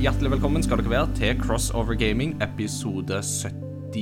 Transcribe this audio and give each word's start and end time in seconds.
Hjertelig 0.00 0.30
velkommen 0.32 0.62
skal 0.64 0.78
dere 0.80 0.88
være 0.88 1.08
til 1.18 1.34
Crossover 1.42 1.92
Gaming 1.98 2.30
episode 2.40 3.18
77 3.20 3.92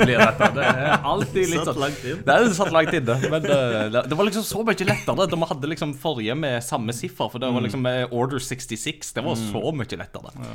blir 0.00 0.16
dette. 0.22 0.48
Det 0.56 0.64
er 0.64 1.04
alltid 1.04 1.50
litt 1.50 1.66
sånn. 1.68 1.82
Det 2.24 2.32
er 2.32 2.48
satt 2.56 2.72
langt 2.72 2.94
inne. 2.96 3.16
Men 3.26 3.44
eh, 3.44 3.90
det, 3.92 4.06
det 4.08 4.16
var 4.16 4.24
liksom 4.28 4.46
så 4.46 4.62
mye 4.64 4.88
lettere 4.88 5.26
da 5.28 5.36
vi 5.36 5.50
hadde 5.50 5.70
liksom 5.74 5.92
forrige 6.00 6.36
med 6.38 6.64
samme 6.64 6.92
siffer. 6.96 7.28
For 7.32 7.42
det 7.42 7.50
var 7.52 7.66
liksom 7.66 7.84
eh, 7.90 8.08
Order 8.08 8.40
66. 8.40 9.12
Det 9.18 9.24
var 9.26 9.36
så 9.40 9.62
mye 9.76 10.00
lettere. 10.00 10.32
Ja, 10.32 10.54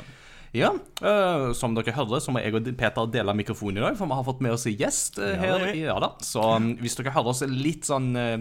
eh, 1.00 1.46
som 1.56 1.72
dere 1.72 1.94
hører, 1.96 2.20
så 2.20 2.32
må 2.32 2.42
jeg 2.42 2.52
og 2.52 2.66
Peter 2.76 3.06
dele 3.08 3.32
mikrofonen 3.36 3.78
i 3.80 3.84
dag, 3.86 3.94
for 3.96 4.10
vi 4.10 4.18
har 4.18 4.26
fått 4.26 4.42
med 4.44 4.52
oss 4.52 4.66
en 4.68 4.76
gjest 4.76 5.16
uh, 5.16 5.30
her. 5.40 5.64
er. 5.64 5.78
Ja 5.78 5.96
da, 6.02 6.10
Så 6.20 6.42
um, 6.44 6.74
hvis 6.82 6.98
dere 6.98 7.14
hører 7.14 7.32
oss 7.32 7.40
litt 7.48 7.88
sånn 7.88 8.10
uh, 8.12 8.36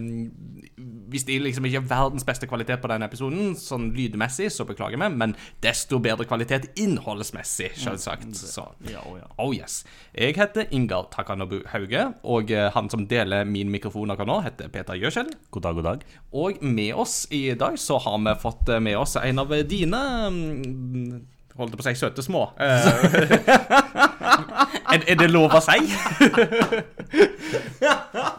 Hvis 1.12 1.24
det 1.30 1.40
liksom 1.40 1.70
ikke 1.70 1.80
er 1.80 1.88
verdens 1.88 2.28
beste 2.28 2.50
kvalitet 2.52 2.84
på 2.84 2.92
denne 2.92 3.08
episoden, 3.08 3.56
sånn 3.56 3.90
lydmessig, 3.96 4.50
så 4.52 4.68
beklager 4.68 5.00
vi, 5.00 5.08
men 5.24 5.38
desto 5.64 6.02
bedre 6.04 6.28
kvalitet 6.28 6.68
innholdsmessig, 6.84 7.72
selvsagt. 7.80 8.36
Så 8.36 8.68
Ja, 8.92 9.06
å, 9.08 9.16
ja. 9.22 9.32
Oh 9.40 9.56
yes. 9.56 9.82
Jeg 10.12 10.36
heter 10.36 10.68
Ingar 10.76 11.08
Takanobu 11.16 11.62
Hauge, 11.72 12.10
og 12.28 12.52
eh, 12.52 12.68
han 12.76 12.92
som 12.92 13.08
deler 13.08 13.48
min 13.48 13.72
mikrofon 13.72 14.12
akkurat 14.12 14.32
nå, 14.32 14.40
heter 14.48 14.72
Peter 14.74 15.00
Gjøskjell. 15.00 15.32
God 15.52 15.68
dag, 15.68 15.80
god 15.80 15.88
dag. 15.94 16.08
Og 16.36 16.64
med 16.64 16.96
oss 17.00 17.22
i 17.32 17.46
dag 17.56 17.80
så 17.80 18.00
har 18.04 18.20
vi 18.20 18.40
fått 18.42 18.72
med 18.84 19.00
oss 19.00 19.16
en 19.22 19.44
av 19.44 19.54
dine 19.68 20.02
mm, 20.32 21.22
Holdt 21.62 21.76
på 21.78 21.84
å 21.84 21.86
si 21.86 21.94
søte 22.00 22.24
små. 22.26 22.48
Er, 24.92 25.06
er 25.08 25.20
det 25.22 25.30
lov 25.32 25.54
å 25.56 25.62
si? 25.64 25.80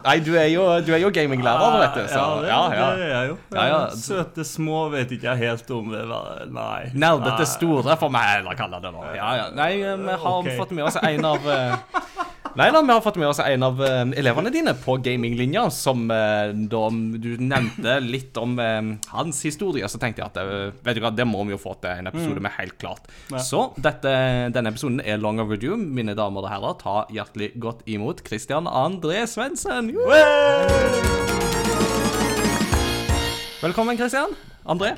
Nei, 0.03 0.17
du 0.23 0.33
er 0.35 0.49
jo, 0.51 0.65
du 0.83 0.91
er 0.93 1.01
jo 1.03 1.09
gaminglærer, 1.13 1.77
vet 1.81 1.97
du. 1.97 2.03
Så, 2.11 2.19
ja, 2.19 2.27
det, 2.41 2.49
ja, 2.49 2.61
ja. 2.75 2.87
det 2.97 3.05
er 3.05 3.13
jeg 3.13 3.31
jo. 3.31 3.37
Ja, 3.55 3.65
ja. 3.69 3.79
Søte 3.97 4.45
små 4.47 4.85
vet 4.93 5.13
ikke 5.15 5.33
jeg 5.33 5.49
helt 5.49 5.73
om 5.75 5.91
det. 5.93 6.03
Nei. 6.53 6.81
Nerdete 6.93 7.47
store, 7.49 7.97
får 7.99 8.13
vi 8.13 8.25
heller 8.27 8.59
kalle 8.59 8.83
det. 8.83 8.93
ja. 9.17 9.31
Nei, 9.55 9.71
eh, 9.81 9.97
vi 9.97 10.19
har 10.25 10.39
okay. 10.39 10.57
fått 10.57 10.71
med 10.75 10.87
oss 10.89 10.99
en 11.01 11.27
av 11.33 11.49
eh, 11.49 11.75
Nei 12.53 12.67
da, 12.69 12.83
vi 12.85 12.93
har 12.93 12.99
fått 13.01 13.15
med 13.17 13.25
oss 13.31 13.39
en 13.41 13.63
av 13.65 13.79
eh, 13.81 14.01
elevene 14.21 14.51
dine 14.53 14.75
på 14.77 14.99
gaminglinja, 15.01 15.63
som 15.73 16.03
da 16.05 16.81
du 17.23 17.31
nevnte 17.41 17.95
litt 18.03 18.37
om 18.37 18.53
hans 19.09 19.39
historie. 19.47 19.87
Så 19.89 19.97
tenkte 20.01 20.21
jeg 20.21 20.29
at 20.29 20.83
vet 20.85 20.99
du 20.99 21.01
hva, 21.01 21.09
det 21.09 21.25
må 21.25 21.41
vi 21.47 21.55
jo 21.55 21.61
få 21.61 21.73
til 21.81 22.03
en 22.03 22.11
episode 22.11 22.43
med, 22.43 22.53
helt 22.59 22.77
klart. 22.77 23.09
Så 23.41 23.71
dette, 23.81 24.13
denne 24.53 24.69
episoden 24.69 25.01
er 25.01 25.21
long 25.21 25.41
overdue. 25.41 25.79
Mine 25.81 26.13
damer 26.17 26.42
og 26.43 26.51
herrer, 26.51 26.75
ta 26.81 26.95
hjertelig 27.13 27.53
godt 27.63 27.83
imot 27.87 28.23
Christian 28.27 28.67
André 28.67 29.23
Svendsen. 29.29 29.93
Velkommen, 33.63 33.97
Christian. 33.97 34.35
André. 34.67 34.95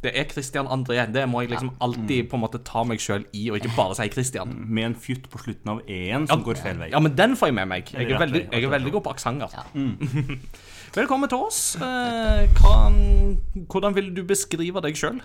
Det 0.00 0.12
er 0.16 0.24
Christian 0.30 0.66
André. 0.72 1.04
Det 1.12 1.26
må 1.28 1.42
jeg 1.42 1.50
liksom 1.50 1.74
alltid 1.84 2.30
på 2.30 2.38
en 2.38 2.44
måte 2.46 2.62
ta 2.64 2.84
meg 2.88 3.02
sjøl 3.04 3.26
i, 3.36 3.50
og 3.52 3.58
ikke 3.60 3.74
bare 3.76 3.98
si 3.98 4.08
Christian. 4.14 4.54
Med 4.56 4.86
en 4.88 4.96
fytt 4.96 5.28
på 5.28 5.42
slutten 5.42 5.74
av 5.74 5.82
e-en 5.84 6.24
som 6.30 6.40
går 6.46 6.62
feil 6.62 6.80
vei. 6.80 6.88
Ja, 6.94 7.02
men 7.04 7.12
den 7.18 7.36
får 7.36 7.52
jeg 7.52 7.58
med 7.60 7.68
meg. 7.74 7.92
Jeg 7.92 8.08
er 8.08 8.22
veldig, 8.22 8.46
jeg 8.48 8.64
er 8.64 8.72
veldig 8.72 8.94
god 8.96 9.04
på 9.04 9.12
aksenter. 9.18 9.58
Velkommen 10.96 11.28
til 11.30 11.44
oss. 11.44 11.60
Eh, 11.76 12.48
kan, 12.56 12.96
hvordan 13.68 13.94
vil 13.94 14.08
du 14.16 14.24
beskrive 14.26 14.80
deg 14.82 14.96
sjøl? 14.98 15.20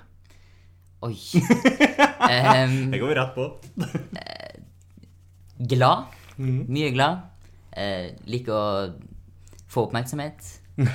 Oi. 1.05 1.16
um, 2.27 2.77
Jeg 2.91 2.99
går 2.99 3.16
rett 3.16 3.35
på. 3.39 3.47
Glad. 5.59 6.05
Mye 6.38 6.91
glad. 6.91 7.21
Eh, 7.75 8.11
liker 8.27 8.53
å 8.53 8.67
få 9.71 9.88
oppmerksomhet. 9.89 10.53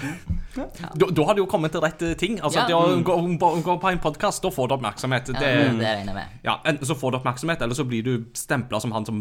Da, 0.51 1.07
da 1.15 1.25
har 1.25 1.37
du 1.39 1.41
jo 1.41 1.47
kommet 1.49 1.71
til 1.73 1.81
rett 1.81 2.01
ting. 2.19 2.35
Altså, 2.43 2.59
Ja. 2.59 2.67
det 2.69 2.75
å 2.75 2.97
gå, 3.07 3.15
gå, 3.39 3.49
gå 3.65 3.75
på 3.81 3.89
en 3.93 4.01
podkast, 4.03 4.43
da 4.43 4.51
får 4.53 4.67
du 4.69 4.75
oppmerksomhet. 4.75 5.29
Ja, 5.31 5.39
Det, 5.39 5.51
det 5.79 5.93
regner 5.95 6.11
jeg 6.11 6.17
med. 6.17 6.33
ja, 6.45 6.57
Enten 6.67 6.89
så 6.89 6.97
får 6.99 7.13
du 7.15 7.19
oppmerksomhet, 7.21 7.63
eller 7.63 7.79
så 7.79 7.85
blir 7.89 8.03
du 8.05 8.25
stempla 8.37 8.81
som 8.83 8.93
han 8.93 9.07
som 9.07 9.21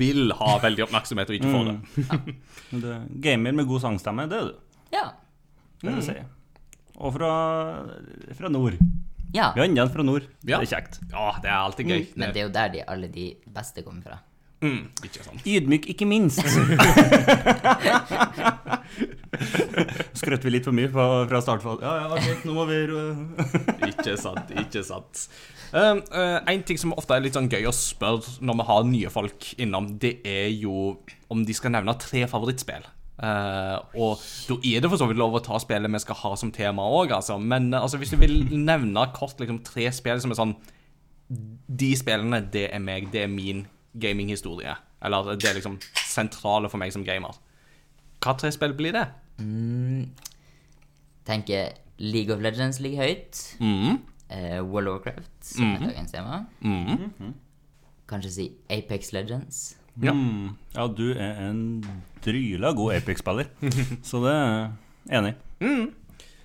vil 0.00 0.32
ha 0.38 0.54
veldig 0.64 0.86
oppmerksomhet, 0.86 1.28
og 1.30 1.36
ikke 1.36 1.52
får 1.52 1.68
det. 1.68 2.34
Det, 2.80 2.96
gamer 3.28 3.52
med 3.60 3.68
god 3.68 3.84
sangstemme, 3.84 4.26
det 4.32 4.40
er 4.40 4.48
du. 4.48 4.54
Ja. 4.96 5.04
Det 5.84 5.92
vil 5.98 6.02
si. 6.08 6.16
Og 6.96 7.12
fra, 7.18 7.30
fra 8.40 8.48
nord. 8.56 8.80
ja. 9.36 9.52
Vi 9.54 9.60
har 9.60 9.68
enda 9.68 9.82
en 9.84 9.90
fra 9.94 10.02
nord. 10.02 10.26
Ja. 10.42 10.58
Det 10.58 10.72
er 10.72 10.78
kjekt. 10.78 10.98
Ja, 11.12 11.28
det 11.44 11.50
er 11.52 11.58
alltid 11.60 11.92
gøy. 11.92 12.06
Men 12.16 12.32
det 12.34 12.40
er 12.42 12.48
jo 12.48 12.54
der 12.56 12.72
de, 12.72 12.82
alle 12.88 13.08
de 13.12 13.28
beste 13.52 13.84
kommer 13.84 14.02
fra. 14.08 14.18
Mm, 14.62 14.82
ikke 15.04 15.24
sant. 15.24 15.40
Ydmyk, 15.46 15.88
ikke 15.94 16.06
minst. 16.06 16.44
Skrøt 20.14 20.44
vi 20.44 20.52
litt 20.54 20.66
for 20.66 20.76
mye 20.76 20.90
fra, 20.92 21.26
fra 21.30 21.40
startfall? 21.42 21.80
Ja, 21.82 21.94
ja, 22.04 22.06
ok, 22.14 22.44
nå 22.46 22.54
må 22.56 22.66
vi 22.68 22.78
Ikke 23.90 24.16
sant, 24.20 24.52
ikke 24.54 24.84
sant. 24.86 25.26
Um, 25.74 26.02
uh, 26.14 26.38
en 26.50 26.62
ting 26.66 26.78
som 26.78 26.94
ofte 26.94 27.16
er 27.16 27.24
litt 27.24 27.34
sånn 27.34 27.50
gøy 27.50 27.66
å 27.66 27.74
spørre 27.74 28.36
når 28.44 28.60
vi 28.60 28.66
har 28.68 28.84
nye 28.90 29.10
folk 29.10 29.48
innom, 29.58 29.88
det 29.98 30.20
er 30.28 30.52
jo 30.54 30.94
om 31.32 31.42
de 31.46 31.56
skal 31.56 31.74
nevne 31.74 31.96
tre 31.98 32.22
favorittspill. 32.30 32.86
Uh, 33.14 33.78
og 33.94 34.22
da 34.48 34.56
er 34.66 34.82
det 34.82 34.90
for 34.90 34.98
så 34.98 35.06
vidt 35.06 35.20
lov 35.20 35.36
å 35.38 35.42
ta 35.42 35.58
spillet 35.62 35.92
vi 35.92 36.00
skal 36.02 36.18
ha 36.18 36.32
som 36.38 36.50
tema 36.54 36.86
òg, 36.86 37.14
altså. 37.14 37.38
Men 37.38 37.72
uh, 37.74 37.82
altså, 37.82 37.98
hvis 37.98 38.14
du 38.14 38.18
vil 38.22 38.36
nevne 38.54 39.08
kort 39.16 39.38
liksom, 39.42 39.62
tre 39.66 39.90
spill 39.94 40.22
som 40.22 40.34
er 40.34 40.40
sånn 40.40 40.56
De 41.30 41.94
spillene, 41.96 42.42
det 42.52 42.68
er 42.74 42.82
meg, 42.82 43.08
det 43.14 43.24
er 43.24 43.30
min 43.32 43.64
gaminghistorie. 44.00 44.74
Eller 45.04 45.34
det 45.36 45.48
er 45.50 45.54
liksom 45.58 45.78
sentrale 46.08 46.68
for 46.72 46.78
meg 46.80 46.92
som 46.94 47.04
gamer. 47.04 47.36
Hva 48.24 48.36
tre 48.40 48.50
spill 48.54 48.72
blir 48.76 48.92
det? 48.96 49.06
Tenker 51.24 51.72
League 51.98 52.32
of 52.34 52.40
Legends 52.42 52.80
ligger 52.82 53.04
høyt. 53.06 53.40
Mm. 53.60 53.98
Uh, 54.34 54.60
World 54.66 54.88
of 54.88 54.94
Warcraft, 54.98 55.32
som 55.46 55.74
er 55.76 55.84
dagens 55.88 56.12
tema. 56.14 56.40
Mm. 56.64 57.34
Kanskje 58.10 58.30
si 58.34 58.46
Apex 58.72 59.12
Legends. 59.14 59.62
Ja. 60.02 60.10
Mm, 60.12 60.56
ja, 60.74 60.86
du 60.90 61.04
er 61.14 61.36
en 61.46 61.60
dryla 62.24 62.72
god 62.74 62.96
Apex-spiller. 62.96 63.46
Så 64.08 64.20
det 64.24 64.32
er 64.34 64.72
jeg 65.06 65.20
enig. 65.20 65.34
i. 65.62 65.74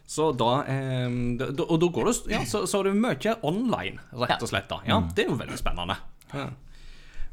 Så 0.09 0.31
da, 0.37 0.51
eh, 0.69 1.07
da- 1.37 1.65
Og 1.69 1.79
da 1.81 1.87
går 1.93 2.05
det 2.09 2.31
ja, 2.33 2.39
så, 2.45 2.63
så 2.65 2.79
er 2.79 2.87
det 2.89 2.95
mye 2.97 3.33
online, 3.45 3.99
rett 4.17 4.41
og 4.41 4.49
slett. 4.49 4.65
da 4.69 4.79
Ja, 4.87 4.99
Det 5.13 5.25
er 5.25 5.29
jo 5.29 5.35
veldig 5.37 5.57
spennende. 5.59 5.97
Ja. 6.33 6.47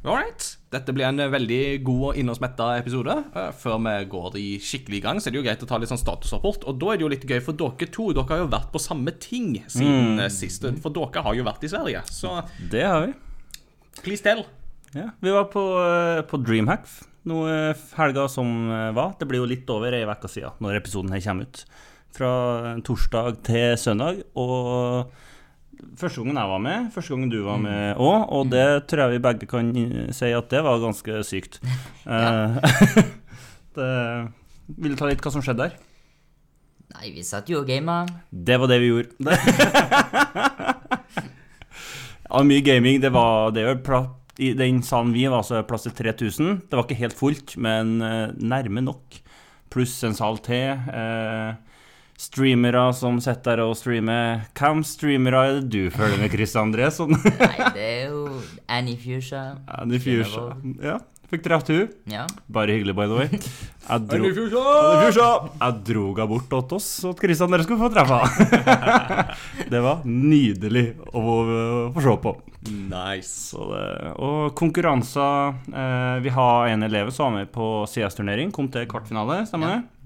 All 0.05 0.15
right. 0.15 0.45
Dette 0.71 0.93
blir 0.95 1.07
en 1.07 1.19
eh, 1.23 1.31
veldig 1.31 1.61
god 1.87 2.03
og 2.09 2.19
innholdsmetta 2.21 2.67
episode. 2.81 3.15
Eh, 3.33 3.49
Før 3.57 3.79
vi 3.85 3.95
går 4.11 4.37
i 4.39 4.47
skikkelig 4.63 5.01
gang, 5.03 5.21
så 5.21 5.29
er 5.29 5.35
det 5.35 5.41
jo 5.41 5.47
greit 5.47 5.63
å 5.65 5.69
ta 5.69 5.79
litt 5.81 5.91
sånn 5.91 6.01
statusrapport. 6.01 6.67
Og 6.69 6.77
da 6.81 6.93
er 6.93 6.99
det 6.99 7.07
jo 7.07 7.11
litt 7.15 7.27
gøy 7.27 7.41
for 7.43 7.57
dere 7.57 7.89
to. 7.89 8.11
Dere 8.15 8.29
har 8.29 8.43
jo 8.43 8.51
vært 8.53 8.71
på 8.75 8.83
samme 8.83 9.15
ting 9.23 9.57
siden 9.65 10.21
mm. 10.21 10.27
sist. 10.33 10.67
For 10.83 10.93
dere 10.95 11.25
har 11.25 11.39
jo 11.39 11.47
vært 11.47 11.65
i 11.65 11.71
Sverige. 11.73 12.05
Så 12.13 12.37
Det 12.71 12.85
har 12.85 13.07
vi. 13.07 13.13
please 14.03 14.23
tell. 14.23 14.45
Ja, 14.95 15.09
vi 15.19 15.31
var 15.31 15.49
på, 15.51 15.61
eh, 15.83 16.21
på 16.27 16.39
Dreamhack 16.39 16.87
nå 17.27 17.43
eh, 17.51 17.85
helga 17.97 18.27
som 18.31 18.71
eh, 18.71 18.91
var. 18.95 19.15
Det 19.19 19.27
blir 19.27 19.43
jo 19.43 19.49
litt 19.49 19.69
over 19.73 19.95
ei 19.95 20.05
uke 20.07 20.31
siden 20.31 20.63
når 20.63 20.79
episoden 20.79 21.13
her 21.13 21.23
kommer 21.25 21.49
ut. 21.49 21.63
Fra 22.17 22.31
torsdag 22.87 23.41
til 23.45 23.75
søndag. 23.77 24.23
Og 24.39 25.11
første 25.97 26.21
gangen 26.21 26.39
jeg 26.39 26.51
var 26.51 26.61
med, 26.63 26.89
første 26.93 27.13
gangen 27.13 27.31
du 27.31 27.39
var 27.45 27.59
med 27.61 27.99
òg, 28.01 28.25
og 28.33 28.51
det 28.53 28.65
tror 28.89 29.03
jeg 29.05 29.15
vi 29.15 29.23
begge 29.27 29.49
kan 29.49 29.71
si 30.15 30.31
at 30.35 30.49
det 30.53 30.63
var 30.65 30.83
ganske 30.83 31.23
sykt. 31.27 31.59
Eh, 32.07 32.53
det, 33.75 33.87
vil 34.79 34.93
du 34.93 34.99
ta 34.99 35.09
litt 35.09 35.19
hva 35.19 35.31
som 35.33 35.43
skjedde 35.43 35.65
der? 35.65 35.73
Nei, 36.95 37.09
vi 37.11 37.23
satt 37.27 37.49
jo 37.51 37.59
og 37.61 37.67
gama. 37.67 38.05
Det 38.31 38.55
var 38.61 38.71
det 38.71 38.77
vi 38.79 38.87
gjorde. 38.93 39.11
ja, 42.31 42.43
mye 42.47 42.63
gaming. 42.63 43.01
Det 43.03 43.11
var 43.11 43.51
det 43.51 43.65
var 43.67 44.07
I 44.39 44.53
den 44.55 44.79
salen 44.87 45.11
vi 45.13 45.27
var, 45.27 45.43
så 45.43 45.65
plass 45.67 45.83
til 45.89 45.97
3000. 45.99 46.61
Det 46.69 46.79
var 46.79 46.87
ikke 46.87 47.01
helt 47.03 47.17
fullt, 47.19 47.57
men 47.59 47.99
eh, 48.01 48.31
nærme 48.39 48.85
nok. 48.87 49.19
Pluss 49.73 49.99
en 50.07 50.15
sal 50.15 50.39
til. 50.47 50.79
Eh, 50.87 51.51
streamere 52.17 52.87
som 52.97 53.19
sitter 53.21 53.61
og 53.63 53.75
streamer. 53.77 54.47
Hvem 54.57 54.81
streamere 54.87 55.43
er 55.43 55.59
det 55.59 55.69
du 55.73 55.93
følger 55.93 56.17
med, 56.21 56.33
Chris 56.33 56.55
André? 56.57 56.89
Sånn. 56.93 57.13
Nei, 57.43 57.69
det 57.75 57.85
er 57.85 58.09
jo 58.09 58.25
Annie 58.65 58.97
Fuchsia. 58.97 59.43
Annie 59.77 60.01
Fuchsia. 60.01 60.49
Ja, 60.83 60.97
fikk 61.29 61.45
truffet 61.45 61.73
hun. 61.75 61.93
Ja. 62.09 62.25
Bare 62.49 62.73
hyggelig, 62.73 62.97
by 62.97 63.05
the 63.05 63.19
way. 63.21 63.29
Jeg 63.87 64.07
dro, 64.09 64.17
Annie 64.17 64.33
Fuchsia! 64.35 65.29
Jeg 65.61 65.79
dro 65.91 66.07
henne 66.09 66.29
bort 66.33 66.49
til 66.51 66.77
oss, 66.79 66.89
så 67.03 67.13
at 67.13 67.21
Chris 67.23 67.43
André 67.45 67.63
skulle 67.67 67.85
få 67.85 67.91
treffe 67.93 68.19
henne. 68.25 69.25
det 69.73 69.83
var 69.85 70.01
nydelig 70.07 70.87
å 71.13 71.25
få 71.93 72.05
se 72.07 72.15
på. 72.25 72.33
Nice. 72.67 73.35
Så 73.53 73.69
det, 73.69 73.83
og 74.19 74.49
konkurranser 74.59 75.53
eh, 75.71 76.17
Vi 76.25 76.33
har 76.35 76.67
en 76.67 76.83
elev 76.83 77.13
som 77.15 77.29
var 77.29 77.45
med 77.45 77.51
på 77.53 77.85
CS-turnering, 77.87 78.51
kom 78.51 78.67
til 78.73 78.89
kvartfinale, 78.89 79.45
stemmer 79.47 79.71
det? 79.71 79.77
Ja. 79.85 79.96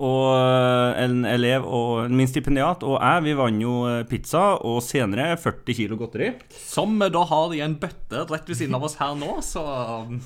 Og 0.00 0.26
eh, 0.32 1.02
en 1.04 1.24
elev 1.28 1.66
og 1.68 2.10
min 2.12 2.28
stipendiat 2.28 2.84
og 2.88 2.96
jeg, 2.96 3.24
vi 3.26 3.36
vant 3.36 3.62
jo 3.62 3.76
eh, 3.90 4.02
pizza 4.08 4.54
og 4.56 4.80
senere 4.84 5.34
40 5.40 5.76
kilo 5.76 6.00
godteri. 6.00 6.32
Som 6.56 6.96
vi 7.02 7.10
da 7.12 7.24
har 7.28 7.56
i 7.56 7.64
en 7.64 7.76
bøtte 7.80 8.24
rett 8.30 8.48
ved 8.48 8.62
siden 8.62 8.78
av 8.78 8.86
oss 8.88 8.96
her 9.00 9.16
nå, 9.20 9.36
så 9.44 9.64
um, 10.06 10.20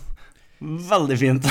Veldig 0.64 1.16
fint. 1.20 1.46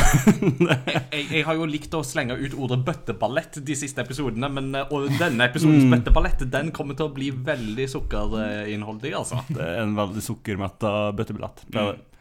Jeg, 1.13 1.25
jeg 1.27 1.43
har 1.45 1.57
jo 1.59 1.67
likt 1.69 1.93
å 1.93 1.99
slenge 2.07 2.33
ut 2.39 2.55
ordet 2.57 2.79
bøtteballett 2.87 3.59
de 3.67 3.75
siste 3.77 4.01
episodene, 4.01 4.47
men 4.49 4.71
eh, 4.79 4.95
og 4.95 5.11
denne 5.19 5.45
episodens 5.51 5.85
bøtteballett 5.91 6.47
Den 6.49 6.71
kommer 6.73 6.97
til 6.97 7.09
å 7.09 7.13
bli 7.13 7.27
veldig 7.35 7.85
sukkerinnholdig, 7.91 9.13
altså. 9.19 9.43
Det 9.51 9.61
er 9.61 9.83
en 9.83 9.93
veldig 9.99 10.23
sukkermetta 10.23 11.11
bøtteballett. 11.19 11.67
Det 11.67 11.83
er 11.83 11.91
det. 11.91 12.12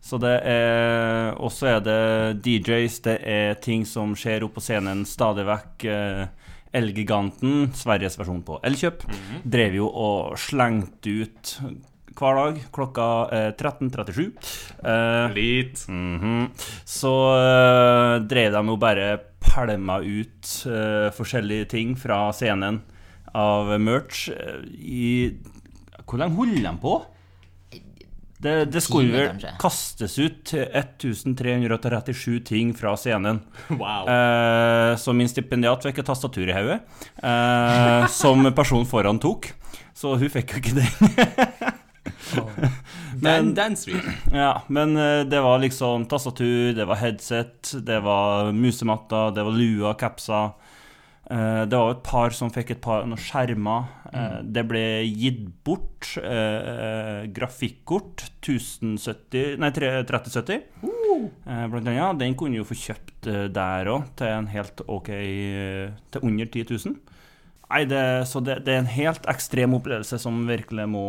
Så 0.00 0.16
det 0.20 0.36
er 0.48 1.34
Og 1.36 1.52
så 1.52 1.76
er 1.76 1.80
det 1.84 2.42
DJs, 2.44 3.00
det 3.04 3.18
er 3.26 3.58
ting 3.62 3.84
som 3.86 4.14
skjer 4.16 4.46
oppe 4.46 4.58
på 4.58 4.64
scenen 4.64 5.04
stadig 5.08 5.44
vekk. 5.48 5.84
Eh, 5.84 6.26
Elgiganten, 6.70 7.72
Sveriges 7.74 8.14
versjon 8.14 8.44
på 8.46 8.60
Elkjøp, 8.62 9.02
drev 9.42 9.74
jo 9.74 9.88
og 9.90 10.36
slengte 10.38 11.10
ut 11.24 11.56
hver 12.20 12.36
dag 12.36 12.60
klokka 12.74 13.06
eh, 13.34 13.48
13.37. 13.56 14.22
Eh, 14.84 15.34
Litt. 15.34 15.82
Mhm. 15.90 16.50
Så 16.86 17.10
uh, 17.10 18.20
drev 18.22 18.54
de 18.54 18.62
jo 18.70 18.78
bare 18.80 19.08
pælma 19.40 19.98
ut 20.04 20.50
eh, 20.68 21.08
forskjellige 21.16 21.70
ting 21.72 21.94
fra 21.98 22.28
scenen 22.36 22.82
av 23.34 23.72
merch 23.80 24.28
eh, 24.30 24.60
i 24.78 25.06
Hvor 26.04 26.20
lenge 26.20 26.36
holder 26.36 26.64
de 26.66 26.74
på? 26.82 26.94
Det, 28.40 28.64
det 28.72 28.80
skulle 28.80 29.12
vel 29.12 29.42
kastes 29.60 30.18
ut 30.18 30.54
1337 30.54 32.40
ting 32.44 32.74
fra 32.74 32.96
scenen. 32.96 33.40
Wow. 33.68 34.08
Eh, 34.08 34.96
så 34.96 35.12
min 35.12 35.28
stipendiat 35.28 35.84
fikk 35.84 35.98
et 36.00 36.06
tastatur 36.08 36.48
i 36.48 36.54
hodet, 36.56 36.80
eh, 37.22 38.06
som 38.20 38.48
personen 38.56 38.88
foran 38.88 39.20
tok. 39.20 39.52
Så 39.94 40.16
hun 40.16 40.32
fikk 40.32 40.54
jo 40.54 40.62
ikke 40.62 40.76
det. 40.80 40.88
men, 43.24 43.52
den. 43.54 43.76
Ja, 44.32 44.62
men 44.68 44.96
eh, 44.96 45.20
det 45.28 45.40
var 45.44 45.60
liksom 45.60 46.06
tastatur, 46.08 46.72
det 46.76 46.88
var 46.88 46.96
headset, 47.02 47.74
det 47.86 48.00
var 48.04 48.52
musematta, 48.56 49.30
det 49.36 49.44
var 49.44 49.52
lua, 49.52 49.94
capser. 50.00 50.50
Eh, 51.30 51.62
Det 51.70 51.78
var 51.78 51.92
et 51.94 52.02
par 52.02 52.34
som 52.34 52.50
fikk 52.50 52.72
et 52.74 52.80
par 52.82 53.04
noen 53.06 53.20
skjermer. 53.20 53.86
Mm. 54.10 54.52
Det 54.52 54.64
ble 54.66 54.82
gitt 55.06 55.44
bort 55.64 56.16
eh, 56.18 57.28
grafikkort 57.30 58.24
1070 58.42 59.60
Nei, 59.62 59.70
3070. 59.70 60.64
uh. 60.82 61.28
Blant 61.70 61.86
annet. 61.86 62.18
Den 62.18 62.34
kunne 62.34 62.58
jo 62.58 62.66
få 62.66 62.74
kjøpt 62.74 63.28
eh, 63.30 63.46
der 63.54 63.90
òg, 63.92 64.08
til 64.18 64.32
en 64.34 64.50
helt 64.50 64.82
OK 64.88 65.12
eh, 65.14 65.92
Til 66.10 66.26
under 66.26 66.50
10 66.50 66.66
000. 66.74 66.98
Nei, 67.70 67.84
det, 67.86 68.02
så 68.26 68.42
det, 68.42 68.64
det 68.66 68.74
er 68.74 68.82
en 68.82 68.90
helt 68.90 69.28
ekstrem 69.30 69.76
opplevelse 69.78 70.18
som 70.18 70.42
virkelig 70.48 70.88
må 70.90 71.04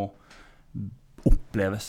oppleves. 1.26 1.88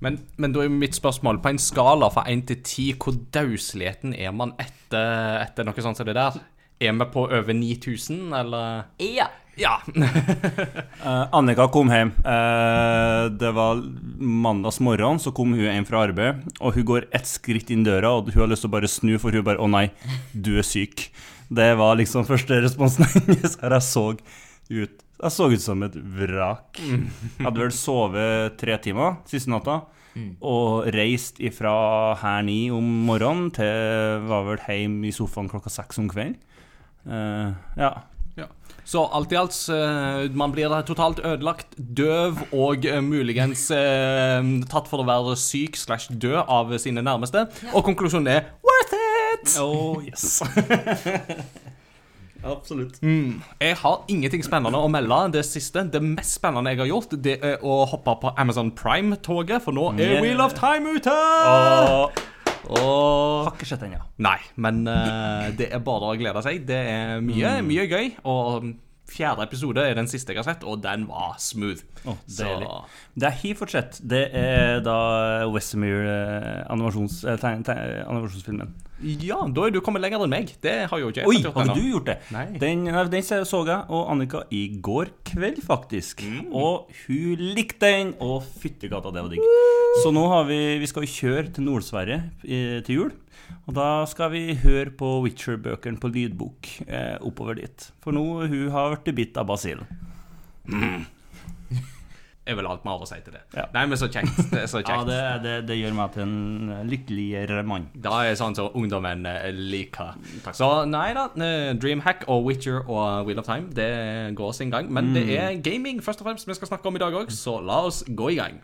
Men, 0.00 0.16
men 0.40 0.54
da 0.54 0.62
er 0.64 0.72
mitt 0.72 0.96
spørsmål 0.96 1.42
på 1.44 1.52
en 1.52 1.60
skala 1.60 2.08
fra 2.08 2.24
1 2.32 2.46
til 2.48 2.62
10, 2.64 2.86
hvor 2.96 3.18
dausligheten 3.36 4.14
er 4.16 4.32
man 4.32 4.54
etter, 4.56 5.36
etter 5.42 5.68
noe 5.68 5.84
sånt 5.84 6.00
som 6.00 6.08
det 6.08 6.16
der? 6.16 6.40
Er 6.80 6.94
vi 6.96 7.06
på 7.12 7.26
over 7.28 7.52
9000, 7.54 8.32
eller? 8.32 8.84
Ja. 8.98 9.28
Ja. 9.60 9.82
uh, 11.04 11.26
Annika 11.36 11.66
kom 11.68 11.90
hjem. 11.92 12.14
Uh, 12.24 13.28
det 13.36 13.50
var 13.52 13.82
mandags 14.16 14.80
morgen, 14.80 15.20
så 15.20 15.32
kom 15.36 15.52
hun 15.52 15.66
hjem 15.66 15.84
fra 15.84 16.06
arbeid. 16.06 16.46
Og 16.60 16.78
hun 16.78 16.86
går 16.88 17.10
ett 17.12 17.28
skritt 17.28 17.68
inn 17.74 17.84
døra, 17.84 18.14
og 18.16 18.32
hun 18.32 18.46
har 18.46 18.50
lyst 18.54 18.64
til 18.64 18.72
å 18.72 18.76
bare 18.78 18.88
snu, 18.88 19.12
for 19.20 19.36
hun 19.36 19.44
bare 19.44 19.60
'Å 19.60 19.68
nei, 19.68 19.90
du 20.32 20.56
er 20.56 20.64
syk'. 20.64 21.10
Det 21.52 21.76
var 21.76 21.98
liksom 22.00 22.24
første 22.24 22.62
responsen 22.62 23.04
hennes. 23.12 23.58
Her 23.60 23.76
jeg 23.76 23.82
så 23.82 24.06
ut 24.70 25.06
Jeg 25.20 25.32
så 25.36 25.52
ut 25.52 25.60
som 25.60 25.82
et 25.82 25.92
vrak. 25.92 26.78
Jeg 26.80 27.44
hadde 27.44 27.60
vel 27.60 27.72
sovet 27.76 28.56
tre 28.56 28.78
timer 28.80 29.18
siste 29.28 29.50
natta. 29.52 29.82
Og 30.40 30.88
reist 30.94 31.36
ifra 31.44 32.16
her 32.22 32.40
ni 32.42 32.70
om 32.72 32.86
morgenen 33.04 33.50
til 33.52 34.24
var 34.30 34.46
vel 34.48 34.62
hjemme 34.64 35.10
i 35.10 35.12
sofaen 35.12 35.50
klokka 35.50 35.68
seks 35.68 36.00
om 36.00 36.08
kvelden. 36.08 36.38
Eh, 37.06 37.52
ja. 37.80 37.90
ja. 38.36 38.46
Så 38.84 39.04
alt 39.14 39.32
i 39.32 39.38
alt, 39.38 39.56
eh, 39.70 40.30
man 40.34 40.52
blir 40.52 40.72
totalt 40.88 41.20
ødelagt, 41.24 41.76
døv 41.78 42.40
og 42.52 42.86
eh, 42.88 43.00
muligens 43.04 43.68
eh, 43.70 44.40
tatt 44.70 44.90
for 44.90 45.04
å 45.04 45.08
være 45.08 45.36
syk 45.38 45.78
slash 45.78 46.10
død 46.10 46.42
av 46.46 46.74
sine 46.82 47.04
nærmeste. 47.04 47.46
Og 47.72 47.84
konklusjonen 47.86 48.32
er 48.34 48.48
worth 48.66 48.96
it! 48.96 49.56
Oh, 49.62 50.00
yes. 50.04 50.40
Absolutt. 52.40 52.98
Jeg 53.60 53.76
har 53.76 54.04
ingenting 54.08 54.42
spennende 54.44 54.80
å 54.80 54.88
melde 54.88 55.18
det 55.36 55.44
siste. 55.44 55.84
Det 55.92 56.00
mest 56.00 56.38
spennende 56.38 56.72
jeg 56.72 56.80
har 56.80 56.88
gjort, 56.88 57.14
det 57.20 57.36
er 57.44 57.60
å 57.60 57.82
hoppe 57.90 58.16
på 58.22 58.32
Amazon 58.40 58.72
Prime-toget, 58.72 59.60
for 59.64 59.76
nå 59.76 59.90
er 59.92 59.98
Yeah. 60.00 60.22
Wheel 60.24 60.40
of 60.40 60.56
Time 60.56 60.96
ute! 60.96 61.12
Og 61.12 62.16
Og 62.68 63.46
Har 63.46 63.54
ikke 63.56 63.66
sett 63.70 63.80
den, 63.80 63.94
ja. 63.96 64.02
Nei, 64.20 64.36
men 64.60 64.82
uh, 64.88 65.48
det 65.56 65.70
er 65.72 65.80
bare 65.84 66.10
å 66.12 66.18
glede 66.20 66.42
seg. 66.44 66.60
Det 66.68 66.76
er 66.76 67.20
mye, 67.24 67.54
Mm. 67.60 67.66
mye 67.70 67.86
gøy. 67.88 68.10
Og 68.28 68.68
fjerde 69.10 69.44
episode 69.44 69.82
er 69.82 69.96
den 69.98 70.08
siste 70.10 70.34
jeg 70.34 70.40
har 70.42 70.46
sett, 70.46 70.64
og 70.66 70.82
den 70.84 71.06
var 71.10 71.34
smooth. 71.42 71.82
Oh. 72.08 72.16
Det 72.30 73.26
er 73.28 73.34
He 73.42 73.54
fortsett. 73.58 73.98
Det 74.06 74.22
er 74.36 74.80
da 74.84 74.94
Westmere 75.50 76.14
eh, 76.14 76.70
animasjons, 76.72 77.24
eh, 77.28 77.44
animasjonsfilmen. 78.06 78.72
ja, 79.00 79.38
da 79.48 79.66
er 79.66 79.72
du 79.72 79.80
kommet 79.80 80.02
lenger 80.04 80.24
enn 80.24 80.32
meg. 80.32 80.54
Det 80.62 80.74
har 80.90 81.00
jo 81.00 81.10
ikke 81.10 81.22
jeg 81.22 81.28
Oi, 81.30 81.36
gjort 81.40 81.54
har 81.56 81.68
ennå. 81.68 81.74
du 81.74 81.90
gjort 81.90 82.08
det? 82.10 82.16
Nei. 82.36 82.46
Den, 82.60 82.84
den 83.12 83.26
så 83.26 83.64
jeg 83.66 83.78
og 83.88 84.10
Annika 84.12 84.44
i 84.50 84.66
går 84.80 85.12
kveld, 85.24 85.62
faktisk. 85.64 86.22
Mm. 86.22 86.52
Og 86.52 86.90
hun 87.06 87.44
likte 87.56 87.88
den, 87.88 88.14
og 88.20 88.44
fyttegata, 88.62 89.12
det 89.14 89.24
var 89.24 89.32
digg. 89.32 89.44
Så 90.04 90.12
nå 90.14 90.28
har 90.30 90.46
vi 90.46 90.60
Vi 90.80 90.86
skal 90.86 91.08
kjøre 91.08 91.48
til 91.56 91.66
Nord-Sverige 91.66 92.22
til 92.86 92.94
jul. 92.94 93.12
Og 93.68 93.76
da 93.76 93.88
skal 94.10 94.32
vi 94.34 94.56
høre 94.62 94.90
på 94.96 95.12
Witcher-bøkene 95.24 96.00
på 96.00 96.10
lydbok 96.10 96.70
eh, 96.88 97.16
oppover 97.22 97.60
dit. 97.60 97.88
For 98.02 98.16
nå 98.16 98.24
hun 98.50 98.70
har 98.74 98.96
blitt 98.96 99.16
bitt 99.16 99.40
av 99.40 99.48
basillen. 99.50 99.86
er 102.50 102.56
vel 102.58 102.66
alt 102.66 102.82
vi 102.82 102.90
har 102.90 103.02
å 103.04 103.08
si 103.08 103.18
til 103.24 103.34
det. 103.36 103.42
Ja. 103.54 103.66
Nei, 103.74 103.84
men 103.90 104.00
så 104.00 104.08
kjekt. 104.10 104.40
Det 104.50 104.64
så 104.70 104.82
Ja, 104.90 105.02
det, 105.06 105.20
det, 105.44 105.54
det 105.68 105.76
gjør 105.78 105.94
meg 105.98 106.16
til 106.16 106.24
en 106.24 106.72
lykkeligere 106.90 107.62
mann. 107.68 107.86
Det 107.94 108.10
er 108.10 108.38
sånn 108.40 108.56
som 108.58 108.74
ungdommen 108.78 109.26
liker. 109.54 110.16
liker. 110.24 110.56
Så 110.56 110.70
nei 110.90 111.10
da, 111.16 111.28
eh, 111.46 111.70
Dreamhack 111.80 112.26
og 112.32 112.48
Witcher 112.48 112.82
og 112.82 113.28
Wheel 113.28 113.42
of 113.42 113.48
Time 113.48 113.70
Det 113.76 113.90
går 114.38 114.56
sin 114.56 114.72
gang. 114.74 114.90
Men 114.92 115.12
det 115.16 115.28
er 115.36 115.54
gaming 115.62 116.02
først 116.04 116.24
og 116.24 116.30
fremst 116.30 116.48
vi 116.50 116.58
skal 116.58 116.74
snakke 116.74 116.90
om 116.90 116.98
i 116.98 117.04
dag 117.04 117.22
òg, 117.22 117.30
så 117.34 117.60
la 117.62 117.84
oss 117.86 118.02
gå 118.08 118.34
i 118.34 118.40
gang. 118.40 118.60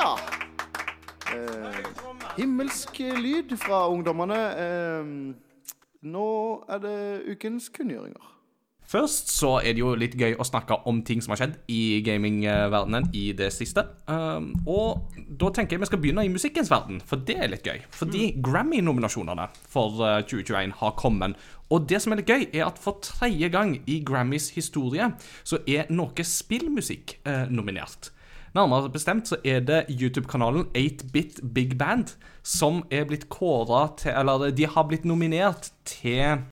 Ja. 0.00 0.16
Eh, 1.34 1.80
himmelsk 2.38 3.02
lyd 3.20 3.52
fra 3.60 3.84
ungdommene. 3.92 4.40
Eh, 4.64 5.10
nå 6.08 6.28
er 6.68 6.78
det 6.80 6.98
ukens 7.34 7.68
kunngjøringer. 7.74 8.30
Først 8.90 9.28
så 9.30 9.52
er 9.60 9.76
det 9.76 9.82
jo 9.84 9.92
litt 9.94 10.16
gøy 10.18 10.32
å 10.40 10.44
snakke 10.46 10.80
om 10.90 11.04
ting 11.06 11.20
som 11.22 11.30
har 11.30 11.38
skjedd 11.38 11.58
i 11.70 12.00
gamingverdenen 12.02 13.12
i 13.14 13.28
det 13.38 13.52
siste. 13.54 13.84
Um, 14.10 14.48
og 14.66 15.12
da 15.38 15.52
tenker 15.54 15.76
jeg 15.76 15.84
vi 15.84 15.88
skal 15.92 16.00
begynne 16.02 16.24
i 16.26 16.32
musikkens 16.32 16.72
verden, 16.72 16.98
for 17.06 17.22
det 17.22 17.36
er 17.38 17.52
litt 17.52 17.68
gøy. 17.68 17.84
Fordi 17.94 18.24
Grammy-nominasjonene 18.42 19.46
for 19.70 20.02
uh, 20.02 20.16
2021 20.26 20.74
har 20.80 20.96
kommet. 20.98 21.38
Og 21.70 21.86
det 21.86 22.02
som 22.02 22.10
er 22.10 22.18
litt 22.18 22.32
gøy, 22.32 22.48
er 22.48 22.66
at 22.66 22.82
for 22.82 22.98
tredje 23.04 23.52
gang 23.54 23.76
i 23.86 24.00
Grammys 24.02 24.50
historie 24.56 25.12
så 25.46 25.62
er 25.70 25.86
noe 25.94 26.26
spillmusikk 26.26 27.20
eh, 27.22 27.44
nominert. 27.46 28.10
Nærmere 28.54 28.90
bestemt 28.90 29.28
så 29.30 29.36
er 29.46 29.60
det 29.62 29.84
YouTube-kanalen 29.92 30.64
8-Bit 30.74 31.40
Big 31.54 31.76
Band 31.78 32.16
som 32.42 32.80
er 32.90 33.04
blitt 33.06 33.28
kåra 33.30 33.84
til 34.00 34.10
Eller 34.16 34.50
de 34.50 34.66
har 34.66 34.88
blitt 34.90 35.04
nominert 35.06 35.70
til 35.86 36.42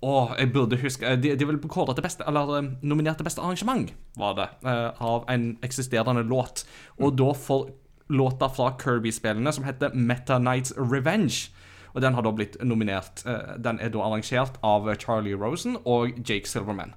å, 0.00 0.14
jeg 0.36 0.52
burde 0.52 0.78
huske 0.80 1.12
De, 1.20 1.34
de 1.36 1.48
vil 1.48 1.58
kåre 1.72 1.92
til 1.96 2.04
beste 2.06 2.24
Eller 2.28 2.54
eh, 2.56 2.70
nominert 2.88 3.20
til 3.20 3.28
beste 3.28 3.44
arrangement, 3.44 3.92
var 4.16 4.36
det, 4.38 4.48
eh, 4.64 5.02
av 5.04 5.28
en 5.32 5.50
eksisterende 5.66 6.24
låt. 6.28 6.64
Og 7.00 7.16
da 7.20 7.32
for 7.36 7.70
låta 8.08 8.48
fra 8.52 8.70
Kirby-spillene 8.80 9.52
som 9.52 9.64
heter 9.66 9.92
Meta 9.94 10.38
Knights 10.38 10.72
Revenge. 10.78 11.50
Og 11.96 12.02
den 12.04 12.14
har 12.14 12.22
da 12.22 12.30
blitt 12.32 12.56
nominert. 12.62 13.24
eh, 13.26 13.56
Den 13.58 13.80
er 13.80 13.88
da 13.92 14.04
arrangert 14.04 14.60
av 14.62 14.88
Charlie 15.00 15.36
Rosen 15.36 15.76
og 15.84 16.12
Jake 16.28 16.48
Silverman. 16.48 16.94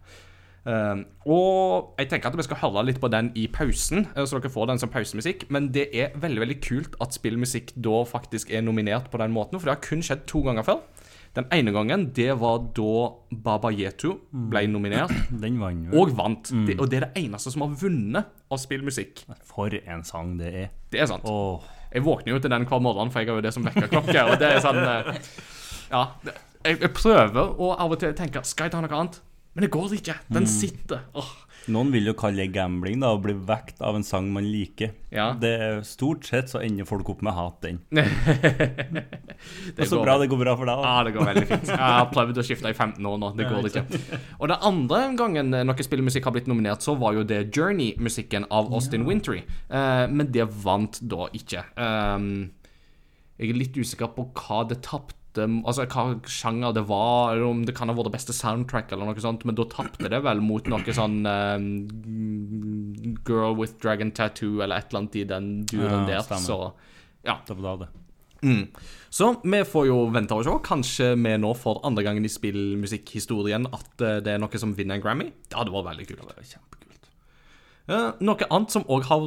Um, 0.68 1.06
og 1.26 1.96
jeg 2.02 2.10
tenker 2.12 2.30
at 2.30 2.38
vi 2.38 2.46
skal 2.46 2.60
høre 2.62 2.84
litt 2.90 3.00
på 3.02 3.10
den 3.12 3.32
i 3.40 3.46
pausen, 3.52 4.08
eh, 4.12 4.26
så 4.28 4.40
dere 4.40 4.52
får 4.52 4.72
den 4.74 4.82
som 4.82 4.92
pausemusikk. 4.92 5.48
Men 5.54 5.72
det 5.76 5.88
er 5.96 6.16
veldig 6.20 6.44
veldig 6.44 6.58
kult 6.66 6.98
at 7.02 7.16
spillmusikk 7.16 7.74
da 7.80 8.04
faktisk 8.10 8.52
er 8.52 8.66
nominert 8.66 9.10
på 9.12 9.22
den 9.22 9.34
måten. 9.36 9.60
For 9.60 9.70
det 9.70 9.78
har 9.78 9.86
kun 9.86 10.04
skjedd 10.06 10.28
to 10.30 10.44
ganger 10.46 10.68
før. 10.68 10.82
Den 11.38 11.46
ene 11.54 11.72
gangen 11.72 12.08
det 12.18 12.32
var 12.42 12.64
da 12.76 12.94
Baba 13.46 13.70
Yetu 13.70 14.16
ble 14.50 14.64
nominert, 14.68 15.14
jo. 15.30 16.02
og 16.02 16.16
vant. 16.18 16.50
Det, 16.68 16.80
og 16.80 16.90
det 16.90 17.00
er 17.00 17.08
det 17.08 17.24
eneste 17.24 17.54
som 17.54 17.68
har 17.68 17.76
vunnet 17.78 18.32
av 18.50 18.62
spillmusikk. 18.62 19.24
For 19.48 19.74
en 19.80 20.04
sang 20.08 20.38
det 20.42 20.54
er. 20.66 20.72
Det 20.90 21.04
er 21.04 21.12
sant. 21.12 21.30
Oh. 21.30 21.62
Jeg 21.94 22.06
våkner 22.06 22.36
jo 22.36 22.42
til 22.42 22.52
den 22.54 22.66
hver 22.70 22.82
morgen, 22.86 23.10
for 23.14 23.22
jeg 23.22 23.30
har 23.30 23.40
jo 23.40 23.46
det 23.46 23.54
som 23.54 23.66
vekkerklokke. 23.66 24.26
Og 24.30 24.36
det 24.42 24.52
er 24.56 24.62
sånn 24.66 24.82
eh, 24.84 25.16
Ja. 25.90 26.04
Jeg, 26.60 26.82
jeg 26.84 26.92
prøver 26.92 27.56
å 27.56 27.72
av 27.80 27.94
og 27.96 28.02
til 28.02 28.12
tenke 28.18 28.42
Skal 28.44 28.68
jeg 28.68 28.74
ta 28.74 28.82
noe 28.84 28.92
annet? 28.98 29.22
Men 29.60 29.66
det 29.68 29.74
går 29.76 29.94
ikke. 30.00 30.14
Den 30.32 30.46
sitter. 30.48 31.02
Åh. 31.20 31.30
Noen 31.70 31.90
vil 31.92 32.08
jo 32.08 32.14
kalle 32.18 32.40
det 32.40 32.54
gambling, 32.56 33.02
da, 33.04 33.10
å 33.14 33.20
bli 33.22 33.34
vekt 33.46 33.82
av 33.86 33.98
en 33.98 34.06
sang 34.08 34.30
man 34.34 34.46
liker. 34.48 34.94
Ja. 35.14 35.34
Det 35.38 35.52
Stort 35.86 36.24
sett 36.26 36.48
så 36.50 36.62
ender 36.64 36.88
folk 36.88 37.10
opp 37.12 37.20
med 37.28 37.36
hat 37.36 37.60
den. 37.66 37.82
Det 37.92 38.06
Det 39.76 39.84
er 39.84 39.90
så 39.90 40.00
går- 40.00 40.06
bra 40.08 40.16
det 40.22 40.30
går 40.32 40.40
bra 40.42 40.54
for 40.58 40.66
deg. 40.72 40.82
Ja, 40.88 40.94
det 41.04 41.14
går 41.18 41.28
veldig 41.30 41.46
fint. 41.50 41.68
Jeg 41.70 41.78
har 41.78 42.08
prøvd 42.14 42.40
å 42.42 42.46
skifte 42.48 42.72
i 42.72 42.74
15 42.74 43.06
år 43.12 43.20
nå. 43.22 43.30
Det 43.38 43.50
går 43.52 43.68
ikke. 43.70 43.84
Og 44.40 44.48
den 44.52 44.66
andre 44.72 45.02
gangen 45.20 45.52
noe 45.68 45.86
spillmusikk 45.86 46.26
har 46.30 46.36
blitt 46.36 46.48
nominert, 46.50 46.82
så 46.86 46.96
var 47.00 47.14
jo 47.20 47.24
det 47.28 47.44
Journey-musikken 47.56 48.48
av 48.50 48.72
Austin 48.74 49.06
Wintry. 49.08 49.44
Eh, 49.70 50.06
men 50.08 50.32
det 50.32 50.48
vant 50.64 51.00
da 51.12 51.28
ikke. 51.36 51.64
Um, 51.76 52.50
jeg 53.40 53.54
er 53.54 53.60
litt 53.62 53.78
usikker 53.80 54.12
på 54.16 54.26
hva 54.36 54.64
det 54.68 54.82
tapte 54.88 55.19
Altså 55.38 55.86
hva 55.86 56.04
sjanger 56.26 56.74
det 56.74 56.82
var, 56.90 57.36
eller 57.36 57.46
om 57.46 57.62
det 57.66 57.76
kan 57.78 57.88
ha 57.88 57.94
vært 57.96 58.10
det 58.10 58.16
beste 58.18 58.34
soundtrack, 58.34 58.92
eller 58.92 59.06
noe 59.06 59.22
sånt, 59.22 59.46
men 59.46 59.56
da 59.56 59.64
tapte 59.70 60.10
det 60.10 60.24
vel 60.26 60.42
mot 60.42 60.66
noe 60.68 60.96
sånn 60.96 61.22
um, 61.30 63.14
Girl 63.28 63.54
with 63.56 63.78
Dragon 63.82 64.12
Tattoo, 64.12 64.62
eller 64.64 64.82
et 64.82 64.90
eller 64.90 65.04
annet 65.04 65.16
i 65.16 65.24
den 65.30 65.50
duren 65.70 66.08
Ja, 66.10 66.16
der. 66.16 66.22
stemmer. 66.26 66.46
Så 66.48 66.74
ja. 67.28 67.38
Det 67.46 67.56
var 67.60 67.78
da 67.78 67.86
det. 67.86 67.90
Mm. 68.42 68.68
Så 69.10 69.36
vi 69.44 69.64
får 69.68 69.88
jo 69.90 69.98
vente 70.16 70.34
og 70.34 70.46
se. 70.48 70.58
Kanskje 70.64 71.12
vi 71.20 71.36
nå 71.38 71.54
for 71.60 71.82
andre 71.84 72.04
gangen 72.08 72.26
i 72.26 72.32
spillmusikkhistorien 72.32 73.68
at 73.76 74.02
eh, 74.06 74.20
det 74.24 74.34
er 74.34 74.40
noe 74.42 74.62
som 74.62 74.74
vinner 74.78 74.96
en 74.96 75.04
Grammy. 75.04 75.30
Det 75.50 75.58
hadde 75.60 75.74
vært 75.76 75.90
veldig 75.92 76.08
kult. 76.08 76.36
Noe 77.90 78.48
annet 78.54 78.74
som 78.74 78.86
òg 78.92 79.08
har 79.10 79.24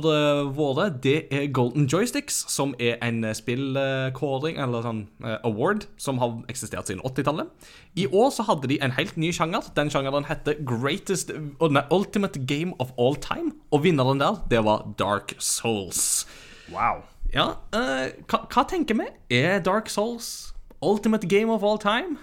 vært, 0.55 1.01
det 1.03 1.17
er 1.35 1.49
Golden 1.55 1.89
Joysticks, 1.91 2.45
som 2.53 2.77
er 2.79 3.01
en 3.03 3.25
eh, 3.27 3.35
spillkåring, 3.35 4.61
eller 4.63 4.85
sånn 4.87 5.03
eh, 5.25 5.39
award, 5.49 5.89
som 5.99 6.21
har 6.23 6.37
eksistert 6.53 6.91
siden 6.91 7.03
80-tallet. 7.03 7.51
I 7.99 8.07
år 8.07 8.31
så 8.35 8.47
hadde 8.47 8.71
de 8.71 8.79
en 8.85 8.95
helt 8.95 9.19
ny 9.19 9.33
sjanger. 9.35 9.67
Den 9.77 9.91
sjangeren 9.91 10.29
heter 10.31 10.61
Greatest 10.63 11.35
nei, 11.35 11.85
Ultimate 11.91 12.47
Game 12.47 12.79
of 12.79 12.95
All 12.97 13.19
Time. 13.19 13.51
Og 13.75 13.83
vinneren 13.89 14.23
der, 14.23 14.39
det 14.53 14.63
var 14.69 14.87
Dark 15.01 15.35
Souls. 15.43 16.23
Wow. 16.71 17.03
Ja, 17.35 17.55
uh, 17.75 18.09
hva, 18.29 18.45
hva 18.47 18.67
tenker 18.69 18.99
vi? 18.99 19.11
Er 19.35 19.59
Dark 19.65 19.91
Souls 19.91 20.53
ultimate 20.83 21.29
game 21.29 21.51
of 21.51 21.65
all 21.65 21.79
time? 21.79 22.19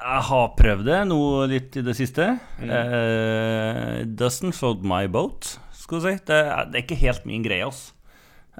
Jeg 0.00 0.22
har 0.30 0.46
prøvd 0.56 0.86
det 0.88 0.98
nå 1.10 1.18
litt 1.50 1.76
i 1.76 1.82
det 1.84 1.94
siste. 1.98 2.26
Eh, 2.64 3.98
doesn't 4.16 4.56
float 4.56 4.80
my 4.86 5.04
boat, 5.12 5.58
skal 5.76 6.00
du 6.00 6.06
si. 6.06 6.14
Det, 6.26 6.38
er- 6.40 6.70
det 6.70 6.78
er 6.80 6.84
ikke 6.86 7.00
helt 7.02 7.26
min 7.28 7.44
greie, 7.44 7.66
altså. 7.68 7.92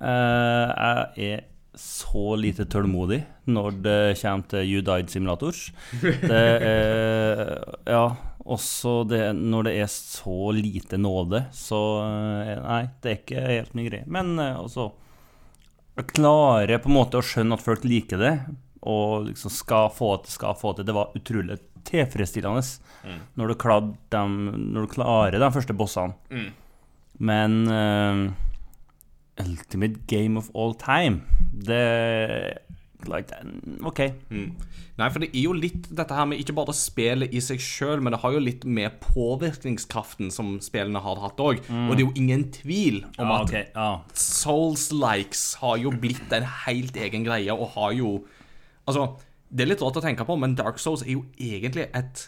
Uh, 0.01 0.71
jeg 1.19 1.33
er 1.35 1.41
så 1.77 2.23
lite 2.41 2.65
tålmodig 2.73 3.19
når 3.53 3.75
det 3.85 3.97
kommer 4.21 4.47
til 4.49 4.65
You 4.71 4.81
Died 4.87 5.11
Simulators. 5.13 5.67
Det 6.01 6.31
er 6.31 7.51
Ja, 7.91 8.05
også 8.47 8.95
det 9.11 9.21
når 9.37 9.69
det 9.69 9.75
er 9.83 9.91
så 9.93 10.53
lite 10.57 10.97
nåde, 11.01 11.43
så 11.53 11.81
eh, 12.07 12.55
Nei, 12.65 12.81
det 13.03 13.13
er 13.13 13.19
ikke 13.21 13.45
helt 13.45 13.77
min 13.77 13.91
greie. 13.91 14.07
Men 14.09 14.33
altså 14.41 14.91
Jeg 15.99 16.09
klarer 16.17 16.81
på 16.81 16.89
en 16.89 16.97
måte 16.97 17.21
å 17.21 17.27
skjønne 17.27 17.59
at 17.59 17.65
folk 17.67 17.85
liker 17.85 18.23
det, 18.25 18.33
og 18.83 19.27
liksom 19.29 19.53
skal 19.53 19.91
få 19.93 20.15
til, 20.25 20.35
skal 20.39 20.57
få 20.59 20.73
til. 20.77 20.87
Det 20.89 20.97
var 20.97 21.17
utrolig 21.17 21.59
tilfredsstillende 21.89 22.63
når, 23.39 23.53
du 23.53 23.55
dem, 24.13 24.39
når 24.75 24.87
du 24.87 24.95
klarer 24.95 25.39
de 25.41 25.53
første 25.53 25.77
bossene. 25.77 26.15
Men 27.21 27.57
uh, 27.69 28.33
Ultimate 29.41 30.01
Game 30.09 30.41
of 30.41 30.51
All 30.57 30.75
Time 30.75 31.21
Det 31.53 32.59
like, 33.09 33.37
OK. 33.85 34.01
Nei, 35.01 35.09
for 35.09 35.23
det 35.23 35.31
er 35.31 35.45
jo 35.47 35.55
litt 35.57 35.87
dette 35.97 36.17
her 36.17 36.27
med 36.29 36.43
ikke 36.43 36.55
bare 36.59 36.75
spillet 36.77 37.33
i 37.33 37.41
seg 37.41 37.63
sjøl, 37.65 38.03
men 38.05 38.13
det 38.13 38.21
har 38.21 38.35
jo 38.35 38.43
litt 38.45 38.67
med 38.69 38.99
påvirkningskraften 39.01 40.29
som 40.35 40.59
spillene 40.61 41.01
har 41.01 41.23
hatt 41.23 41.41
òg. 41.41 41.63
Og 41.73 41.95
det 41.95 42.03
er 42.03 42.05
jo 42.05 42.19
ingen 42.21 42.45
tvil 42.53 42.99
om 43.15 43.25
Ja, 43.25 43.39
at 43.39 43.49
ok, 43.49 43.55
ja. 43.73 43.89
Souls-likes 44.13 45.47
har 45.63 45.81
jo 45.81 45.95
blitt 46.03 46.37
en 46.37 46.45
helt 46.67 47.01
egen 47.01 47.25
greie, 47.25 47.55
og 47.55 47.73
har 47.79 47.97
jo 47.97 48.19
Altså, 48.91 49.07
det 49.51 49.65
er 49.65 49.71
litt 49.73 49.83
rart 49.83 49.99
å 49.99 50.03
tenke 50.05 50.27
på, 50.27 50.37
men 50.39 50.57
Dark 50.59 50.79
Souls 50.83 51.03
er 51.07 51.15
jo 51.17 51.25
egentlig 51.39 51.87
et 51.97 52.27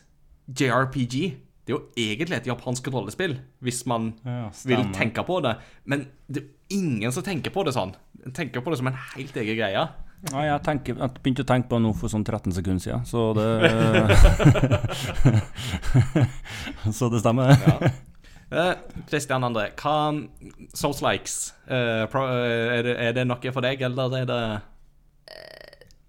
JRPG. 0.59 1.17
Det 1.63 1.71
er 1.71 1.77
jo 1.77 1.83
egentlig 1.95 2.41
et 2.41 2.49
japansk 2.51 2.89
rollespill, 2.91 3.37
hvis 3.63 3.85
man 3.87 4.13
Ja, 4.27 4.49
vil 4.67 4.83
tenke 4.95 5.23
på 5.27 5.37
det. 5.45 5.57
Men 5.87 6.09
det 6.27 6.43
er 6.43 6.79
ingen 6.79 7.13
som 7.15 7.23
tenker 7.27 7.55
på 7.55 7.63
det 7.67 7.75
sånn. 7.77 7.93
Tenker 8.35 8.65
på 8.65 8.73
det 8.73 8.81
som 8.81 8.91
en 8.91 8.99
helt 9.13 9.37
egen 9.39 9.59
greie. 9.61 9.85
Ja, 10.31 10.43
jeg, 10.47 10.59
tenker, 10.63 10.99
jeg 11.03 11.15
begynte 11.19 11.43
å 11.43 11.47
tenke 11.51 11.67
på 11.71 11.79
det 11.79 11.83
nå 11.83 11.93
for 11.99 12.11
sånn 12.11 12.23
13 12.23 12.55
sekunder 12.55 12.83
siden, 12.83 13.07
så 13.07 13.33
det 13.35 13.47
Så 16.99 17.09
det 17.11 17.23
stemmer. 17.25 17.55
ja. 17.67 18.67
Christian 19.09 19.43
André, 19.47 19.71
hva 19.81 19.95
Souls-likes 20.77 21.55
eh, 21.67 22.05
pro, 22.13 22.27
eh, 22.29 22.75
er, 22.77 22.83
det, 22.87 22.95
er 23.01 23.17
det 23.17 23.25
noe 23.27 23.55
for 23.55 23.65
deg, 23.65 23.81
eller 23.89 24.19
er 24.21 24.27
det 24.29 24.43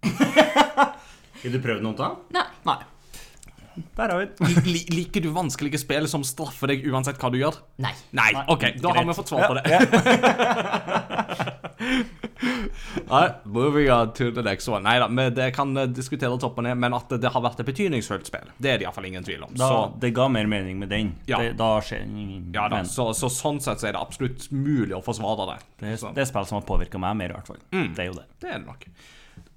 Vil 1.44 1.56
du 1.56 1.60
prøve 1.64 1.84
noe 1.84 1.96
da? 1.98 2.14
Nei. 2.36 2.48
Nei. 2.68 2.80
Der 3.98 4.10
har 4.14 4.20
vi 4.22 4.26
den. 4.38 4.68
Liker 4.94 5.22
du 5.24 5.30
vanskelige 5.34 5.80
spill 5.82 6.08
som 6.10 6.24
straffer 6.28 6.70
deg 6.74 6.86
uansett 6.92 7.18
hva 7.22 7.32
du 7.34 7.40
gjør? 7.42 7.58
Nei. 7.82 7.94
Nei, 8.16 8.30
OK, 8.54 8.68
da 8.82 8.94
har 8.94 9.08
vi 9.08 9.16
fått 9.18 9.34
svar 9.34 9.50
på 9.50 9.56
det. 9.58 9.64
Nei, 13.10 13.30
moving 13.44 13.92
on 13.92 14.14
to 14.14 14.32
the 14.32 14.42
next 14.46 14.68
one. 14.70 14.84
Nei 14.86 15.00
da, 15.02 15.08
men 15.10 15.34
det 15.36 15.52
kan 15.56 15.74
eh, 15.78 15.90
diskutere 15.90 16.38
topp 16.42 16.58
og 16.62 16.66
ned, 16.68 16.78
men 16.82 16.96
at 16.96 17.12
det 17.22 17.32
har 17.34 17.44
vært 17.44 17.62
et 17.62 17.68
betydningsfullt 17.70 18.30
spill, 18.30 18.52
det 18.58 18.72
er 18.72 18.82
det 18.82 18.88
iallfall 18.88 19.08
ingen 19.10 19.26
tvil 19.26 19.44
om. 19.48 19.54
Da, 19.58 19.68
Så, 19.70 19.80
det 20.02 20.14
ga 20.18 20.28
mer 20.32 20.50
mening 20.50 20.80
med 20.82 20.90
den. 20.94 21.14
Ja. 21.30 21.42
Det, 21.42 21.54
da 21.60 21.72
skjer 21.86 22.06
ingen 22.06 22.52
ja, 22.56 22.68
da, 22.72 22.84
så, 22.90 23.10
så 23.18 23.30
sånn 23.34 23.62
sett 23.64 23.84
så 23.84 23.90
er 23.90 23.98
det 23.98 24.02
absolutt 24.02 24.48
mulig 24.54 24.96
å 24.98 25.02
forsvare 25.06 25.50
det. 25.52 25.60
det, 25.84 25.96
er, 25.96 26.16
det 26.16 26.26
er 26.26 26.30
spill 26.30 26.48
som 26.50 26.62
har 26.62 26.66
påvirka 26.70 27.02
meg 27.02 27.20
mer, 27.20 27.34
i 27.34 27.38
hvert 27.40 27.54
fall. 27.54 27.62
Det 27.74 28.06
er 28.06 28.10
jo 28.12 28.18
det. 28.22 28.28
det 28.44 28.54
er 28.54 28.58
det 28.62 28.68
nok. 28.70 28.88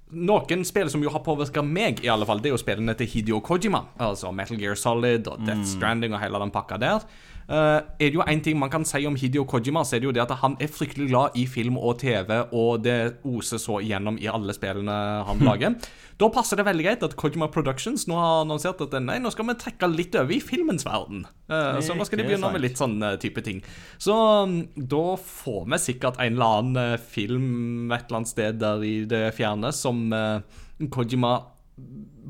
Noen 0.07 0.61
spill 0.63 0.87
som 0.87 1.01
jo 1.03 1.11
har 1.11 1.19
påvirka 1.19 1.59
meg, 1.65 1.99
i 2.05 2.07
alle 2.07 2.23
fall, 2.27 2.39
det 2.39 2.47
er 2.47 2.53
jo 2.55 2.61
spillene 2.61 2.93
til 2.95 3.09
Hidio 3.11 3.41
Kojima. 3.43 3.81
Altså 3.99 4.31
Metal 4.31 4.59
Gear 4.59 4.77
Solid 4.79 5.27
og 5.27 5.41
Death 5.43 5.65
Stranding 5.67 6.15
og 6.15 6.21
hele 6.23 6.39
den 6.39 6.53
pakka 6.53 6.77
der. 6.79 7.03
Eh, 7.47 7.77
er 7.79 8.09
det 8.11 8.17
jo 8.17 8.25
en 8.27 8.41
ting 8.43 8.57
man 8.59 8.71
kan 8.71 8.83
si 8.87 9.05
om 9.07 9.15
Hidio 9.15 9.45
Kojima, 9.47 9.85
så 9.87 9.95
er 9.95 10.03
det 10.03 10.09
jo 10.09 10.15
det 10.15 10.25
at 10.25 10.35
han 10.41 10.57
er 10.59 10.71
fryktelig 10.71 11.07
glad 11.13 11.37
i 11.39 11.45
film 11.47 11.77
og 11.79 12.01
TV, 12.01 12.33
og 12.51 12.83
det 12.83 13.21
oser 13.23 13.61
så 13.61 13.79
igjennom 13.79 14.19
i 14.19 14.27
alle 14.31 14.55
spillene 14.55 14.97
han 15.27 15.47
lager. 15.47 15.77
Da 16.17 16.31
passer 16.33 16.57
det 16.57 16.65
veldig 16.65 16.81
greit 16.81 17.03
at 17.05 17.13
Kojima 17.13 17.45
Productions 17.53 18.07
nå 18.09 18.15
har 18.17 18.39
annonsert 18.41 18.79
at 18.81 18.95
nei, 19.05 19.19
nå 19.21 19.29
skal 19.29 19.45
vi 19.51 19.53
trekke 19.61 19.89
litt 19.91 20.15
over 20.17 20.33
i 20.33 20.39
filmens 20.41 20.85
verden. 20.87 21.27
Uh, 21.45 21.77
så 21.77 21.93
nå 21.93 22.07
skal 22.09 22.23
de 22.23 22.25
begynne 22.25 22.49
med 22.55 22.63
litt 22.63 22.81
sånn 22.81 22.97
eh, 23.05 23.19
type 23.21 23.43
ting. 23.45 23.61
Så 24.01 24.15
um, 24.17 24.63
da 24.73 25.03
får 25.21 25.67
vi 25.69 25.79
sikkert 25.83 26.17
en 26.17 26.39
eller 26.39 26.55
annen 26.57 26.81
eh, 26.81 27.03
film 27.13 27.91
et 27.93 28.07
eller 28.07 28.23
annet 28.23 28.33
sted 28.33 28.57
der 28.63 28.81
i 28.81 28.95
det 29.09 29.27
fjerne 29.37 29.69
som 29.77 30.07
uh, 30.09 30.41
Kojima 30.89 31.37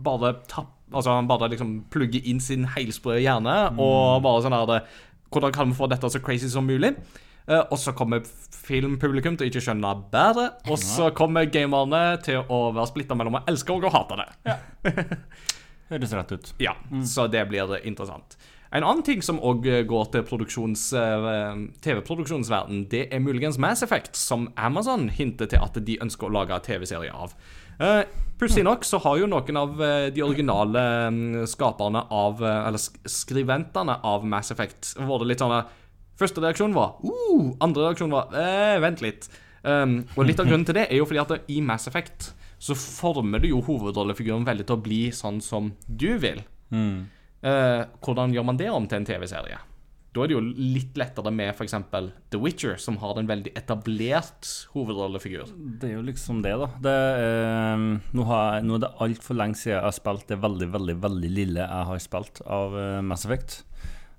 bare 0.03 0.35
tapper 0.51 0.75
Altså 0.95 1.11
han 1.11 1.27
bare 1.27 1.49
liksom 1.51 1.71
plugger 1.91 2.23
inn 2.31 2.37
sin 2.39 2.63
helsprø 2.71 3.17
hjerne 3.19 3.55
og 3.75 4.21
bare 4.23 4.43
sånn 4.45 4.53
her 4.55 4.85
Hvordan 5.31 5.55
kan 5.55 5.71
vi 5.71 5.77
få 5.77 5.89
dette 5.91 6.09
så 6.11 6.21
crazy 6.23 6.49
som 6.51 6.67
mulig? 6.67 6.93
Uh, 7.47 7.61
og 7.71 7.77
så 7.79 7.93
kommer 7.95 8.25
filmpublikum 8.67 9.37
til 9.39 9.47
å 9.47 9.51
ikke 9.51 9.63
skjønne 9.63 9.93
bedre. 10.11 10.49
Og 10.67 10.79
så 10.81 11.11
kommer 11.15 11.47
gamerne 11.51 12.17
til 12.25 12.43
å 12.43 12.67
være 12.75 12.89
splitta 12.91 13.15
mellom 13.15 13.39
å 13.39 13.45
elske 13.47 13.75
og 13.75 13.87
å 13.87 13.93
hate 13.93 14.19
det. 14.19 14.57
Høres 15.91 16.13
rett 16.17 16.35
ut. 16.35 16.53
Ja, 16.59 16.75
så 17.07 17.29
det 17.31 17.45
blir 17.47 17.77
interessant. 17.87 18.35
En 18.75 18.83
annen 18.83 19.03
ting 19.07 19.21
som 19.23 19.39
òg 19.39 19.63
går 19.87 20.09
til 20.11 20.25
eh, 20.27 21.61
TV-produksjonsverden, 21.85 22.81
det 22.91 23.05
er 23.15 23.23
muligens 23.23 23.55
Mass 23.63 23.83
Effect, 23.85 24.19
som 24.19 24.49
Amazon 24.59 25.07
hinter 25.07 25.47
til 25.47 25.63
at 25.63 25.79
de 25.79 25.95
ønsker 26.03 26.27
å 26.27 26.33
lage 26.35 26.59
TV-serie 26.67 27.13
av. 27.15 27.37
Uh, 27.77 28.03
Pussig 28.37 28.61
nok 28.65 28.85
så 28.85 28.99
har 29.01 29.17
jo 29.17 29.27
noen 29.29 29.57
av 29.57 29.79
eh, 29.81 30.07
de 30.13 30.21
originale 30.21 30.81
mm, 31.09 31.45
skaperne 31.49 32.03
av 32.13 32.43
eh, 32.45 32.67
Eller 32.69 33.09
skriventene 33.09 33.95
av 34.05 34.27
Mass 34.29 34.53
Effect 34.53 34.93
vært 34.99 35.25
litt 35.25 35.41
sånn 35.41 35.55
eh, 35.55 35.71
Første 36.21 36.43
reaksjon 36.43 36.75
var 36.75 36.99
uh, 37.01 37.47
Andre 37.65 37.87
reaksjon 37.87 38.13
var 38.13 38.33
eh, 38.37 38.77
Vent 38.81 39.01
litt. 39.05 39.25
Um, 39.61 39.99
og 40.15 40.29
litt 40.29 40.39
av 40.39 40.47
grunnen 40.47 40.65
til 40.65 40.77
det 40.77 40.85
er 40.85 40.99
jo 41.01 41.05
fordi 41.09 41.21
at 41.21 41.49
i 41.53 41.57
Mass 41.65 41.89
Effect 41.89 42.31
så 42.61 42.73
former 42.77 43.41
du 43.41 43.49
jo 43.49 43.59
hovedrollefiguren 43.65 44.45
veldig 44.45 44.65
til 44.65 44.77
å 44.77 44.81
bli 44.85 45.01
sånn 45.13 45.37
som 45.45 45.69
du 45.85 46.07
vil. 46.21 46.39
Eh, 46.71 47.81
hvordan 48.01 48.33
gjør 48.33 48.47
man 48.47 48.57
det 48.57 48.69
om 48.73 48.87
til 48.89 49.01
en 49.01 49.05
TV-serie? 49.05 49.59
Da 50.17 50.23
er 50.25 50.31
det 50.31 50.33
jo 50.33 50.41
litt 50.57 50.97
lettere 50.97 51.29
med 51.29 51.51
f.eks. 51.53 51.75
The 52.33 52.39
Witcher, 52.41 52.79
som 52.81 52.97
har 53.03 53.19
en 53.19 53.29
veldig 53.29 53.51
etablert 53.59 54.49
hovedrollefigur. 54.73 55.51
Det 55.77 55.91
er 55.91 55.93
jo 55.99 56.05
liksom 56.07 56.41
det, 56.41 56.55
da. 56.57 56.69
Det, 56.87 56.95
er, 57.27 57.83
nå, 58.17 58.25
har, 58.25 58.65
nå 58.65 58.79
er 58.79 58.83
det 58.87 58.91
altfor 59.05 59.37
lenge 59.37 59.59
siden 59.59 59.75
jeg 59.75 59.85
har 59.85 59.93
spilt 59.93 60.25
det 60.31 60.39
veldig, 60.41 60.71
veldig 60.73 60.97
veldig 61.05 61.31
lille 61.35 61.61
jeg 61.61 61.89
har 61.91 62.01
spilt 62.01 62.41
av 62.49 62.77
eh, 62.81 62.97
Mass 63.05 63.27
Effect. 63.29 63.59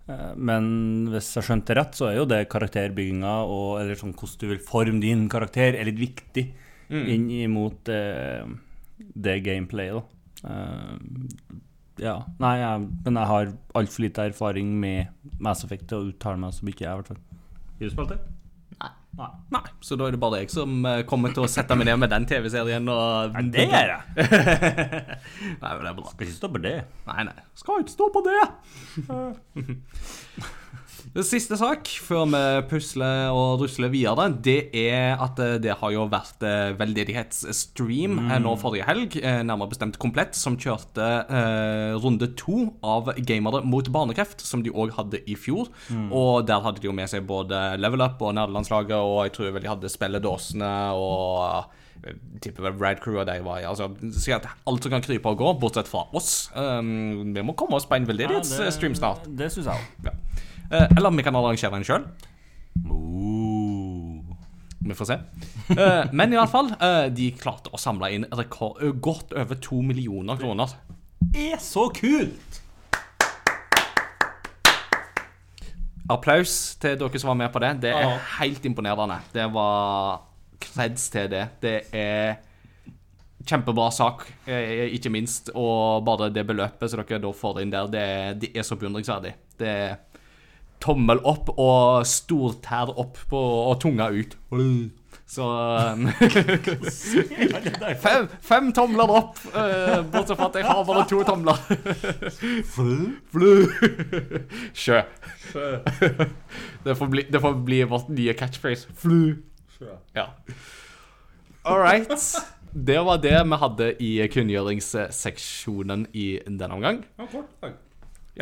Eh, 0.06 0.32
men 0.38 0.70
hvis 1.10 1.32
jeg 1.34 1.48
skjønte 1.48 1.78
rett, 1.80 1.98
så 1.98 2.12
er 2.12 2.20
jo 2.20 2.28
det 2.30 2.44
karakterbygginga 2.52 3.34
og 3.50 3.80
eller 3.82 3.98
sånn 3.98 4.14
hvordan 4.14 4.38
du 4.44 4.52
vil 4.54 4.64
forme 4.70 5.02
din 5.02 5.26
karakter, 5.32 5.74
er 5.74 5.90
litt 5.90 5.98
viktig 6.00 6.46
inn 6.88 7.26
imot 7.42 7.90
eh, 7.92 8.46
det 8.96 9.40
gameplayet, 9.44 9.98
da. 9.98 10.14
Ja. 12.02 12.16
Nei, 12.42 12.54
jeg, 12.60 12.88
men 13.04 13.20
jeg 13.20 13.30
har 13.32 13.52
altfor 13.78 14.04
lite 14.04 14.26
erfaring 14.30 14.74
med 14.80 15.38
Mass 15.42 15.64
Effect 15.66 15.88
til 15.90 15.98
å 16.00 16.10
uttale 16.12 16.40
meg 16.40 16.54
så 16.56 16.66
mye, 16.68 16.76
jeg, 16.78 16.88
i 16.88 16.98
hvert 17.00 17.12
fall. 17.12 17.22
Har 17.78 17.88
du 17.88 17.94
spilt 17.94 18.12
det? 18.14 18.18
Nei. 18.78 18.90
Nei. 19.18 19.28
Nei, 19.56 19.62
så 19.82 19.96
da 19.98 20.06
er 20.06 20.14
det 20.14 20.20
bare 20.22 20.42
jeg 20.42 20.52
som 20.52 20.76
eh, 20.86 21.00
kommer 21.08 21.32
til 21.34 21.42
å 21.46 21.50
sette 21.50 21.74
meg 21.78 21.88
ned 21.88 21.98
med 22.04 22.12
den 22.12 22.26
TV-serien 22.28 22.90
og 22.92 23.34
Nei, 23.34 23.44
det 23.54 23.66
gjør 23.66 23.94
jeg. 23.94 24.00
Nei, 25.62 25.72
men 25.72 25.82
det 25.82 25.90
er 25.90 25.98
bra. 25.98 26.12
Skal 26.12 26.28
ikke 26.28 26.36
stå 26.36 26.52
på 26.54 26.62
det. 26.68 26.76
Nei, 27.08 27.26
nei. 27.30 27.38
Skal 27.58 27.82
ikke 27.82 27.96
stå 27.96 28.10
på 28.14 28.24
det. 28.28 28.40
Det 31.14 31.24
siste 31.24 31.56
sak 31.58 31.88
før 32.04 32.26
vi 32.28 32.40
pusler 32.68 33.30
og 33.32 33.62
rusler 33.62 33.90
videre, 33.92 34.28
det 34.44 34.58
er 34.76 35.16
at 35.22 35.40
eh, 35.42 35.56
det 35.62 35.76
har 35.80 35.92
jo 35.94 36.04
vært 36.10 36.44
eh, 36.46 36.74
veldedighetsstream 36.78 38.18
mm. 38.18 38.34
nå 38.44 38.54
forrige 38.60 38.86
helg, 38.88 39.16
eh, 39.22 39.40
nærmere 39.46 39.72
bestemt 39.72 39.98
komplett, 40.02 40.36
som 40.38 40.58
kjørte 40.60 41.06
eh, 41.24 41.96
runde 42.02 42.30
to 42.38 42.68
av 42.84 43.12
Gamere 43.28 43.62
mot 43.64 43.88
barnekreft, 43.94 44.44
som 44.44 44.62
de 44.64 44.74
òg 44.74 44.92
hadde 44.98 45.22
i 45.26 45.36
fjor. 45.38 45.72
Og 46.12 46.46
der 46.48 46.62
hadde 46.64 46.82
de 46.82 46.90
jo 46.90 46.96
med 46.96 47.10
seg 47.10 47.26
både 47.28 47.78
Level 47.80 48.04
Up 48.04 48.22
og 48.22 48.36
Nerdelandslaget, 48.36 48.96
og 48.98 49.24
jeg 49.26 49.36
tror 49.36 49.52
vel 49.56 49.64
de 49.64 49.72
hadde 49.72 49.92
spilledåsene 49.92 50.72
og 50.98 51.76
tipper 52.42 52.68
vel 52.68 52.78
Rad 52.78 53.00
Crew 53.02 53.18
og 53.18 53.26
de 53.26 53.40
var 53.42 53.64
altså, 53.66 53.88
Si 54.14 54.30
at 54.34 54.46
alt 54.70 54.84
som 54.84 54.94
kan 54.94 55.04
krype 55.04 55.32
og 55.32 55.40
gå, 55.40 55.52
bortsett 55.62 55.90
fra 55.90 56.04
oss. 56.16 56.48
Um, 56.54 57.34
vi 57.34 57.44
må 57.44 57.56
komme 57.58 57.78
oss 57.78 57.88
på 57.88 57.98
en 57.98 58.06
veldedighetsstream 58.08 58.94
snart. 58.98 59.26
Det 59.38 59.50
syns 59.54 59.70
jeg 59.72 59.88
òg. 60.06 60.27
Eh, 60.70 60.88
eller 60.96 61.10
vi 61.16 61.22
kan 61.24 61.36
arrangere 61.38 61.70
den 61.78 61.84
sjøl. 61.88 62.04
Vi 64.88 64.94
får 64.94 65.08
se. 65.10 65.16
Eh, 65.74 66.10
men 66.16 66.32
i 66.32 66.36
alle 66.38 66.48
fall, 66.52 66.70
eh, 66.80 67.08
de 67.12 67.30
klarte 67.36 67.72
å 67.74 67.80
samle 67.80 68.10
inn 68.14 68.24
rekord, 68.32 68.80
godt 69.04 69.32
over 69.36 69.58
to 69.60 69.80
millioner 69.82 70.36
kroner. 70.40 70.74
Det 71.20 71.52
Er 71.54 71.58
så 71.60 71.88
kult! 71.92 72.60
Applaus 76.08 76.52
til 76.80 76.94
dere 76.96 77.20
som 77.20 77.28
var 77.34 77.36
med 77.42 77.50
på 77.52 77.60
det. 77.60 77.72
Det 77.82 77.90
er 77.92 78.14
helt 78.38 78.64
imponerende. 78.64 79.18
Det 79.34 79.44
var 79.52 80.22
kreds 80.62 81.10
til 81.12 81.26
det. 81.28 81.42
Det 81.60 81.74
er 81.92 82.38
kjempebra 83.48 83.90
sak, 83.92 84.24
ikke 84.48 85.12
minst. 85.12 85.50
Og 85.54 86.00
bare 86.08 86.30
det 86.32 86.46
beløpet 86.48 86.88
som 86.92 87.02
dere 87.04 87.20
da 87.20 87.32
får 87.36 87.60
inn 87.64 87.74
der, 87.74 87.90
det, 87.92 88.00
er- 88.14 88.38
det 88.40 88.50
er 88.56 88.64
så 88.64 88.78
beundringsverdig. 88.80 89.34
Det 89.60 89.68
er 89.68 89.98
tommel 90.82 91.20
opp 91.26 91.50
og 91.56 92.06
stortær 92.06 92.92
opp 92.98 93.18
på, 93.30 93.40
og 93.40 93.80
tunga 93.82 94.10
ut. 94.14 94.36
Så 95.28 95.44
um, 95.44 96.06
fem, 98.00 98.28
fem 98.40 98.70
tomler 98.72 99.10
opp, 99.12 99.40
eh, 99.52 99.98
bortsett 100.08 100.38
fra 100.38 100.46
at 100.48 100.56
jeg 100.56 100.64
har 100.64 100.86
bare 100.88 101.02
to 101.10 101.18
tomler. 101.28 101.58
Flu. 102.72 103.50
Sjø. 104.72 105.02
Det 106.84 106.96
får 106.96 107.10
bli, 107.12 107.26
det 107.28 107.42
får 107.44 107.58
bli 107.66 107.82
vårt 107.90 108.08
nye 108.08 108.32
catchphrase. 108.38 108.88
Flu. 108.96 109.36
Ja. 110.16 110.30
All 111.64 111.82
right. 111.82 112.08
Det 112.72 112.98
var 113.04 113.20
det 113.20 113.36
vi 113.50 113.60
hadde 113.60 113.90
i 114.00 114.10
kunngjøringsseksjonen 114.32 116.08
i 116.16 116.38
denne 116.46 116.72
omgang. 116.72 117.04
Ja, 117.20 117.28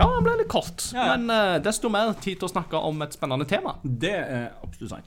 den 0.05 0.25
ble 0.27 0.37
litt 0.43 0.49
kort, 0.53 0.91
Ja. 0.93 1.17
men 1.17 1.31
uh, 1.31 1.57
desto 1.65 1.89
mer 1.89 2.13
tid 2.21 2.39
til 2.41 2.49
å 2.49 2.53
snakke 2.53 2.77
om 2.77 3.01
et 3.03 3.17
spennende 3.17 3.47
tema. 3.49 3.77
Det 3.83 4.13
er 4.13 4.51
absolutt 4.63 4.91
sant. 4.91 5.07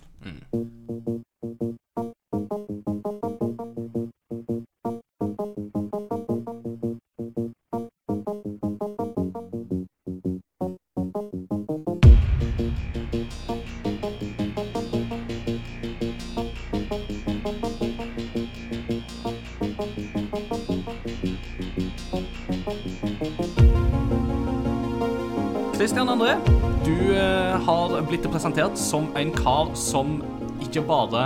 Christian 25.99 26.15
André, 26.15 26.38
du 26.85 27.12
eh, 27.12 27.55
har 27.59 27.93
blitt 28.07 28.23
presentert 28.31 28.77
som 28.79 29.09
en 29.19 29.33
kar 29.35 29.73
som 29.75 30.21
ikke 30.63 30.85
bare 30.88 31.25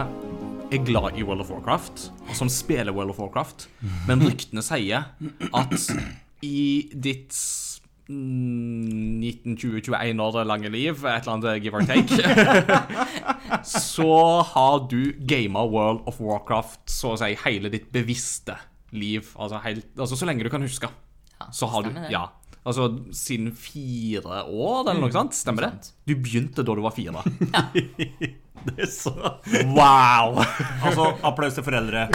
er 0.73 0.81
glad 0.81 1.13
i 1.13 1.21
World 1.21 1.43
of 1.43 1.51
Warcraft, 1.53 2.07
og 2.25 2.33
som 2.39 2.49
spiller 2.49 2.89
World 2.89 3.13
of 3.13 3.19
Warcraft, 3.21 3.67
men 4.09 4.25
ryktene 4.25 4.65
sier 4.65 5.11
at 5.61 5.85
i 6.41 6.89
ditt 6.89 7.37
mm, 8.09 9.21
19-20-21 9.53 10.25
år 10.25 10.41
lange 10.49 10.73
liv, 10.73 11.05
et 11.05 11.21
eller 11.21 11.35
annet 11.35 11.61
give 11.61 11.77
or 11.77 11.85
take, 11.85 12.17
så 13.77 14.19
har 14.55 14.87
du 14.89 15.13
gama 15.21 15.67
World 15.69 16.07
of 16.09 16.17
Warcraft 16.17 16.87
så 16.97 17.13
å 17.13 17.21
si 17.21 17.35
hele 17.45 17.69
ditt 17.69 17.93
bevisste 17.93 18.57
liv. 18.89 19.35
Altså, 19.37 19.61
helt, 19.69 19.91
altså 19.99 20.17
så 20.17 20.25
lenge 20.25 20.49
du 20.49 20.49
kan 20.49 20.65
huske. 20.65 20.89
Så 21.53 21.69
har 21.69 21.85
du. 21.85 21.93
Ja. 22.09 22.31
Altså 22.63 22.87
siden 23.15 23.51
fire 23.59 24.45
år, 24.47 24.85
eller 24.87 25.01
noe 25.03 25.11
sånt? 25.11 25.35
Stemmer 25.35 25.67
det? 25.67 25.91
Du 26.07 26.15
begynte 26.15 26.63
da 26.63 26.75
du 26.75 26.83
var 26.85 26.95
fire. 26.95 27.23
Det 28.63 28.85
er 28.85 28.91
så 28.91 29.11
Wow! 29.75 30.39
Altså, 30.85 31.09
applaus 31.25 31.57
til 31.57 31.65
foreldre. 31.65 32.05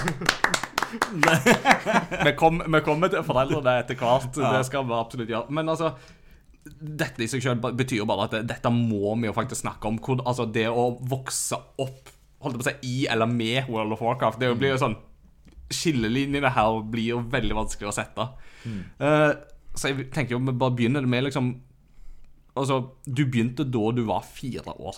vi, 2.25 2.33
kom, 2.39 2.63
vi 2.65 2.81
kommer 2.85 3.13
til 3.13 3.25
foreldrene 3.27 3.75
etter 3.83 3.99
hvert. 4.01 4.31
Det 4.33 4.63
skal 4.69 4.87
vi 4.89 4.97
absolutt 4.97 5.35
gjøre. 5.35 5.53
Men 5.53 5.69
altså 5.69 5.93
dette 6.69 7.25
i 7.25 7.29
seg 7.31 7.41
selv 7.45 7.65
betyr 7.79 8.03
jo 8.03 8.07
bare 8.09 8.27
at 8.27 8.35
det, 8.37 8.43
dette 8.51 8.71
må 8.73 9.15
vi 9.21 9.29
jo 9.29 9.35
faktisk 9.37 9.63
snakke 9.63 9.89
om. 9.89 9.99
Hvor, 10.05 10.23
altså 10.25 10.49
Det 10.53 10.67
å 10.69 10.91
vokse 11.11 11.59
opp 11.81 12.15
holdt 12.45 12.61
på 12.61 12.65
å 12.65 12.69
si, 12.69 12.75
i 12.87 12.97
eller 13.11 13.31
med 13.31 13.67
World 13.67 13.97
of 13.97 14.03
Warcraft 14.05 14.39
Det 14.39 14.53
blir 14.61 14.77
jo 14.77 14.83
sånn 14.85 14.95
Skillelinjene 15.75 16.53
her 16.55 16.77
blir 16.89 17.11
jo 17.17 17.23
veldig 17.29 17.57
vanskelig 17.59 17.91
å 17.91 17.93
sette. 17.93 18.25
Eh, 19.05 19.33
så 19.79 19.93
jeg 19.93 20.09
tenker 20.15 20.37
jo 20.37 20.43
vi 20.43 20.55
bare 20.59 20.77
begynner 20.77 21.07
med 21.07 21.29
liksom 21.29 21.57
Altså, 22.59 22.81
du 23.07 23.21
begynte 23.31 23.63
da 23.63 23.91
du 23.95 24.01
var 24.09 24.25
fire 24.27 24.73
år. 24.83 24.97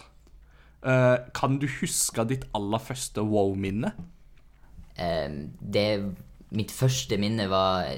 Uh, 0.81 1.19
kan 1.37 1.59
du 1.61 1.67
huske 1.69 2.25
ditt 2.25 2.47
aller 2.57 2.81
første 2.81 3.21
wow-minne? 3.21 3.91
Uh, 4.97 5.51
det 5.61 5.85
Mitt 6.57 6.73
første 6.73 7.19
minne 7.21 7.51
var 7.53 7.91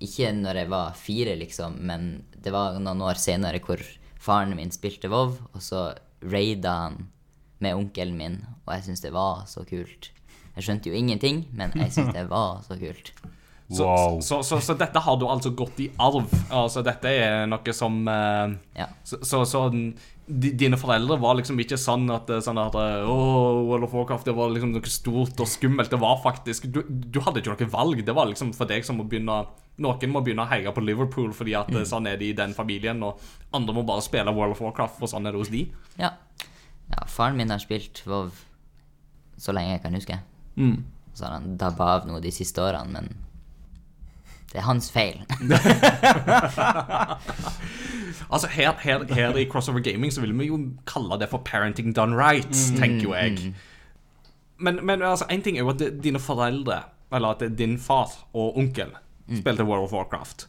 ikke 0.00 0.30
når 0.32 0.62
jeg 0.62 0.70
var 0.72 0.96
fire, 0.96 1.34
liksom, 1.36 1.76
men 1.84 2.06
det 2.32 2.54
var 2.54 2.80
noen 2.80 3.04
år 3.04 3.20
senere 3.20 3.60
hvor 3.62 3.82
faren 4.20 4.56
min 4.56 4.72
spilte 4.72 5.10
WoW, 5.12 5.36
og 5.52 5.60
så 5.62 5.90
raida 6.24 6.72
han 6.86 6.96
med 7.60 7.76
onkelen 7.76 8.16
min, 8.16 8.40
og 8.64 8.72
jeg 8.74 8.88
syntes 8.88 9.04
det 9.04 9.12
var 9.14 9.44
så 9.50 9.66
kult. 9.68 10.10
Jeg 10.56 10.66
skjønte 10.66 10.90
jo 10.90 10.96
ingenting, 10.96 11.44
men 11.52 11.76
jeg 11.76 11.92
syntes 11.92 12.16
det 12.16 12.26
var 12.32 12.64
så 12.66 12.80
kult. 12.80 13.12
Så, 13.70 13.84
Wow. 13.86 14.20
så, 14.20 14.42
så, 14.42 14.60
så 14.60 14.74
dette 14.74 14.98
har 14.98 15.16
du 15.16 15.28
altså 15.30 15.52
gått 15.54 15.78
i 15.80 15.90
arv. 16.02 16.26
Altså, 16.50 16.82
dette 16.82 17.06
er 17.06 17.46
noe 17.46 17.74
som 17.76 18.02
eh, 18.08 18.56
Ja. 18.80 18.88
Så, 19.06 19.20
så, 19.22 19.44
så 19.46 19.68
dine 20.30 20.78
foreldre 20.78 21.18
var 21.22 21.36
liksom 21.38 21.58
ikke 21.62 21.78
sånn 21.78 22.10
at, 22.10 22.30
eh, 22.30 22.42
sånn 22.42 22.58
at 22.58 22.74
oh, 22.74 23.62
World 23.68 23.86
of 23.86 23.94
Warcraft 23.94 24.26
det 24.26 24.34
var 24.34 24.50
liksom 24.50 24.74
noe 24.74 24.90
stort 24.90 25.38
og 25.42 25.50
skummelt. 25.50 25.90
Det 25.90 26.00
var 26.02 26.18
faktisk 26.22 26.66
Du, 26.70 26.82
du 26.88 27.20
hadde 27.22 27.44
ikke 27.44 27.54
noe 27.54 27.70
valg. 27.70 28.02
Det 28.06 28.16
var 28.16 28.30
liksom 28.30 28.52
for 28.58 28.70
deg 28.70 28.86
som 28.86 28.98
må 28.98 29.06
begynne 29.06 29.44
Noen 29.80 30.12
må 30.12 30.20
begynne 30.20 30.44
å 30.44 30.50
heie 30.50 30.74
på 30.76 30.82
Liverpool 30.84 31.30
fordi 31.32 31.54
at 31.56 31.70
mm. 31.72 31.84
sånn 31.88 32.10
er 32.10 32.18
det 32.20 32.26
i 32.26 32.36
den 32.36 32.52
familien, 32.52 32.98
og 33.06 33.22
andre 33.56 33.72
må 33.72 33.86
bare 33.88 34.02
spille 34.04 34.34
World 34.36 34.52
of 34.52 34.60
Warcraft, 34.60 34.98
for 34.98 35.08
sånn 35.08 35.24
er 35.24 35.32
det 35.32 35.40
hos 35.40 35.48
de. 35.54 35.62
Ja. 35.96 36.10
ja 36.90 37.06
faren 37.08 37.38
min 37.38 37.54
har 37.54 37.62
spilt 37.62 38.02
WoW 38.04 38.28
så 39.40 39.54
lenge 39.56 39.78
jeg 39.78 39.82
kan 39.86 39.96
huske. 39.96 40.18
Så 41.14 41.24
har 41.24 41.38
han 41.38 41.56
dabba 41.56 41.94
av 41.94 42.10
noe 42.10 42.20
de 42.20 42.34
siste 42.34 42.60
årene, 42.60 42.92
men 42.92 43.08
det 44.50 44.58
er 44.58 44.66
hans 44.66 44.90
feil. 44.90 45.20
Altså 48.30 48.46
her, 48.46 48.72
her, 48.78 49.04
her 49.14 49.36
i 49.36 49.44
Crossover 49.50 49.80
Gaming 49.82 50.12
så 50.12 50.20
vil 50.22 50.34
vi 50.38 50.46
jo 50.46 50.58
kalle 50.86 51.18
det 51.18 51.26
for 51.32 51.42
parenting 51.46 51.90
done 51.96 52.14
right, 52.14 52.52
tenker 52.78 53.02
jo 53.02 53.14
jeg. 53.14 53.54
Men, 54.58 54.78
men 54.86 55.02
altså, 55.02 55.26
en 55.30 55.42
ting 55.42 55.56
er 55.58 55.64
jo 55.64 55.72
at 55.72 55.82
dine 56.02 56.20
foreldre, 56.22 56.82
eller 57.12 57.34
at 57.34 57.40
det 57.42 57.48
er 57.50 57.56
din 57.58 57.78
far 57.78 58.12
og 58.32 58.58
onkel, 58.58 58.92
spilte 59.34 59.66
World 59.66 59.88
of 59.88 59.92
Warcraft. 59.96 60.46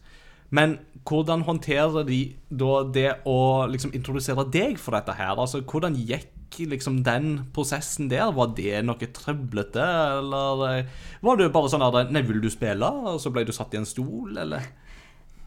Men 0.51 0.77
hvordan 1.07 1.41
håndterer 1.47 2.03
de 2.05 2.19
da 2.49 2.83
det 2.93 3.07
å 3.25 3.65
liksom 3.71 3.95
introdusere 3.97 4.45
deg 4.51 4.77
for 4.81 4.93
dette 4.97 5.15
her? 5.17 5.39
Altså, 5.39 5.63
hvordan 5.65 5.95
gikk 5.95 6.29
liksom 6.59 7.01
den 7.05 7.45
prosessen 7.55 8.09
der? 8.11 8.31
Var 8.35 8.51
det 8.57 8.81
noe 8.85 9.09
trøblete, 9.15 9.85
eller 10.19 10.65
eh, 10.67 11.07
var 11.23 11.39
det 11.39 11.51
bare 11.53 11.71
sånn 11.71 11.85
at 11.85 12.11
Nei, 12.11 12.23
vil 12.27 12.41
du 12.43 12.49
spille? 12.51 12.89
Og 13.11 13.19
så 13.23 13.31
ble 13.33 13.45
du 13.47 13.53
satt 13.55 13.73
i 13.75 13.79
en 13.81 13.87
stol, 13.87 14.35
eller? 14.37 14.67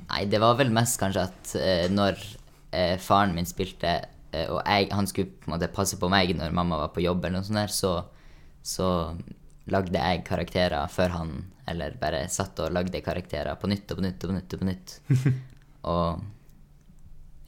Nei, 0.09 0.25
det 0.31 0.41
var 0.43 0.59
vel 0.59 0.73
mest 0.75 0.99
kanskje 1.01 1.29
at 1.29 1.55
eh, 1.61 1.87
når 1.93 2.19
eh, 2.75 2.97
faren 3.01 3.35
min 3.37 3.49
spilte, 3.49 3.97
eh, 4.33 4.49
og 4.49 4.61
jeg, 4.63 4.91
han 4.93 5.09
skulle 5.11 5.33
på 5.33 5.49
en 5.49 5.57
måte 5.57 5.73
passe 5.73 5.99
på 6.01 6.11
meg 6.13 6.35
når 6.37 6.55
mamma 6.57 6.83
var 6.85 6.93
på 6.97 7.05
jobb, 7.05 7.25
eller 7.25 7.41
noe 7.41 7.49
sånt 7.49 7.63
der, 7.63 7.73
så, 7.73 7.95
så 8.65 8.91
lagde 9.73 9.97
jeg 9.97 10.25
karakterer 10.29 10.93
før 10.93 11.17
han, 11.17 11.35
eller 11.71 11.97
bare 12.01 12.27
satt 12.33 12.61
og 12.61 12.75
lagde 12.77 13.01
karakterer 13.05 13.57
på 13.61 13.71
nytt 13.73 13.93
og 13.93 14.01
på 14.01 14.07
nytt 14.07 14.25
og 14.25 14.33
på 14.33 14.39
nytt. 14.39 14.55
og 14.55 14.65
på 14.65 14.71
nytt. 14.71 15.43
Og 15.85 16.23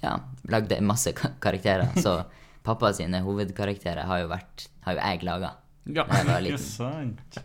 ja, 0.02 0.10
lagde 0.52 0.76
masse 0.84 1.12
karakterer. 1.16 1.88
Så 1.96 2.18
pappa 2.66 2.90
sine 2.96 3.22
hovedkarakterer 3.24 4.04
har 4.10 4.24
jo 4.24 4.28
vært 4.34 4.66
Har 4.86 4.98
jo 4.98 5.04
jeg 5.06 5.24
laga 5.28 5.52
Ja. 5.86 6.02
Ikke 6.42 6.58
sant? 6.58 7.38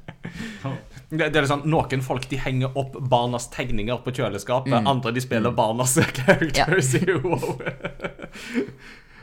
Det, 1.11 1.27
det 1.29 1.37
er 1.41 1.45
sånn, 1.49 1.61
Noen 1.69 2.01
folk 2.01 2.25
de 2.31 2.39
henger 2.41 2.73
opp 2.79 2.95
barnas 3.11 3.45
tegninger 3.53 3.99
på 4.01 4.13
kjøleskapet, 4.17 4.73
Mm. 4.73 4.87
andre 4.95 5.11
de 5.13 5.21
spiller 5.21 5.53
barnas 5.53 5.93
characters 6.17 6.93
i 6.97 7.03
WoW. 7.21 7.61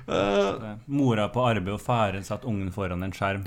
uh, 0.08 0.76
Mora 0.98 1.28
på 1.34 1.42
arbeid 1.48 1.74
og 1.74 1.82
faren 1.82 2.24
satt 2.26 2.44
ungen 2.48 2.70
foran 2.74 3.02
en 3.02 3.12
skjerm. 3.16 3.42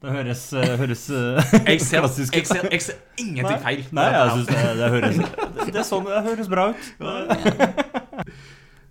Det 0.00 0.08
høres, 0.14 0.42
eh, 0.56 0.70
høres 0.80 1.02
eh, 1.12 1.50
jeg, 1.66 1.80
ser, 1.84 2.06
jeg, 2.08 2.46
ser, 2.48 2.68
jeg 2.72 2.80
ser 2.80 3.00
ingenting 3.20 3.58
feil. 3.60 3.82
Nei, 3.92 4.06
jeg 4.14 4.30
synes 4.32 4.48
det, 4.48 4.62
det 4.78 4.86
høres 4.94 5.18
det, 5.20 5.66
det 5.74 5.80
er 5.82 5.84
sånn 5.84 6.06
det 6.08 6.22
høres 6.24 6.48
bra 6.48 6.64
ut. 6.72 6.84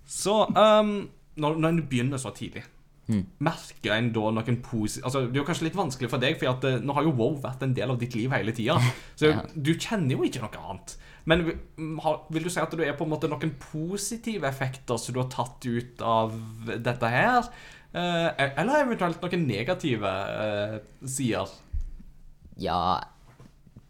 Så 0.06 0.36
um, 0.54 0.92
når, 1.40 1.56
når 1.62 1.72
en 1.74 1.82
begynner 1.90 2.20
så 2.22 2.32
tidlig, 2.36 2.62
merker 3.42 3.90
en 3.96 4.12
da 4.14 4.28
noen 4.36 4.60
posi... 4.62 5.00
Altså, 5.02 5.24
det 5.26 5.34
er 5.34 5.40
jo 5.40 5.46
kanskje 5.48 5.64
litt 5.66 5.78
vanskelig 5.78 6.10
for 6.12 6.22
deg, 6.22 6.36
for 6.38 6.52
at, 6.52 6.66
eh, 6.68 6.76
nå 6.86 6.94
har 6.94 7.02
jo 7.08 7.10
WoW 7.18 7.40
vært 7.42 7.64
en 7.66 7.72
del 7.74 7.90
av 7.90 7.96
ditt 7.98 8.14
liv 8.14 8.30
hele 8.30 8.52
tida. 8.54 8.76
Så 9.18 9.32
Ja. 9.32 9.40
du 9.56 9.72
kjenner 9.74 10.14
jo 10.14 10.22
ikke 10.28 10.44
noe 10.44 10.60
annet. 10.62 10.92
Men 11.26 11.42
vil, 11.48 11.56
har- 12.04 12.20
vil 12.30 12.46
du 12.46 12.50
si 12.54 12.60
at 12.62 12.70
det 12.78 12.86
er 12.86 12.94
på 13.00 13.08
en 13.08 13.10
måte 13.10 13.26
noen 13.32 13.50
positive 13.64 14.46
effekter 14.46 14.96
som 15.02 15.16
du 15.16 15.18
har 15.24 15.30
tatt 15.32 15.66
ut 15.66 16.04
av 16.06 16.36
dette 16.86 17.10
her? 17.10 17.48
Eh, 17.90 18.44
eller 18.62 18.84
eventuelt 18.84 19.18
noen 19.26 19.42
negative 19.48 20.06
uh, 20.06 20.76
sider? 21.02 21.50
Ja, 22.62 22.78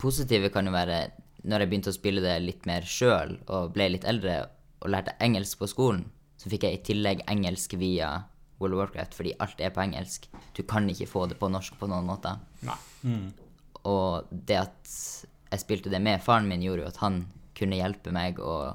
positive 0.01 0.49
kan 0.55 0.65
jo 0.65 0.73
være 0.73 1.11
Når 1.45 1.61
jeg 1.65 1.71
begynte 1.71 1.93
å 1.93 1.97
spille 1.97 2.21
det 2.25 2.39
litt 2.45 2.65
mer 2.69 2.85
sjøl 2.89 3.37
og 3.53 3.75
ble 3.77 3.87
litt 3.95 4.05
eldre 4.09 4.47
og 4.81 4.91
lærte 4.93 5.13
engelsk 5.21 5.61
på 5.61 5.69
skolen, 5.69 6.03
så 6.41 6.49
fikk 6.49 6.65
jeg 6.65 6.79
i 6.79 6.85
tillegg 6.91 7.25
engelsk 7.29 7.77
via 7.81 8.15
World 8.61 8.77
of 8.77 8.81
Warcraft, 8.81 9.17
fordi 9.17 9.35
alt 9.41 9.61
er 9.61 9.73
på 9.75 9.83
engelsk. 9.85 10.29
Du 10.57 10.63
kan 10.69 10.89
ikke 10.89 11.09
få 11.09 11.27
det 11.29 11.37
på 11.41 11.49
norsk 11.53 11.77
på 11.81 11.89
noen 11.91 12.09
måter. 12.09 12.41
Nei. 12.65 12.77
Og 13.89 14.29
det 14.31 14.59
at 14.61 14.95
jeg 15.51 15.63
spilte 15.63 15.93
det 15.93 16.01
med 16.05 16.23
faren 16.25 16.49
min, 16.49 16.63
gjorde 16.65 16.85
jo 16.85 16.93
at 16.93 17.01
han 17.03 17.23
kunne 17.57 17.79
hjelpe 17.81 18.13
meg 18.15 18.41
å 18.41 18.73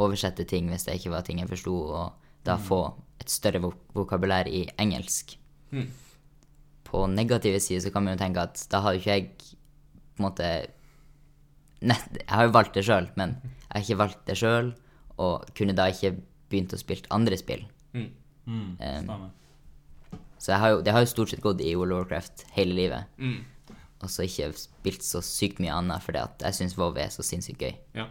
oversette 0.00 0.46
ting 0.48 0.70
hvis 0.70 0.86
det 0.88 0.98
ikke 0.98 1.12
var 1.12 1.24
ting 1.26 1.42
jeg 1.42 1.50
forsto, 1.50 1.72
og 1.72 2.28
da 2.46 2.56
få 2.60 2.82
et 3.22 3.30
større 3.30 3.60
vok 3.62 3.92
vokabulær 3.96 4.48
i 4.50 4.64
engelsk. 4.82 5.36
På 6.88 7.06
negative 7.08 7.60
sider 7.60 7.84
så 7.84 7.92
kan 7.92 8.04
man 8.04 8.16
jo 8.16 8.22
tenke 8.24 8.44
at 8.44 8.64
da 8.72 8.82
har 8.84 8.96
jo 8.96 9.02
ikke 9.02 9.16
jeg 9.16 9.28
på 10.12 10.20
en 10.20 10.26
måte 10.26 10.48
nett, 11.80 12.18
Jeg 12.20 12.28
har 12.28 12.44
jo 12.46 12.54
valgt 12.54 12.74
det 12.74 12.84
sjøl, 12.86 13.08
men 13.16 13.36
jeg 13.42 13.70
har 13.72 13.84
ikke 13.84 14.00
valgt 14.02 14.26
det 14.28 14.36
sjøl, 14.38 14.74
og 15.18 15.48
kunne 15.56 15.76
da 15.76 15.88
ikke 15.90 16.16
begynt 16.52 16.74
å 16.76 16.80
spille 16.80 17.08
andre 17.14 17.38
spill. 17.40 17.64
Mm, 17.96 18.10
Um, 18.42 19.28
så 20.42 20.50
jeg 20.50 20.58
har 20.58 20.70
jo, 20.72 20.78
det 20.82 20.90
har 20.96 21.04
jo 21.04 21.10
stort 21.12 21.30
sett 21.30 21.42
gått 21.44 21.60
i 21.62 21.76
World 21.78 21.92
of 21.94 22.00
Warcraft 22.00 22.40
hele 22.56 22.74
livet. 22.74 23.04
Mm. 23.22 23.44
Og 24.02 24.10
så 24.10 24.24
ikke 24.26 24.48
spilt 24.58 25.04
så 25.06 25.20
sykt 25.22 25.60
mye 25.62 25.70
annet, 25.76 26.02
fordi 26.02 26.18
at 26.24 26.42
jeg 26.48 26.56
syns 26.58 26.74
WoW 26.78 26.96
er 26.98 27.12
så 27.14 27.22
sinnssykt 27.22 27.62
gøy. 27.62 27.76
Ja. 27.94 28.08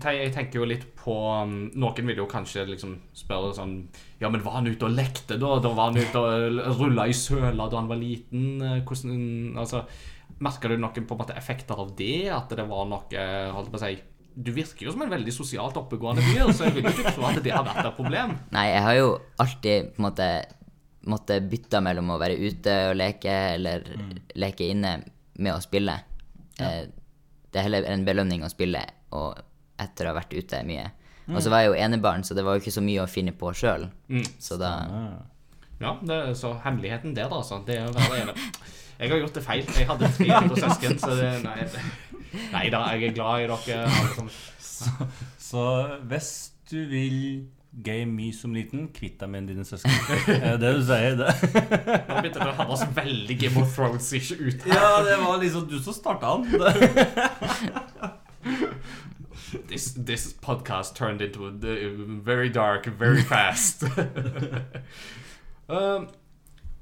Te- 0.00 0.14
Jeg 0.16 0.32
tenker 0.34 0.58
jo 0.62 0.64
litt 0.66 0.86
på 0.98 1.12
um, 1.44 1.68
Noen 1.78 2.08
vil 2.08 2.16
jo 2.18 2.24
kanskje 2.26 2.64
liksom 2.66 2.96
spørre 3.14 3.52
sånn 3.54 3.74
Ja, 4.18 4.32
men 4.34 4.42
var 4.42 4.56
han 4.56 4.66
ute 4.66 4.88
og 4.88 4.96
lekte, 4.96 5.36
da? 5.38 5.52
Da 5.62 5.70
var 5.76 5.92
han 5.92 6.00
ute 6.00 6.18
og 6.24 6.58
rulla 6.80 7.04
i 7.06 7.14
søla 7.14 7.68
da 7.70 7.78
han 7.78 7.86
var 7.92 8.00
liten? 8.00 8.56
Eh, 8.64 8.80
Hvordan 8.88 9.54
Altså 9.62 9.84
Merka 10.42 10.72
du 10.72 10.74
noen 10.82 11.06
på 11.06 11.14
en 11.14 11.20
måte 11.22 11.36
effekter 11.38 11.78
av 11.78 11.92
det? 12.00 12.26
At 12.34 12.50
det 12.58 12.66
var 12.66 12.88
noe 12.90 13.28
Holdt 13.54 13.70
på 13.70 13.78
å 13.78 13.84
si 13.84 13.92
Du 14.38 14.52
virker 14.54 14.86
jo 14.86 14.92
som 14.94 15.02
en 15.02 15.10
veldig 15.10 15.32
sosialt 15.34 15.76
oppegående 15.80 16.22
fyr, 16.22 16.52
så 16.54 16.68
jeg 16.68 16.76
vil 16.76 16.86
jo 16.86 16.92
ikke 16.94 17.14
tro 17.16 17.26
at 17.26 17.40
det 17.42 17.50
har 17.54 17.64
vært 17.66 17.88
et 17.88 17.96
problem. 17.96 18.36
Nei, 18.54 18.68
jeg 18.70 18.84
har 18.84 18.94
jo 18.98 19.08
alltid 19.42 19.90
på 19.96 20.02
en 20.02 20.06
måte 20.06 20.28
måtte 21.08 21.38
bytte 21.40 21.80
mellom 21.80 22.10
å 22.12 22.18
være 22.20 22.36
ute 22.36 22.74
og 22.90 22.96
leke 22.98 23.34
eller 23.54 23.84
leke 24.38 24.66
inne 24.68 24.98
med 25.40 25.54
å 25.54 25.60
spille. 25.64 25.94
Eh, 26.60 26.82
det 27.48 27.60
er 27.60 27.66
heller 27.66 27.86
en 27.88 28.04
belønning 28.04 28.44
å 28.44 28.50
spille 28.52 28.82
og 29.16 29.38
etter 29.80 30.06
å 30.06 30.12
ha 30.12 30.18
vært 30.18 30.34
ute 30.36 30.60
mye. 30.68 30.88
Og 31.28 31.40
så 31.44 31.52
var 31.52 31.62
jeg 31.62 31.72
jo 31.72 31.78
enebarn, 31.80 32.24
så 32.24 32.36
det 32.36 32.44
var 32.44 32.56
jo 32.56 32.62
ikke 32.62 32.74
så 32.74 32.82
mye 32.84 33.04
å 33.04 33.10
finne 33.10 33.34
på 33.36 33.52
sjøl. 33.56 33.88
Så 34.40 34.56
da 34.60 34.72
Ja, 35.78 35.94
det 36.02 36.14
er 36.14 36.34
så 36.34 36.54
hemmeligheten 36.64 37.14
der, 37.14 37.28
da, 37.30 37.38
altså. 37.38 37.60
Det 37.66 37.76
er 37.78 37.88
å 37.88 37.94
være 37.94 38.22
ene. 38.24 38.34
Jeg 38.98 39.12
har 39.12 39.20
gjort 39.20 39.36
det 39.36 39.42
feil. 39.46 39.68
Jeg 39.78 39.86
hadde 39.86 40.08
tre 40.16 40.38
søsken, 40.58 40.96
så 40.98 41.12
det 41.14 41.28
Nei, 41.44 41.66
nei 42.52 42.68
da, 42.72 42.84
jeg 42.94 43.10
er 43.10 43.14
glad 43.16 43.44
i 43.44 43.50
dere. 43.50 43.84
sammen. 44.14 44.32
Så 45.48 45.62
hvis 46.10 46.32
du 46.70 46.76
vil 46.90 47.46
game 47.84 48.12
me 48.12 48.32
som 48.32 48.54
liten, 48.54 48.88
kvitt 48.94 49.20
deg 49.20 49.30
med 49.30 49.48
dine 49.50 49.64
søsken. 49.64 49.92
Er 50.34 50.56
det 50.56 50.60
det 50.62 50.72
du 50.76 50.82
sier? 50.88 51.16
Det? 51.18 51.34
Nå 52.08 52.20
begynte 52.20 52.40
det 52.40 52.48
å 52.50 52.56
høres 52.62 52.84
veldig 52.96 53.36
Game 53.40 53.62
of 53.62 53.74
Thrones-ish 53.76 54.32
ut 54.34 54.64
her. 54.66 54.74
Ja, 54.74 55.02
det 55.06 55.18
var 55.22 55.38
liksom 55.42 55.68
du 55.70 55.78
som 55.82 55.96
starta 55.96 56.36
den. 56.38 56.48
This, 59.68 59.94
this 59.94 60.34
podcast 60.34 60.94
turned 60.94 61.22
into 61.22 61.46
a, 61.46 61.50
very 62.22 62.50
dark 62.50 62.86
very 62.86 63.22
fast. 63.22 63.82
um, 65.68 66.08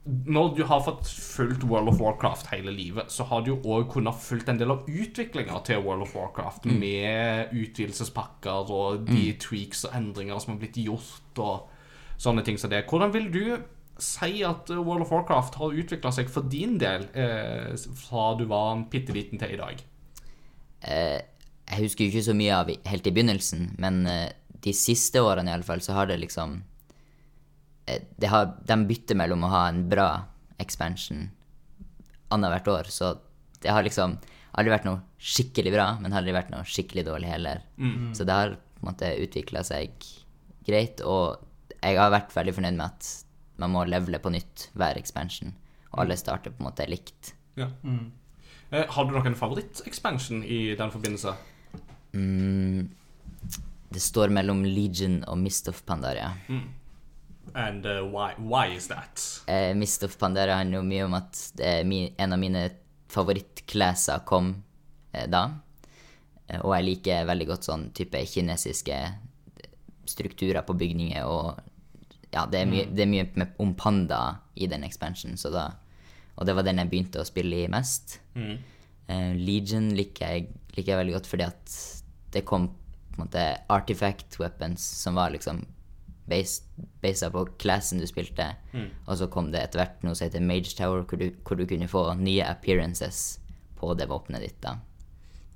når 0.06 0.52
du 0.56 0.62
har 0.68 0.82
fått 0.86 1.08
fulgt 1.08 1.64
World 1.66 1.90
of 1.90 2.00
Warcraft 2.00 2.46
hele 2.52 2.70
livet, 2.70 3.10
så 3.10 3.24
har 3.26 3.42
du 3.42 3.52
jo 3.52 3.60
òg 3.74 3.88
kunnet 3.90 4.14
fulgt 4.22 4.48
en 4.48 4.58
del 4.60 4.70
av 4.70 4.84
utviklinga 4.86 5.58
til 5.66 5.82
World 5.82 6.06
of 6.06 6.14
Warcraft, 6.14 6.68
med 6.70 7.54
utvidelsespakker 7.56 8.70
og 8.70 9.08
de 9.08 9.32
tweaks 9.42 9.84
og 9.88 9.96
endringer 9.98 10.38
som 10.38 10.54
har 10.54 10.60
blitt 10.62 10.78
gjort, 10.78 11.40
og 11.42 12.20
sånne 12.22 12.44
ting 12.46 12.58
som 12.58 12.70
det. 12.70 12.84
Hvordan 12.86 13.14
vil 13.16 13.30
du 13.34 13.42
si 13.98 14.42
at 14.46 14.70
World 14.70 15.06
of 15.06 15.12
Warcraft 15.12 15.58
har 15.58 15.78
utvikla 15.82 16.12
seg 16.12 16.30
for 16.30 16.46
din 16.52 16.76
del 16.78 17.08
eh, 17.16 17.74
fra 17.96 18.28
du 18.38 18.44
var 18.50 18.74
en 18.74 18.86
bitte 18.92 19.14
liten 19.16 19.40
til 19.40 19.56
i 19.56 19.60
dag? 19.60 19.82
eh, 20.82 21.20
Jeg 21.66 21.82
husker 21.82 22.04
jo 22.04 22.12
ikke 22.12 22.28
så 22.30 22.36
mye 22.36 22.54
av 22.62 22.70
helt 22.86 23.06
i 23.06 23.14
begynnelsen, 23.16 23.72
men 23.82 24.06
eh, 24.06 24.30
de 24.62 24.72
siste 24.76 25.18
årene 25.18 25.50
i 25.50 25.56
alle 25.56 25.66
fall, 25.66 25.82
så 25.82 25.96
har 25.96 26.06
det 26.06 26.20
liksom 26.22 26.60
har, 28.26 28.52
De 28.66 28.76
bytter 28.88 29.18
mellom 29.18 29.44
å 29.46 29.52
ha 29.52 29.68
en 29.68 29.88
bra 29.88 30.08
expansion 30.58 31.28
annethvert 32.34 32.68
år, 32.68 32.88
så 32.90 33.12
det 33.62 33.70
har 33.70 33.84
liksom 33.86 34.16
aldri 34.56 34.72
vært 34.72 34.86
noe 34.88 35.02
skikkelig 35.22 35.72
bra, 35.74 35.86
men 36.00 36.14
aldri 36.16 36.34
vært 36.34 36.50
noe 36.50 36.66
skikkelig 36.66 37.04
dårlig 37.06 37.28
heller. 37.30 37.60
Så 38.16 38.24
det 38.26 38.34
har 38.34 38.56
på 38.56 38.82
en 38.82 38.88
måte 38.90 39.12
utvikla 39.22 39.62
seg 39.64 39.92
greit, 40.66 41.00
og 41.06 41.38
jeg 41.82 41.98
har 42.00 42.10
vært 42.10 42.34
veldig 42.34 42.54
fornøyd 42.56 42.78
med 42.78 42.86
at 42.86 43.10
man 43.62 43.72
må 43.72 43.84
levele 43.88 44.18
på 44.20 44.32
nytt 44.34 44.68
hver 44.76 44.98
expansion, 44.98 45.54
og 45.92 46.02
alle 46.04 46.16
starter 46.18 46.50
på 46.52 46.64
en 46.64 46.68
måte 46.70 46.88
likt. 46.90 47.34
Ja. 47.56 47.70
Eh, 48.72 48.86
har 48.90 49.06
du 49.06 49.14
noen 49.14 49.38
favoritt-expansion 49.38 50.42
i 50.42 50.74
den 50.76 50.90
forbindelse? 50.90 51.36
Mm, 52.16 52.88
det 53.92 54.02
står 54.02 54.34
mellom 54.34 54.64
Legion 54.66 55.20
og 55.28 55.38
Mist 55.38 55.70
of 55.70 55.84
Pandaria. 55.86 56.32
And 57.54 57.86
uh, 57.86 58.02
why, 58.04 58.34
why 58.38 58.66
is 58.74 58.88
that? 58.88 59.22
Uh, 59.48 59.74
Mist 59.74 60.02
of 60.02 60.18
Pandera 60.18 60.56
handler 60.58 60.82
jo 60.82 60.88
mye 60.88 61.04
om 61.06 61.14
at 61.16 61.40
er 61.62 61.86
en 61.86 62.32
av 62.32 62.40
mine 62.40 62.66
favorittklasser 63.12 64.24
kom 64.28 64.50
eh, 65.12 65.26
da. 65.30 65.44
Eh, 66.46 66.60
og 66.60 66.74
jeg 66.76 66.86
liker 66.90 67.28
veldig 67.28 67.48
godt 67.52 67.68
sånn 67.68 67.88
type 67.96 68.20
kinesiske 68.28 68.98
strukturer 70.06 70.66
på 70.66 70.76
bygninger 70.78 71.26
og 71.26 71.64
Ja, 72.34 72.42
det 72.50 72.58
er 72.58 72.66
mye, 72.68 72.84
det 72.90 73.04
er 73.04 73.08
mye 73.08 73.24
med, 73.38 73.52
om 73.62 73.70
panda 73.78 74.18
i 74.58 74.66
den 74.68 74.82
expansionen, 74.84 75.38
så 75.40 75.48
da 75.54 75.70
Og 76.36 76.44
det 76.44 76.52
var 76.52 76.66
den 76.66 76.82
jeg 76.82 76.90
begynte 76.90 77.22
å 77.22 77.24
spille 77.24 77.62
i 77.64 77.68
mest. 77.72 78.18
Eh, 78.36 79.32
Legion 79.38 79.94
liker 79.96 80.34
jeg, 80.34 80.50
liker 80.74 80.92
jeg 80.92 80.98
veldig 81.00 81.14
godt 81.14 81.30
fordi 81.30 81.46
at 81.46 81.76
det 82.34 82.44
kom 82.44 82.66
på 82.68 83.16
en 83.16 83.22
måte 83.22 83.44
artifact 83.72 84.36
weapons 84.42 84.82
som 84.84 85.16
var 85.16 85.32
liksom 85.32 85.62
based 86.28 87.32
på 87.32 87.44
classen 87.62 88.00
du 88.02 88.06
spilte. 88.08 88.48
Og 89.06 89.18
så 89.20 89.28
kom 89.32 89.52
det 89.52 89.62
etter 89.62 89.82
hvert 89.82 90.02
noe 90.06 90.16
som 90.18 90.26
heter 90.26 90.44
Mage 90.44 90.74
Tower, 90.76 91.04
hvor 91.06 91.20
du, 91.20 91.30
hvor 91.46 91.58
du 91.58 91.66
kunne 91.66 91.88
få 91.88 92.08
nye 92.18 92.44
appearances 92.46 93.38
på 93.78 93.94
det 93.94 94.08
våpenet 94.10 94.42
ditt. 94.42 94.60
da 94.60 94.76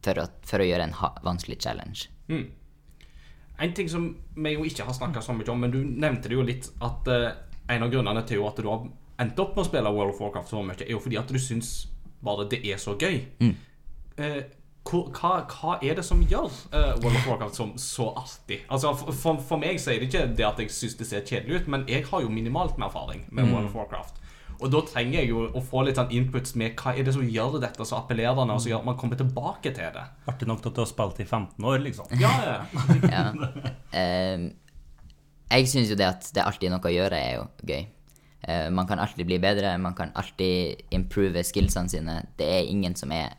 For 0.05 0.23
å, 0.23 0.27
for 0.47 0.63
å 0.63 0.69
gjøre 0.69 0.89
en 0.89 0.97
vanskelig 1.27 1.61
challenge. 1.61 2.09
En 3.61 3.75
ting 3.77 3.89
som 3.93 4.07
vi 4.37 4.55
jo 4.55 4.65
ikke 4.65 4.87
har 4.89 4.97
snakka 4.97 5.21
så 5.21 5.35
mye 5.37 5.51
om, 5.53 5.61
men 5.61 5.73
du 5.75 5.83
nevnte 5.85 6.31
det 6.31 6.39
jo 6.39 6.47
litt, 6.47 6.71
at 6.81 7.11
uh, 7.13 7.33
en 7.69 7.85
av 7.85 7.91
grunnene 7.93 8.23
til 8.29 8.45
at 8.49 8.57
du 8.57 8.69
har 8.71 8.87
endt 9.21 9.43
opp 9.43 9.53
med 9.57 9.67
å 9.67 9.69
spille 9.69 9.93
World 9.93 10.15
of 10.15 10.23
Warcraft 10.23 10.55
så 10.55 10.63
mye, 10.65 10.79
er 10.87 10.95
jo 10.95 11.03
fordi 11.03 11.19
at 11.21 11.29
du 11.29 11.37
syns 11.43 11.75
bare 12.25 12.49
det 12.49 12.63
er 12.65 12.81
så 12.81 12.97
gøy. 12.97 13.21
Mm. 13.43 13.53
hvor, 14.17 14.41
hva, 14.89 15.33
hva 15.45 15.77
er 15.85 15.99
det 15.99 16.05
som 16.07 16.23
gjør 16.25 16.49
uh, 16.73 16.95
World 17.03 17.19
of 17.19 17.27
Warcraft 17.29 17.59
som 17.59 17.75
så 17.79 18.09
artig? 18.17 18.63
Altså, 18.73 18.95
for, 18.97 19.37
for, 19.39 19.61
meg 19.61 19.79
så 19.81 19.93
er 19.93 20.01
det 20.01 20.09
ikke 20.09 20.25
det 20.39 20.47
at 20.47 20.63
jeg 20.63 20.73
syns 20.75 20.97
det 20.99 21.09
ser 21.11 21.27
kjedelig 21.27 21.61
ut, 21.61 21.69
men 21.75 21.85
jeg 21.91 22.07
har 22.09 22.25
jo 22.25 22.33
minimalt 22.33 22.79
med 22.79 22.89
erfaring 22.89 23.27
med 23.29 23.53
World 23.53 23.71
of 23.71 23.77
Warcraft. 23.77 24.21
Og 24.61 24.69
da 24.73 24.81
trenger 24.85 25.23
jeg 25.23 25.31
jo 25.31 25.47
å 25.57 25.63
få 25.65 25.85
litt 25.87 25.97
sånn 25.97 26.11
inputs 26.13 26.53
med 26.61 26.75
hva 26.81 26.93
er 26.93 27.07
det 27.07 27.15
som 27.17 27.25
gjør 27.25 27.61
dette 27.63 27.85
så 27.89 28.01
appellerende, 28.03 28.57
og 28.57 28.61
så 28.61 28.73
gjør 28.73 28.83
at 28.83 28.89
man 28.91 28.99
kommer 29.01 29.21
tilbake 29.21 29.73
til 29.77 29.95
det. 29.95 30.03
Artig 30.29 30.49
nok 30.51 30.61
til 30.61 30.73
at 30.73 30.77
du 30.77 30.83
har 30.83 30.91
spilt 30.91 31.23
i 31.23 31.29
15 31.29 31.71
år, 31.71 31.79
liksom. 31.87 32.11
Ja, 32.21 32.35
ja. 32.45 32.59
Ja. 33.09 33.23
Ehm, 34.01 34.51
jeg 35.51 35.67
syns 35.67 35.91
jo 35.91 35.97
det 35.99 36.07
at 36.07 36.29
det 36.37 36.45
alltid 36.45 36.69
er 36.69 36.77
noe 36.77 36.87
å 36.87 36.93
gjøre, 36.95 37.19
er 37.19 37.33
jo 37.41 37.47
gøy. 37.67 37.89
Uh, 38.41 38.69
man 38.73 38.87
kan 38.89 39.01
alltid 39.03 39.27
bli 39.29 39.37
bedre, 39.43 39.73
man 39.83 39.97
kan 39.99 40.13
alltid 40.17 40.85
improve 40.95 41.43
skillsene 41.45 41.91
sine. 41.93 42.15
Det 42.39 42.47
er 42.47 42.71
ingen 42.71 42.95
som 42.97 43.11
er 43.13 43.35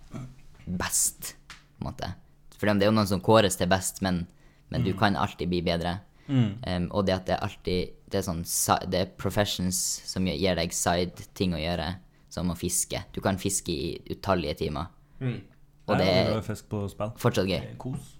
best, 0.79 1.35
på 1.49 1.83
en 1.83 1.89
måte. 1.89 2.13
For 2.57 2.69
det 2.69 2.85
er 2.85 2.91
jo 2.91 2.95
noen 2.95 3.09
som 3.09 3.23
kåres 3.23 3.57
til 3.57 3.69
best, 3.71 4.03
men, 4.05 4.23
men 4.69 4.85
du 4.85 4.93
kan 4.97 5.17
alltid 5.17 5.49
bli 5.49 5.63
bedre. 5.65 5.97
Em, 6.31 6.87
og 6.93 7.07
det 7.07 7.15
at 7.15 7.25
det 7.27 7.33
er 7.35 7.41
alltid 7.43 7.89
Det 8.07 8.19
er 8.19 8.23
sånn 8.23 8.43
Det 8.87 8.99
er 9.01 9.09
professions 9.19 9.75
som 10.07 10.27
gir 10.29 10.55
deg 10.55 10.71
side-ting 10.71 11.55
å 11.57 11.59
gjøre, 11.59 11.87
som 12.31 12.51
å 12.53 12.55
fiske. 12.55 13.01
Du 13.11 13.19
kan 13.23 13.39
fiske 13.41 13.73
i 13.73 13.89
utallige 14.13 14.61
timer. 14.61 14.93
Og 15.19 15.97
det 15.97 16.07
er 16.07 16.29
glad 16.29 16.43
i 16.43 16.45
fisk 16.45 16.69
på 16.71 16.85
spill. 16.91 17.11
fortsatt 17.19 17.49
gøy. 17.49 17.65
Kos. 17.81 18.13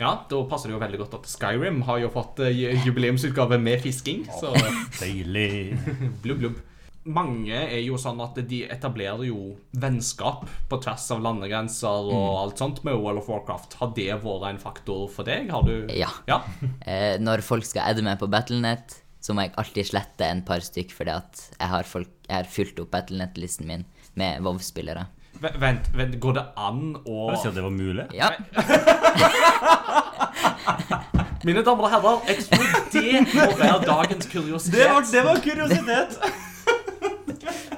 ja, 0.00 0.10
da 0.28 0.42
passer 0.50 0.68
det 0.68 0.74
jo 0.74 0.82
veldig 0.82 1.00
godt 1.04 1.16
at 1.20 1.30
Skyrim 1.30 1.82
har 1.88 2.02
jo 2.02 2.10
fått 2.12 2.42
eh, 2.44 2.74
jubileumsutgave 2.84 3.60
med 3.62 3.80
fisking, 3.84 4.26
så 4.40 4.52
Deilig. 5.00 5.78
blubb, 6.24 6.42
blubb. 6.42 6.62
Mange 7.04 7.52
er 7.52 7.82
jo 7.84 7.98
sånn 8.00 8.16
at 8.24 8.38
de 8.48 8.62
etablerer 8.72 9.26
jo 9.28 9.50
vennskap 9.76 10.46
på 10.70 10.78
tvers 10.80 11.04
av 11.12 11.20
landegrenser 11.24 12.06
og 12.08 12.38
alt 12.40 12.58
sånt 12.62 12.78
med 12.86 12.96
World 12.96 13.18
of 13.20 13.28
Warcraft. 13.28 13.74
Har 13.80 13.90
det 13.96 14.08
vært 14.22 14.46
en 14.48 14.58
faktor 14.62 15.02
for 15.12 15.24
deg? 15.28 15.50
Har 15.52 15.62
du 15.68 15.74
Ja. 15.92 16.08
Ja. 16.30 16.40
Eh, 16.84 17.16
når 17.20 17.40
folk 17.44 17.64
skal 17.64 17.82
adde 17.90 18.02
meg 18.04 18.18
på 18.20 18.26
Battlenet, 18.28 19.00
så 19.24 19.32
må 19.36 19.40
jeg 19.44 19.54
alltid 19.60 19.86
slette 19.88 20.24
en 20.28 20.42
par 20.44 20.60
stykk, 20.64 20.90
fordi 20.92 21.10
at 21.14 21.44
jeg 21.58 21.68
har, 21.70 21.82
folk, 21.88 22.08
jeg 22.28 22.36
har 22.36 22.44
fylt 22.48 22.80
opp 22.82 22.90
Battlenet-listen 22.92 23.66
min 23.68 23.84
med 24.20 24.40
WoW-spillere. 24.44 25.06
Vent, 25.40 25.88
vent, 25.96 26.18
går 26.22 26.32
det 26.38 26.44
an 26.60 26.96
å 27.04 27.30
Jeg 27.32 27.38
sier 27.42 27.50
at 27.50 27.56
det 27.58 27.64
var 27.64 27.70
mulig. 27.74 28.04
Ja. 28.14 28.30
Mine 31.44 31.60
damer 31.64 31.84
og 31.84 31.90
herrer, 31.92 32.16
tror 32.48 32.64
det 32.94 33.20
må 33.34 33.44
være 33.58 33.80
dagens 33.84 34.26
kuriositet. 34.32 35.10
det 35.12 35.22
var 35.26 35.36
kuriositet! 35.44 36.10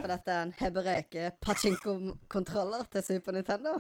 For 0.06 0.12
dette 0.14 0.30
er 0.30 0.42
en 0.42 0.52
Hebereke 0.58 1.30
pachinko-kontroller 1.42 2.84
til 2.92 3.02
Super 3.06 3.32
Nintendo. 3.32 3.70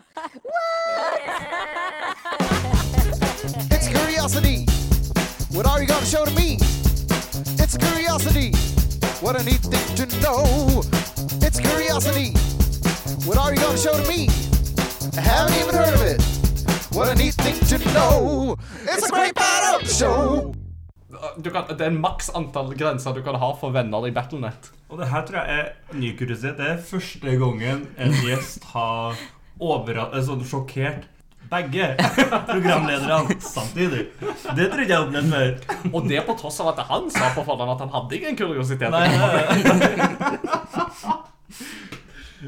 It's 3.74 3.86
curiosity. 3.86 4.58
What 5.54 5.66
are 5.70 5.78
you 5.80 5.86
gonna 5.86 6.10
show 6.14 6.24
to 6.24 6.34
me? 6.34 6.58
It's 7.62 7.76
curiosity. 7.78 8.50
What 9.22 9.40
a 9.40 9.44
neat 9.44 9.62
thing 9.72 9.86
to 10.00 10.06
know. 10.24 10.42
It's 11.46 11.60
curiosity. 11.68 12.34
What 13.28 13.38
are 13.38 13.50
you 13.54 13.60
gonna 13.64 13.78
show 13.86 13.94
to 14.02 14.06
me? 14.10 14.26
I 15.18 15.22
haven't 15.30 15.56
even 15.62 15.74
heard 15.80 15.94
of 15.94 16.02
it. 16.12 16.20
What 16.96 17.06
a 17.08 17.14
neat 17.14 17.34
thing 17.34 17.58
to 17.70 17.78
know. 17.94 18.56
It's 18.82 19.06
a 19.06 19.12
great 19.12 19.36
part 19.36 19.62
of 19.74 19.86
the 19.86 19.94
show. 19.94 20.56
Du 21.42 21.50
kan, 21.50 21.66
det 21.68 21.80
er 21.80 21.90
en 21.92 22.00
maks 22.00 22.30
antall 22.34 22.72
grenser 22.78 23.14
du 23.16 23.22
kan 23.26 23.36
ha 23.40 23.50
for 23.60 23.70
venner 23.74 24.06
i 24.08 24.12
Battlenet. 24.16 24.70
Og 24.90 24.98
det 25.00 25.08
her 25.10 25.22
tror 25.26 25.42
jeg 25.42 25.58
er 25.58 25.98
ny 25.98 26.12
kuriositet. 26.18 26.56
Det 26.60 26.66
er 26.74 26.80
første 26.92 27.36
gangen 27.40 27.86
en 27.98 28.12
gjest 28.24 28.64
har 28.72 29.16
overra- 29.60 30.10
sånn 30.22 30.44
sjokkert 30.46 31.04
begge 31.50 31.92
programlederne 32.48 33.36
samtidig. 33.40 34.06
Det 34.56 34.66
tror 34.70 34.82
ikke 34.82 34.90
jeg 34.90 34.98
har 34.98 35.06
opplevd 35.06 35.30
før. 35.30 35.52
Og 35.94 36.08
det 36.10 36.22
på 36.26 36.34
tross 36.40 36.58
av 36.64 36.72
at 36.72 36.80
han 36.88 37.06
sa 37.14 37.28
på 37.36 37.44
forhånd 37.46 37.70
at 37.76 37.84
han 37.84 37.92
hadde 37.94 38.18
ingen 38.18 38.36
kuriositet. 38.40 38.90
Nei, 38.90 39.06
nei, 39.06 39.30
nei. 39.96 41.16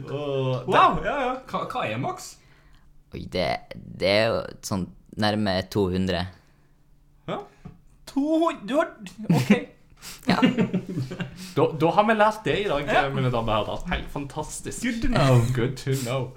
Og 0.08 0.66
det- 0.66 0.74
Wow, 0.74 0.98
ja, 1.04 1.14
ja. 1.20 1.34
Hva, 1.48 1.64
hva 1.70 1.84
er 1.88 1.98
maks? 1.98 2.36
Oi, 3.14 3.22
det, 3.32 3.46
det 3.74 4.08
er 4.08 4.26
jo 4.28 4.40
sånn 4.62 4.86
nærme 5.16 5.54
200. 5.72 6.26
Ja. 8.18 8.42
To 8.48 8.58
Du 8.68 8.76
har 8.76 8.94
OK. 9.28 9.50
Ja. 10.28 10.38
Da, 11.56 11.64
da 11.80 11.90
har 11.90 12.04
vi 12.06 12.14
lært 12.14 12.44
det 12.44 12.54
i 12.62 12.68
dag, 12.68 12.86
mine 13.14 13.32
damer 13.34 13.64
og 13.64 13.72
herrer. 13.72 13.88
Helt 13.96 14.12
fantastisk. 14.12 14.84
Good 14.84 15.00
to 15.02 15.08
know. 15.10 15.40
Good 15.56 15.76
to 15.82 15.96
know. 16.04 16.28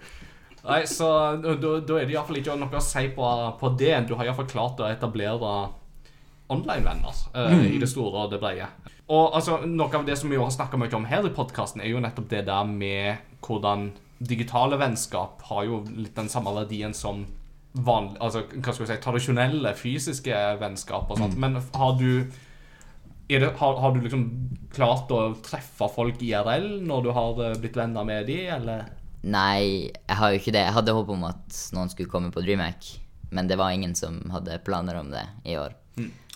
Nei, 0.62 0.84
så 0.90 1.08
da, 1.42 1.54
da 1.58 1.98
er 1.98 2.06
det 2.06 2.14
iallfall 2.16 2.40
ikke 2.42 2.56
noe 2.58 2.78
å 2.78 2.84
si 2.86 3.08
på, 3.16 3.28
på 3.60 3.72
det. 3.82 3.94
Du 4.10 4.16
har 4.18 4.28
iallfall 4.28 4.50
klart 4.50 4.82
å 4.82 4.90
etablere 4.90 5.54
online-venner 6.52 7.22
eh, 7.34 7.68
i 7.76 7.80
det 7.82 7.90
store 7.90 8.26
og 8.26 8.34
det 8.34 8.42
brede. 8.42 8.68
Og 9.12 9.36
altså, 9.36 9.60
Noe 9.68 9.92
av 9.98 10.06
det 10.08 10.18
som 10.20 10.32
vi 10.32 10.38
jo 10.38 10.46
har 10.46 10.54
snakka 10.54 10.80
mye 10.80 10.94
om 10.96 11.08
her 11.10 11.26
i 11.28 11.34
podkasten, 11.36 11.82
er 11.84 11.94
jo 11.94 12.02
nettopp 12.04 12.30
det 12.32 12.46
der 12.48 12.68
med 12.68 13.22
hvordan 13.46 13.90
digitale 14.22 14.78
vennskap 14.78 15.42
har 15.50 15.66
jo 15.66 15.82
litt 15.96 16.14
den 16.16 16.30
samme 16.30 16.54
verdien 16.56 16.94
som 16.94 17.26
vanlig, 17.74 18.18
altså, 18.20 18.46
hva 18.52 18.74
skal 18.74 18.86
vi 18.86 18.90
si, 18.90 19.02
tradisjonelle 19.04 19.74
fysiske 19.80 20.40
vennskap 20.62 21.12
og 21.12 21.22
sånt. 21.22 21.38
Men 21.40 21.60
har 21.60 22.00
du 22.00 22.26
er 23.32 23.40
det, 23.40 23.52
har, 23.62 23.78
har 23.80 23.94
du 23.96 24.02
liksom 24.04 24.26
klart 24.76 25.12
å 25.16 25.22
treffe 25.46 25.88
folk 25.94 26.20
IRL 26.20 26.82
når 26.84 27.06
du 27.06 27.12
har 27.16 27.38
eh, 27.46 27.60
blitt 27.62 27.78
venner 27.80 28.04
med 28.08 28.28
de, 28.28 28.42
eller? 28.58 28.90
Nei, 29.22 29.92
jeg 29.94 30.18
har 30.20 30.34
jo 30.34 30.42
ikke 30.42 30.54
det. 30.56 30.66
Jeg 30.66 30.76
hadde 30.76 30.96
håp 30.98 31.14
om 31.14 31.24
at 31.30 31.60
noen 31.76 31.92
skulle 31.94 32.12
komme 32.12 32.32
på 32.34 32.44
DreamHack, 32.44 32.90
men 33.32 33.48
det 33.48 33.56
var 33.62 33.72
ingen 33.72 33.94
som 33.96 34.20
hadde 34.34 34.60
planer 34.66 35.00
om 35.00 35.14
det 35.14 35.24
i 35.48 35.56
år. 35.62 35.78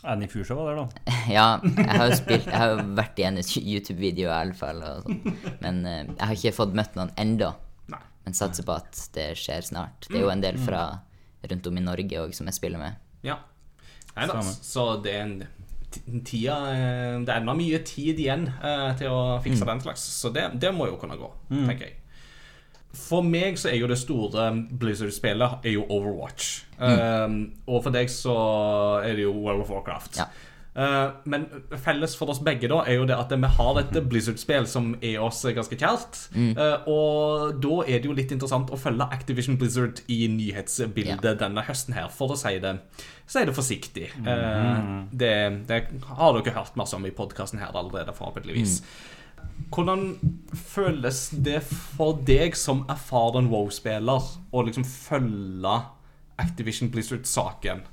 Annie 0.05 0.29
Fusha 0.29 0.55
var 0.55 0.69
der, 0.69 0.83
da. 0.83 1.13
Ja, 1.35 1.45
jeg 1.65 1.89
har 1.89 2.11
jo 2.11 2.17
spilt 2.19 2.45
Jeg 2.45 2.59
har 2.61 2.81
vært 2.95 3.19
i 3.19 3.25
en 3.25 3.39
YouTube-video 3.41 4.29
i 4.29 4.35
alle 4.37 4.55
fall, 4.55 4.83
og 4.85 5.09
men 5.63 5.81
eh, 5.89 6.03
jeg 6.05 6.21
har 6.21 6.35
ikke 6.37 6.57
fått 6.61 6.77
møtt 6.77 6.95
noen 6.99 7.11
ennå. 7.19 7.51
Men 8.25 8.33
satser 8.33 8.65
på 8.65 8.73
at 8.73 9.01
det 9.13 9.33
skjer 9.37 9.67
snart. 9.67 10.07
Det 10.07 10.17
er 10.17 10.23
jo 10.23 10.31
en 10.33 10.41
del 10.41 10.55
fra 10.57 10.85
rundt 11.51 11.67
om 11.69 11.77
i 11.77 11.83
Norge 11.83 12.23
òg 12.23 12.33
som 12.37 12.49
jeg 12.49 12.57
spiller 12.57 12.81
med. 12.81 13.01
Ja. 13.25 13.39
Nei 14.15 14.29
da, 14.31 14.39
så 14.43 14.87
det 15.03 15.11
er 15.11 15.25
en 15.25 15.37
tida 16.23 16.55
eh, 16.71 17.17
Det 17.23 17.31
er 17.31 17.41
ennå 17.41 17.55
mye 17.57 17.81
tid 17.87 18.19
igjen 18.19 18.45
eh, 18.47 18.89
til 18.99 19.11
å 19.11 19.37
fikse 19.43 19.67
den 19.67 19.83
slags, 19.83 20.03
så 20.21 20.31
det, 20.31 20.49
det 20.61 20.71
må 20.75 20.87
jo 20.87 20.99
kunne 21.01 21.19
gå, 21.19 21.29
tenker 21.51 21.89
jeg. 21.89 21.99
For 22.95 23.25
meg 23.27 23.57
så 23.59 23.69
er 23.73 23.79
jo 23.81 23.89
det 23.91 23.97
store 23.99 24.47
Blizzard-spillet 24.71 25.65
er 25.67 25.73
jo 25.73 25.83
Overwatch. 25.91 26.61
Um, 26.79 27.41
og 27.67 27.81
for 27.83 27.91
deg 27.91 28.07
så 28.11 28.35
er 29.03 29.17
det 29.17 29.25
jo 29.25 29.33
World 29.35 29.65
of 29.65 29.73
Warcraft. 29.73 30.21
Ja. 30.21 30.29
Eh, 30.75 31.09
men 31.23 31.45
felles 31.79 32.17
for 32.19 32.33
oss 32.33 32.41
begge 32.43 32.67
da 32.67 32.81
er 32.83 32.97
jo 32.97 33.05
det 33.07 33.15
at 33.15 33.31
vi 33.31 33.49
har 33.57 33.77
et 33.79 33.95
Blizzard-spill 34.11 34.65
som 34.67 34.91
er 34.99 35.21
oss 35.23 35.39
ganske 35.55 35.77
kjært. 35.79 36.19
Eh, 36.35 36.87
og 36.91 37.61
da 37.63 37.77
er 37.85 38.01
det 38.01 38.09
jo 38.09 38.15
litt 38.17 38.33
interessant 38.35 38.73
å 38.75 38.79
følge 38.79 39.07
Activision 39.15 39.55
Blizzard 39.61 40.01
i 40.11 40.25
nyhetsbildet 40.31 41.39
denne 41.39 41.63
høsten 41.63 41.95
her, 41.95 42.09
for 42.11 42.35
å 42.35 42.39
si 42.39 42.57
det, 42.63 42.75
si 43.23 43.45
det 43.47 43.55
forsiktig. 43.55 44.09
Eh, 44.19 44.79
det, 45.15 45.35
det 45.69 45.81
har 46.09 46.35
dere 46.35 46.57
hørt 46.57 46.79
masse 46.79 46.97
om 46.97 47.07
i 47.07 47.13
podkasten 47.15 47.61
her 47.63 47.71
allerede, 47.71 48.15
forhåpentligvis. 48.17 48.81
Hvordan 49.71 50.17
føles 50.57 51.29
det 51.45 51.61
for 51.63 52.19
deg 52.27 52.57
som 52.59 52.83
erfaren 52.91 53.47
WoW-spiller 53.51 54.27
å 54.51 54.65
liksom 54.67 54.83
følge 54.83 55.77
Activision 56.41 56.91
Blizzard-saken 56.91 57.85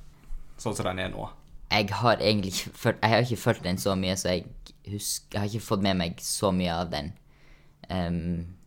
sånn 0.59 0.75
som 0.75 0.91
den 0.91 1.05
er 1.05 1.15
nå? 1.15 1.29
Jeg 1.73 1.89
har 2.03 2.21
egentlig 2.21 2.53
ikke 2.53 2.79
følt, 2.79 2.99
jeg 3.01 3.15
har 3.15 3.25
ikke 3.25 3.43
følt 3.43 3.65
den 3.65 3.79
så 3.81 3.95
mye, 3.97 4.17
så 4.21 4.35
jeg 4.35 4.45
husker 4.93 5.37
Jeg 5.37 5.41
har 5.41 5.49
ikke 5.49 5.69
fått 5.71 5.85
med 5.87 5.97
meg 5.97 6.21
så 6.21 6.51
mye 6.53 6.75
av 6.75 6.91
den. 6.93 7.13
Um, 7.89 8.59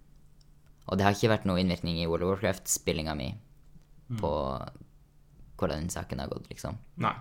og 0.86 0.98
det 0.98 1.06
har 1.06 1.16
ikke 1.16 1.32
vært 1.34 1.46
noen 1.50 1.64
innvirkning 1.64 2.00
i 2.02 2.08
World 2.10 2.26
of 2.26 2.36
Warcraft-spillinga 2.36 3.16
mi 3.18 3.32
på 4.20 4.32
hvordan 5.58 5.86
den 5.86 5.90
saken 5.90 6.20
har 6.22 6.30
gått, 6.30 6.50
liksom. 6.52 6.78
Nei. 7.02 7.16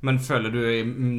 Men 0.00 0.18
føler 0.18 0.50
du 0.50 0.62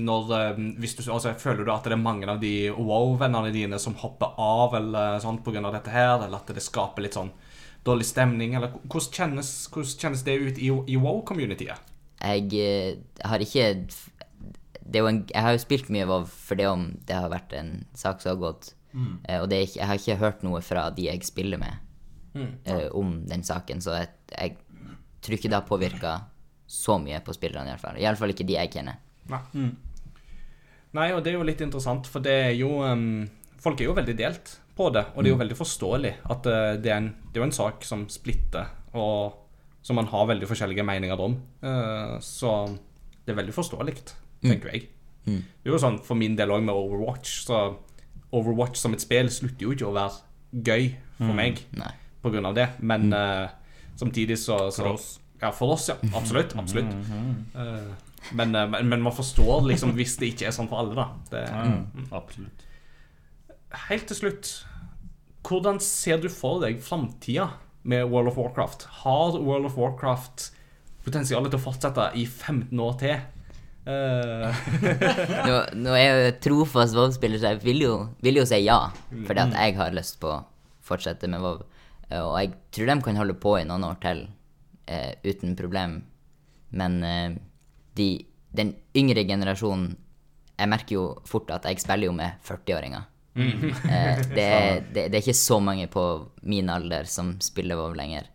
når 0.04 0.58
hvis 0.82 0.96
du, 0.98 1.04
altså, 1.14 1.36
Føler 1.38 1.64
du 1.64 1.72
at 1.72 1.86
det 1.86 1.94
er 1.94 2.02
mange 2.02 2.26
av 2.30 2.42
de 2.42 2.72
wow-vennene 2.74 3.54
dine 3.54 3.80
som 3.80 3.96
hopper 4.02 4.34
av 4.42 4.74
eller 4.80 5.20
sånn 5.22 5.44
pga. 5.46 5.62
dette 5.70 5.94
her, 5.94 6.18
eller 6.18 6.40
at 6.40 6.50
det 6.50 6.64
skaper 6.66 7.06
litt 7.06 7.18
sånn 7.18 7.32
dårlig 7.86 8.06
stemning, 8.10 8.56
eller 8.58 8.74
hvordan 8.86 9.14
kjennes, 9.14 9.52
hvordan 9.74 10.02
kjennes 10.02 10.26
det 10.26 10.36
ut 10.38 10.60
i, 10.62 10.70
i 10.70 10.98
wow-communityet? 11.02 11.91
Jeg 12.22 12.62
eh, 12.62 13.00
har 13.26 13.44
ikke 13.44 13.68
det 14.92 15.00
er 15.00 15.06
jo 15.06 15.10
en, 15.10 15.22
Jeg 15.30 15.46
har 15.46 15.56
jo 15.56 15.64
spilt 15.64 15.90
mye 15.94 16.08
WoW 16.10 16.26
for 16.28 16.60
det 16.60 16.68
om 16.68 16.90
det 17.08 17.16
har 17.16 17.32
vært 17.32 17.54
en 17.58 17.74
sak 17.98 18.22
som 18.22 18.34
har 18.34 18.42
gått. 18.42 18.74
Eh, 18.94 19.40
og 19.40 19.48
det 19.50 19.58
er 19.58 19.68
ikke, 19.68 19.80
jeg 19.80 19.88
har 19.88 20.00
ikke 20.00 20.20
hørt 20.20 20.44
noe 20.44 20.62
fra 20.66 20.90
de 20.96 21.08
jeg 21.08 21.24
spiller 21.24 21.62
med, 21.62 21.78
eh, 22.36 22.88
om 22.98 23.22
den 23.28 23.44
saken, 23.48 23.82
så 23.84 23.96
jeg, 24.02 24.10
jeg 24.36 24.58
tror 25.22 25.38
ikke 25.38 25.52
det 25.52 25.60
har 25.60 25.68
påvirka 25.68 26.16
så 26.72 26.98
mye 27.00 27.20
på 27.24 27.36
spillerne, 27.36 27.72
iallfall. 27.72 28.00
Iallfall 28.00 28.34
ikke 28.34 28.48
de 28.48 28.58
jeg 28.58 28.72
kjenner. 28.74 29.00
Nei. 29.32 29.42
Nei, 30.92 31.12
og 31.16 31.22
det 31.24 31.32
er 31.32 31.38
jo 31.38 31.48
litt 31.48 31.62
interessant, 31.64 32.08
for 32.12 32.24
det 32.24 32.34
er 32.50 32.54
jo 32.58 32.82
um, 32.84 33.24
Folk 33.62 33.80
er 33.80 33.86
jo 33.92 33.94
veldig 33.96 34.16
delt 34.18 34.56
på 34.76 34.88
det, 34.90 35.04
og 35.14 35.22
det 35.22 35.30
er 35.30 35.36
jo 35.36 35.40
veldig 35.44 35.56
forståelig 35.60 36.12
at 36.34 36.48
uh, 36.50 36.74
det, 36.82 36.90
er 36.90 36.98
en, 36.98 37.12
det 37.30 37.38
er 37.38 37.44
jo 37.44 37.48
en 37.48 37.54
sak 37.56 37.86
som 37.86 38.08
splitter, 38.10 38.72
og 38.98 39.38
som 39.82 39.98
man 39.98 40.10
har 40.12 40.28
veldig 40.30 40.50
forskjellige 40.50 40.86
meninger 40.86 41.22
om. 41.22 41.38
Uh, 41.64 42.18
så 42.22 42.52
det 43.26 43.34
er 43.34 43.40
veldig 43.42 43.56
forståelig, 43.56 43.96
tenker 44.44 44.74
jeg. 44.74 44.90
Det 45.26 45.70
er 45.70 45.74
jo 45.76 45.80
sånn 45.82 46.00
for 46.02 46.18
min 46.18 46.36
del 46.38 46.52
òg 46.54 46.64
med 46.66 46.74
Overwatch, 46.74 47.44
så 47.46 47.62
Overwatch 48.34 48.80
som 48.82 48.96
et 48.96 49.04
spill 49.04 49.30
slutter 49.34 49.68
jo 49.68 49.74
ikke 49.76 49.90
å 49.90 49.96
være 49.96 50.64
gøy 50.66 50.88
for 51.20 51.38
meg 51.38 51.60
Nei. 51.78 51.92
på 52.24 52.32
grunn 52.34 52.48
av 52.50 52.56
det, 52.58 52.68
men 52.80 53.12
uh, 53.14 53.50
samtidig 54.00 54.40
så, 54.42 54.64
så 54.74 54.86
For 54.86 54.96
oss. 54.96 55.10
Ja, 55.42 55.52
for 55.56 55.76
oss, 55.76 55.88
ja. 55.90 55.98
Absolutt. 56.18 56.56
absolutt. 56.58 56.92
Uh, 57.56 57.92
men, 58.38 58.56
uh, 58.56 58.68
men, 58.70 58.90
men 58.90 59.06
man 59.06 59.16
forstår 59.16 59.66
liksom 59.70 59.96
hvis 59.98 60.18
det 60.22 60.34
ikke 60.34 60.50
er 60.50 60.56
sånn 60.56 60.70
for 60.72 60.84
alle, 60.84 60.98
da. 60.98 61.08
Det, 61.32 61.46
Ja, 61.50 62.18
absolutt. 62.22 62.68
Helt 63.88 64.10
til 64.10 64.18
slutt, 64.18 64.50
hvordan 65.48 65.80
ser 65.84 66.20
du 66.22 66.28
for 66.34 66.62
deg 66.66 66.82
framtida 66.84 67.52
med 67.84 68.08
World 68.10 68.32
of 68.32 68.38
Warcraft? 68.38 68.88
Har 69.04 69.38
World 69.40 69.66
of 69.70 69.78
Warcraft 69.80 70.50
potensial 71.06 71.48
til 71.48 71.58
å 71.58 71.64
fortsette 71.64 72.12
i 72.20 72.26
15 72.28 72.80
år 72.80 72.98
til? 73.02 73.22
Uh. 73.82 74.54
Nå, 75.48 75.56
nå 75.82 75.94
er 75.98 76.04
jeg 76.06 76.36
trofast 76.46 76.94
WoW-spiller, 76.94 77.42
så 77.42 77.56
jeg 77.56 77.64
vil 77.64 77.82
jo, 77.88 77.94
vil 78.22 78.38
jo 78.42 78.46
si 78.46 78.62
ja. 78.62 78.80
Fordi 79.10 79.42
at 79.48 79.56
jeg 79.58 79.78
har 79.80 79.96
lyst 79.96 80.20
på 80.22 80.30
å 80.30 80.44
fortsette 80.86 81.30
med 81.32 81.42
WoW. 81.42 81.64
Eh, 82.12 82.22
Og 82.22 82.36
jeg 82.38 82.54
tror 82.76 82.92
de 82.92 82.98
kan 83.08 83.22
holde 83.22 83.38
på 83.42 83.56
i 83.60 83.66
noen 83.66 83.88
år 83.88 83.98
til 84.04 84.28
uh, 84.92 85.14
uten 85.26 85.56
problem. 85.58 86.02
Men 86.78 87.00
uh, 87.02 87.34
de, 87.98 88.10
den 88.56 88.76
yngre 88.96 89.26
generasjonen 89.28 89.98
Jeg 90.62 90.70
merker 90.70 90.94
jo 90.96 91.04
fort 91.26 91.50
at 91.52 91.66
jeg 91.66 91.82
spiller 91.82 92.12
jo 92.12 92.14
med 92.14 92.38
40-åringer. 92.46 93.08
Eh, 93.36 94.22
det, 94.36 94.46
er- 94.46 94.82
det, 94.94 95.06
det 95.12 95.18
er 95.18 95.22
ikke 95.22 95.38
så 95.38 95.60
mange 95.64 95.88
på 95.92 96.04
min 96.44 96.70
alder 96.70 97.08
som 97.10 97.34
spiller 97.44 97.80
WoW 97.80 97.94
lenger. 97.98 98.28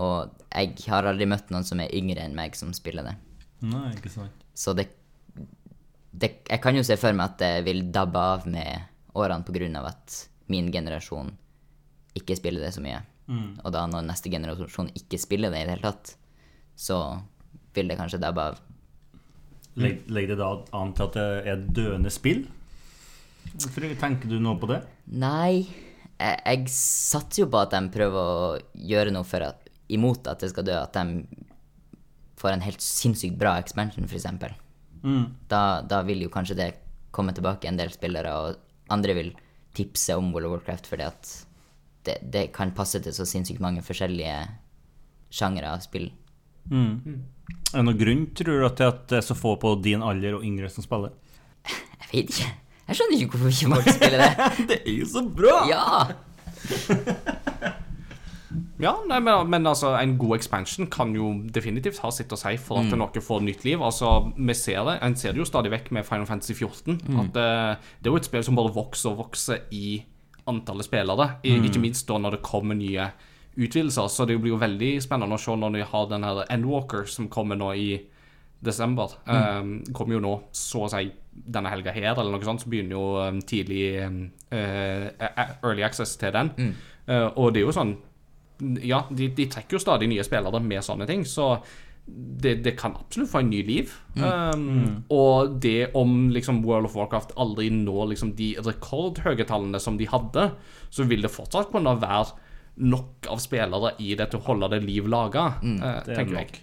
Og 0.00 0.30
jeg 0.54 0.74
har 0.88 1.04
aldri 1.10 1.26
møtt 1.28 1.50
noen 1.52 1.66
som 1.66 1.80
er 1.82 1.92
yngre 1.94 2.22
enn 2.24 2.34
meg, 2.38 2.54
som 2.58 2.72
spiller 2.74 3.04
det. 3.06 3.16
Nei, 3.66 3.90
ikke 3.94 4.10
sant. 4.12 4.44
Så 4.56 4.72
det, 4.76 4.88
det 6.12 6.30
Jeg 6.48 6.60
kan 6.62 6.74
jo 6.76 6.82
se 6.86 6.96
for 7.00 7.12
meg 7.16 7.32
at 7.34 7.38
det 7.42 7.64
vil 7.66 7.82
dabbe 7.92 8.18
av 8.18 8.46
med 8.50 8.86
årene 9.14 9.78
av 9.78 9.86
at 9.90 10.16
min 10.50 10.70
generasjon 10.72 11.30
ikke 12.18 12.36
spiller 12.38 12.60
det 12.64 12.72
så 12.74 12.82
mye. 12.82 13.02
Og 13.62 13.70
da 13.70 13.84
når 13.86 14.02
neste 14.08 14.30
generasjon 14.32 14.88
ikke 14.98 15.18
spiller 15.22 15.52
det 15.52 15.60
i 15.62 15.66
det 15.68 15.76
hele 15.76 15.86
tatt, 15.92 16.16
så 16.74 16.96
vil 17.76 17.86
det 17.92 17.98
kanskje 18.00 18.18
dabbe 18.18 18.42
av. 18.50 18.56
Legg- 19.78 20.08
Legger 20.10 20.32
det 20.34 20.38
da 20.40 20.48
an 20.74 20.90
til 20.96 21.04
at 21.06 21.14
det 21.14 21.26
er 21.52 21.60
døende 21.76 22.10
spill? 22.10 22.40
Hvorfor 23.60 23.86
Tenker 24.00 24.30
du 24.30 24.38
noe 24.40 24.58
på 24.60 24.68
det? 24.70 24.80
Nei, 25.20 25.66
jeg, 26.20 26.38
jeg 26.44 26.72
satser 26.74 27.44
jo 27.44 27.50
på 27.52 27.60
at 27.60 27.74
de 27.74 27.80
prøver 27.92 28.20
å 28.20 28.58
gjøre 28.92 29.14
noe 29.14 29.26
for 29.28 29.44
at, 29.44 29.68
imot 29.92 30.28
at 30.30 30.42
det 30.44 30.52
skal 30.52 30.66
dø. 30.68 30.76
At 30.78 30.96
de 30.96 31.24
får 32.40 32.56
en 32.56 32.64
helt 32.64 32.84
sinnssykt 32.84 33.36
bra 33.40 33.58
expansion, 33.60 34.08
f.eks. 34.08 34.28
Mm. 35.02 35.26
Da, 35.50 35.82
da 35.86 36.02
vil 36.06 36.24
jo 36.24 36.32
kanskje 36.32 36.58
det 36.58 36.70
komme 37.14 37.34
tilbake 37.36 37.68
en 37.68 37.80
del 37.80 37.92
spillere, 37.92 38.32
og 38.32 38.92
andre 38.92 39.16
vil 39.18 39.32
tipse 39.76 40.16
om 40.18 40.32
World 40.34 40.48
of 40.48 40.56
Warcraft 40.56 40.88
fordi 40.90 41.06
at 41.06 41.28
det, 42.06 42.16
det 42.32 42.46
kan 42.56 42.72
passe 42.74 42.98
til 43.02 43.14
så 43.14 43.26
sinnssykt 43.28 43.62
mange 43.62 43.84
forskjellige 43.86 44.34
sjangere 45.30 45.74
av 45.76 45.84
spill. 45.84 46.08
Er 46.70 47.76
det 47.76 47.84
noen 47.86 48.00
grunn, 48.00 48.24
tror 48.34 48.64
du, 48.64 48.68
til 48.78 48.88
at 48.88 49.04
det 49.10 49.20
er 49.20 49.26
så 49.26 49.36
få 49.38 49.54
på 49.62 49.76
din 49.84 50.02
alder 50.02 50.38
og 50.38 50.46
yngre 50.46 50.70
som 50.72 50.86
spiller? 50.86 51.14
Jeg 51.70 52.10
vet 52.12 52.32
ikke. 52.32 52.50
Jeg 52.90 52.98
skjønner 52.98 53.20
ikke 53.22 53.38
hvorfor 53.38 53.52
ikke 53.54 53.70
folk 53.76 53.92
spiller 53.94 54.22
det. 54.24 54.30
Det 54.70 54.78
er 54.82 54.96
jo 54.98 55.06
så 55.06 55.22
bra! 55.22 55.56
Ja! 55.70 55.84
ja, 58.86 58.92
nei, 59.06 59.20
men, 59.22 59.46
men 59.52 59.70
altså, 59.70 59.92
en 59.94 60.16
god 60.18 60.34
expansion 60.40 60.88
kan 60.90 61.14
jo 61.14 61.30
definitivt 61.54 62.00
ha 62.02 62.10
sitt 62.14 62.34
å 62.34 62.38
si 62.40 62.56
for 62.58 62.82
at 62.82 62.90
noe 62.98 63.22
får 63.22 63.44
nytt 63.46 63.62
liv. 63.68 63.78
Altså, 63.86 64.32
vi 64.34 64.56
ser 64.58 64.82
det, 64.88 64.98
En 65.06 65.14
ser 65.18 65.36
det 65.36 65.44
jo 65.44 65.48
stadig 65.48 65.70
vekk 65.70 65.92
med 65.94 66.06
Final 66.08 66.26
Fantasy 66.26 66.56
14. 66.58 66.98
At 67.22 67.30
det, 67.36 67.48
det 68.02 68.10
er 68.10 68.14
jo 68.16 68.20
et 68.20 68.30
spill 68.30 68.46
som 68.46 68.58
bare 68.58 68.74
vokser 68.74 69.12
og 69.12 69.22
vokser 69.26 69.68
i 69.70 70.00
antallet 70.50 70.88
spillere. 70.88 71.36
I, 71.46 71.60
Ikke 71.68 71.82
minst 71.82 72.08
da 72.10 72.18
når 72.18 72.38
det 72.38 72.46
kommer 72.46 72.74
nye 72.74 73.12
utvidelser. 73.54 74.10
Så 74.10 74.26
det 74.26 74.40
blir 74.42 74.56
jo 74.56 74.62
veldig 74.62 74.96
spennende 75.04 75.38
å 75.38 75.42
se 75.42 75.54
når 75.54 75.78
de 75.78 75.86
har 75.92 76.10
den 76.10 76.26
her 76.26 76.42
Endwalker 76.50 77.06
som 77.06 77.30
kommer 77.30 77.60
nå 77.60 77.70
i 77.78 77.90
desember. 78.60 79.14
Um, 79.26 79.82
kommer 79.96 80.14
jo 80.18 80.20
nå 80.20 80.34
så 80.52 80.84
å 80.84 80.90
si 80.92 81.06
denne 81.30 81.70
helga 81.72 81.92
her, 81.94 82.12
eller 82.18 82.34
noe 82.34 82.44
sånt, 82.44 82.60
så 82.60 82.68
begynner 82.68 82.92
jo 82.98 83.04
um, 83.22 83.38
tidlig 83.48 83.84
eh, 84.50 85.28
early 85.62 85.82
access 85.86 86.16
til 86.20 86.32
den. 86.34 86.50
Eh, 87.06 87.28
og 87.36 87.54
det 87.54 87.62
er 87.62 87.68
jo 87.68 87.72
sånn 87.76 87.94
Ja, 88.84 89.06
de, 89.08 89.30
de 89.32 89.46
trekker 89.48 89.78
jo 89.78 89.80
stadig 89.80 90.10
nye 90.10 90.24
spillere 90.26 90.60
med 90.60 90.84
sånne 90.84 91.06
ting, 91.08 91.22
så 91.24 91.54
det, 92.10 92.58
det 92.64 92.74
kan 92.76 92.92
absolutt 92.98 93.30
få 93.30 93.40
en 93.40 93.48
ny 93.52 93.62
liv. 93.64 93.92
Um, 94.18 94.66
Og 95.14 95.54
det 95.62 95.92
om 95.96 96.28
liksom 96.34 96.60
World 96.66 96.90
of 96.90 96.96
Warcraft 96.98 97.32
aldri 97.40 97.70
når 97.72 98.10
liksom 98.12 98.34
de 98.36 98.50
rekordhøye 98.66 99.46
tallene 99.48 99.80
som 99.80 99.96
de 99.96 100.08
hadde, 100.10 100.50
så 100.90 101.06
vil 101.08 101.22
det 101.24 101.30
fortsatt 101.32 101.70
kunne 101.72 101.94
være 102.02 102.34
nok 102.80 103.28
av 103.30 103.40
spillere 103.42 103.94
i 104.00 104.14
det 104.16 104.30
til 104.32 104.40
å 104.40 104.46
holde 104.46 104.68
det 104.72 104.82
liv 104.84 105.08
laga, 105.12 105.54
det 105.60 106.14
er 106.14 106.20
tenker 106.20 106.36
jeg. 106.40 106.60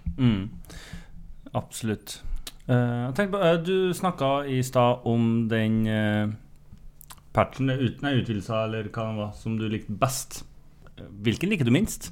Absolutt. 1.54 2.22
Uh, 2.68 3.14
på, 3.16 3.40
uh, 3.40 3.54
du 3.64 3.94
snakka 3.96 4.46
i 4.52 4.60
stad 4.64 5.06
om 5.08 5.48
den 5.52 5.88
uh, 5.88 6.34
patchen, 7.36 7.72
uten 7.72 8.10
ei 8.10 8.20
utvidelse, 8.20 8.64
eller 8.68 8.90
hva 8.92 9.08
det 9.08 9.22
var, 9.22 9.34
som 9.40 9.56
du 9.60 9.68
likte 9.72 9.96
best. 9.96 10.42
Hvilken 11.24 11.54
liker 11.54 11.68
du 11.68 11.72
minst, 11.72 12.12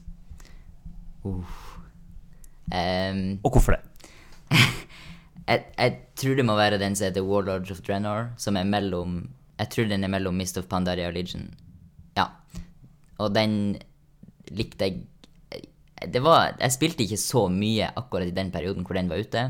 Ehm, 2.73 3.39
og 3.43 3.51
hvorfor 3.51 3.75
det? 3.75 3.81
jeg, 5.49 5.63
jeg 5.77 5.97
tror 6.17 6.37
det 6.37 6.45
må 6.45 6.55
være 6.57 6.79
den 6.81 6.95
som 6.95 7.07
heter 7.09 7.25
Warlords 7.25 7.71
of 7.71 7.81
Drenor, 7.85 8.31
som 8.37 8.57
er 8.57 8.63
mellom 8.63 9.29
Jeg 9.59 9.69
tror 9.71 9.85
den 9.89 10.03
er 10.03 10.11
mellom 10.11 10.35
Mist 10.35 10.57
of 10.57 10.67
Pandaria 10.67 11.07
og 11.07 11.13
Legion. 11.15 11.53
Ja. 12.17 12.25
Og 13.17 13.35
den 13.35 13.77
likte 14.51 14.89
jeg 14.89 15.05
var, 16.21 16.55
Jeg 16.59 16.71
spilte 16.75 17.03
ikke 17.05 17.17
så 17.17 17.47
mye 17.49 17.87
akkurat 17.95 18.27
i 18.27 18.35
den 18.35 18.51
perioden 18.51 18.83
hvor 18.83 18.95
den 18.95 19.09
var 19.09 19.17
ute. 19.21 19.43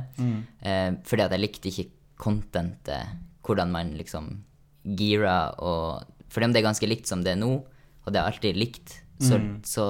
Eh, 0.62 0.91
fordi 1.03 1.21
at 1.25 1.31
jeg 1.31 1.41
likte 1.41 1.69
ikke 1.71 1.89
contentet, 2.21 3.15
hvordan 3.45 3.71
man 3.71 3.93
liksom 3.97 4.43
gira 4.86 5.53
og 5.60 6.03
Fordi 6.29 6.45
om 6.45 6.53
det 6.53 6.60
er 6.60 6.67
ganske 6.67 6.88
likt 6.88 7.08
som 7.08 7.23
det 7.23 7.31
er 7.31 7.39
nå, 7.39 7.63
og 8.05 8.12
det 8.12 8.19
jeg 8.19 8.34
alltid 8.34 8.58
likt, 8.60 9.01
så, 9.23 9.38
så 9.63 9.84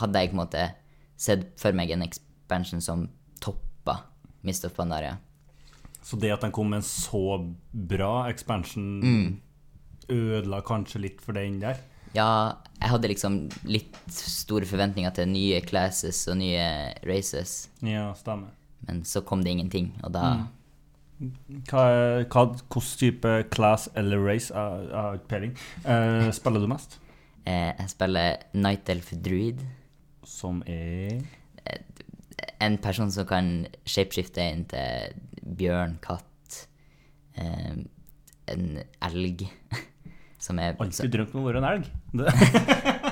hadde 0.00 0.18
jeg 0.18 0.30
på 0.32 0.34
en 0.34 0.40
måte 0.42 0.64
sett 1.16 1.44
for 1.60 1.72
meg 1.72 1.92
en 1.94 2.02
expansion 2.02 2.80
som 2.82 3.04
toppa 3.40 4.00
Mist 4.42 4.64
of 4.66 4.74
Pandaria. 4.74 5.16
Så 6.02 6.18
det 6.20 6.32
at 6.34 6.42
den 6.42 6.52
kom 6.52 6.68
med 6.72 6.82
en 6.82 6.86
så 6.88 7.38
bra 7.72 8.26
expansion, 8.28 9.38
ødela 10.10 10.60
kanskje 10.66 11.00
litt 11.00 11.22
for 11.24 11.32
den 11.32 11.60
der? 11.62 11.78
Ja, 12.14 12.26
jeg 12.80 12.90
hadde 12.92 13.08
liksom 13.10 13.38
litt 13.66 13.96
store 14.12 14.66
forventninger 14.68 15.10
til 15.16 15.26
nye 15.32 15.60
classes 15.66 16.20
og 16.30 16.36
nye 16.38 16.66
races, 17.08 17.68
Ja, 17.82 18.12
stemmer. 18.14 18.52
men 18.86 19.02
så 19.04 19.22
kom 19.24 19.42
det 19.42 19.50
ingenting, 19.54 19.92
og 20.04 20.12
da 20.14 20.46
hva, 21.70 21.84
hvilken 22.26 22.98
type 22.98 23.32
class 23.54 23.88
eller 23.96 24.18
race 24.26 24.50
jeg 24.52 24.86
jeg 24.88 24.98
har 24.98 25.14
ikke 25.18 25.30
peiling. 25.30 25.54
Uh, 25.86 26.30
spiller 26.34 26.60
du 26.60 26.66
mest? 26.68 26.98
Uh, 27.46 27.72
Jeg 27.78 27.88
spiller 27.92 28.36
Night 28.54 28.88
Elf 28.88 29.12
Druid. 29.24 29.62
Som 30.24 30.62
er 30.66 31.20
En 32.60 32.78
person 32.78 33.10
som 33.12 33.26
kan 33.28 33.66
shapeshifte 33.86 34.40
inn 34.52 34.64
til 34.68 35.14
bjørn, 35.56 35.98
katt, 36.02 36.66
uh, 37.38 37.76
en 38.48 38.78
elg, 39.02 39.46
som 40.44 40.58
er 40.60 40.76
alltid 40.76 41.12
drømt 41.12 41.32
om 41.34 41.44
å 41.44 41.46
være 41.48 41.62
en 41.62 41.68
elg. 41.70 41.88
Det. 42.18 42.34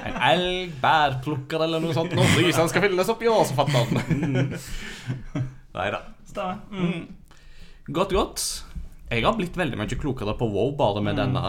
En 0.02 0.18
elg, 0.28 0.74
bærplukker 0.82 1.64
eller 1.64 1.82
noe 1.82 1.94
sånt. 1.96 2.12
Når 2.16 2.28
frysene 2.34 2.68
skal 2.70 2.84
fylles 2.84 3.10
opp 3.12 3.24
i 3.24 3.30
år, 3.32 3.42
så 3.48 3.56
fatter 3.56 3.88
han. 3.88 4.52
Nei 5.78 5.88
da. 5.94 6.02
Mm. 6.72 7.08
Godt, 7.88 8.12
godt. 8.12 8.46
Jeg 9.12 9.24
har 9.24 9.36
blitt 9.36 9.56
veldig 9.58 9.80
mye 9.80 10.00
klokere 10.00 10.36
på 10.38 10.48
WoW 10.48 10.76
bare 10.78 11.02
med 11.04 11.18
denne, 11.20 11.42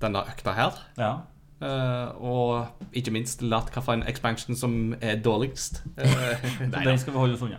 denne 0.00 0.24
økta 0.32 0.56
her. 0.56 0.80
Ja. 1.00 1.12
Uh, 1.60 2.08
og 2.24 2.66
ikke 2.96 3.12
minst 3.12 3.42
lært 3.44 3.68
hvilken 3.74 4.00
expansion 4.08 4.56
som 4.56 4.94
er 5.04 5.18
dårligst. 5.20 5.82
Uh, 5.98 6.46
den 6.86 6.98
skal 6.98 7.12
vi 7.12 7.18
holde 7.18 7.36
oss 7.36 7.42
unna. 7.44 7.58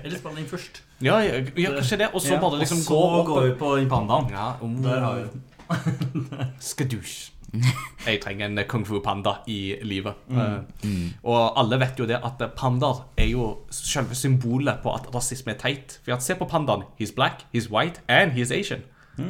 Eller 0.00 0.16
spille 0.16 0.38
den 0.38 0.48
først. 0.48 0.80
ja, 1.04 1.18
ja, 1.20 1.42
ja, 1.60 1.74
kanskje 1.76 1.98
det. 2.00 2.08
Og 2.14 2.24
så 2.24 2.38
bare 2.40 2.62
liksom 2.62 2.80
og 2.80 2.86
så 2.86 2.94
gå 2.94 3.24
går 3.28 3.36
opp 3.36 3.50
vi 3.50 3.58
på 3.60 3.74
pandaen. 3.92 4.32
ja, 4.32 4.46
um, 4.62 4.78
Der 4.82 5.04
har 5.04 5.18
vi 5.20 5.42
Skadusj. 6.72 7.30
Jeg 8.06 8.20
trenger 8.22 8.46
en 8.48 8.60
kung 8.68 8.86
fu 8.88 8.98
panda 9.04 9.34
i 9.46 9.74
livet. 9.84 10.14
Eh, 10.30 10.86
og 11.22 11.58
alle 11.60 11.78
vet 11.82 11.98
jo 12.00 12.06
det 12.08 12.16
at 12.24 12.40
pandaer 12.56 13.02
er 13.16 13.28
jo 13.28 13.50
selve 13.70 14.16
symbolet 14.16 14.80
på 14.82 14.94
at 14.94 15.10
rasisme 15.14 15.52
er 15.52 15.60
teit. 15.60 15.98
For 16.04 16.16
at 16.16 16.24
se 16.24 16.34
på 16.34 16.48
pandaen. 16.48 16.86
He's 17.00 17.12
black, 17.14 17.44
he's 17.52 17.68
white, 17.70 18.00
and 18.08 18.32
he's 18.32 18.52
Asian. 18.52 18.82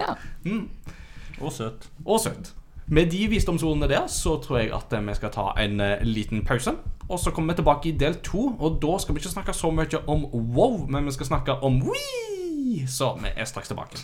Ja. 0.00 0.14
Og 1.40 1.52
søt. 1.52 1.90
Og 2.04 2.20
søt. 2.20 2.54
Med 2.86 3.10
de 3.10 3.26
visdomsordene 3.28 3.88
der 3.88 4.06
så 4.06 4.38
tror 4.40 4.58
jeg 4.58 4.72
at 4.74 4.92
eh, 4.92 5.06
vi 5.06 5.14
skal 5.14 5.30
ta 5.30 5.52
en 5.60 5.80
eh, 5.80 6.02
liten 6.02 6.44
pause. 6.44 6.72
Og 7.08 7.18
så 7.18 7.30
kommer 7.30 7.52
vi 7.52 7.56
tilbake 7.56 7.88
i 7.88 7.92
del 7.98 8.14
to, 8.24 8.56
og 8.58 8.78
da 8.82 8.98
skal 8.98 9.14
vi 9.14 9.20
ikke 9.20 9.28
snakke 9.28 9.52
så 9.52 9.70
mye 9.70 10.00
om 10.08 10.24
wow, 10.32 10.86
men 10.88 11.06
vi 11.06 11.12
skal 11.12 11.26
snakke 11.26 11.52
om 11.52 11.82
wee! 11.82 12.86
Så 12.88 13.14
vi 13.22 13.28
er 13.36 13.44
straks 13.44 13.68
tilbake. 13.68 13.98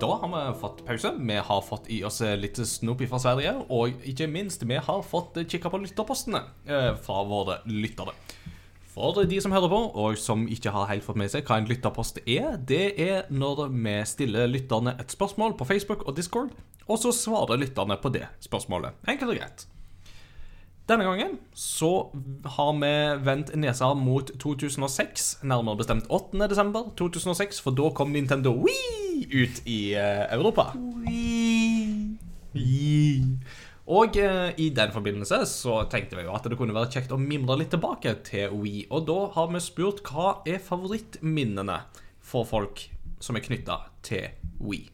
Da 0.00 0.08
har 0.22 0.30
vi 0.32 0.58
fått 0.60 0.84
pause. 0.86 1.12
Vi 1.18 1.38
har 1.50 1.62
fått 1.62 1.88
i 1.90 2.02
oss 2.06 2.20
litt 2.38 2.58
Snoopy 2.58 3.08
fra 3.10 3.20
Sverige. 3.22 3.54
Og 3.74 4.04
ikke 4.06 4.28
minst, 4.30 4.62
vi 4.66 4.78
har 4.78 5.02
fått 5.06 5.38
kikka 5.48 5.72
på 5.72 5.80
lytterpostene 5.82 6.42
eh, 6.68 6.92
fra 7.02 7.22
våre 7.26 7.60
lyttere. 7.66 8.14
For 8.98 9.22
de 9.30 9.38
som 9.42 9.54
hører 9.54 9.70
på, 9.70 9.80
og 10.02 10.18
som 10.18 10.46
ikke 10.50 10.72
har 10.74 10.88
helt 10.90 11.06
fått 11.06 11.20
med 11.20 11.30
seg 11.30 11.46
hva 11.46 11.60
en 11.60 11.68
lytterpost 11.70 12.18
er, 12.24 12.56
det 12.58 12.96
er 12.98 13.28
når 13.30 13.68
vi 13.70 13.96
stiller 14.10 14.50
lytterne 14.50 14.96
et 14.98 15.14
spørsmål 15.14 15.54
på 15.58 15.68
Facebook 15.68 16.06
og 16.08 16.16
Discord, 16.18 16.54
og 16.88 16.98
så 16.98 17.12
svarer 17.14 17.60
lytterne 17.60 17.98
på 18.00 18.10
det 18.14 18.26
spørsmålet. 18.42 18.98
Enkelt 19.06 19.34
og 19.34 19.38
greit. 19.38 19.68
Denne 20.88 21.04
gangen 21.04 21.34
så 21.52 22.08
har 22.56 22.72
vi 22.80 22.90
vendt 23.20 23.50
nesa 23.60 23.90
mot 23.92 24.30
2006, 24.40 25.42
nærmere 25.44 25.76
bestemt 25.82 26.06
8. 26.08 26.46
desember 26.48 26.86
2006, 26.96 27.60
for 27.60 27.76
da 27.76 27.90
kom 27.92 28.14
Nintendo 28.14 28.54
Wii 28.56 29.26
ut 29.28 29.60
i 29.68 29.92
Europa. 29.92 30.70
Europa. 30.72 30.72
Wii. 32.54 33.36
Og 33.88 34.16
eh, 34.16 34.54
i 34.56 34.70
den 34.72 34.94
forbindelse 34.94 35.42
så 35.48 35.82
tenkte 35.92 36.16
vi 36.16 36.24
jo 36.24 36.32
at 36.32 36.48
det 36.48 36.56
kunne 36.56 36.76
være 36.76 36.88
kjekt 36.96 37.12
å 37.12 37.20
mimre 37.20 37.58
litt 37.60 37.72
tilbake 37.72 38.14
til 38.24 38.56
Wii. 38.56 38.86
Og 38.88 39.04
da 39.08 39.18
har 39.36 39.52
vi 39.52 39.60
spurt 39.64 40.00
hva 40.08 40.38
er 40.48 40.56
favorittminnene 40.56 41.82
for 42.24 42.48
folk 42.48 42.86
som 43.20 43.36
er 43.36 43.44
knytta 43.44 43.78
til 44.08 44.32
Wii. 44.64 44.88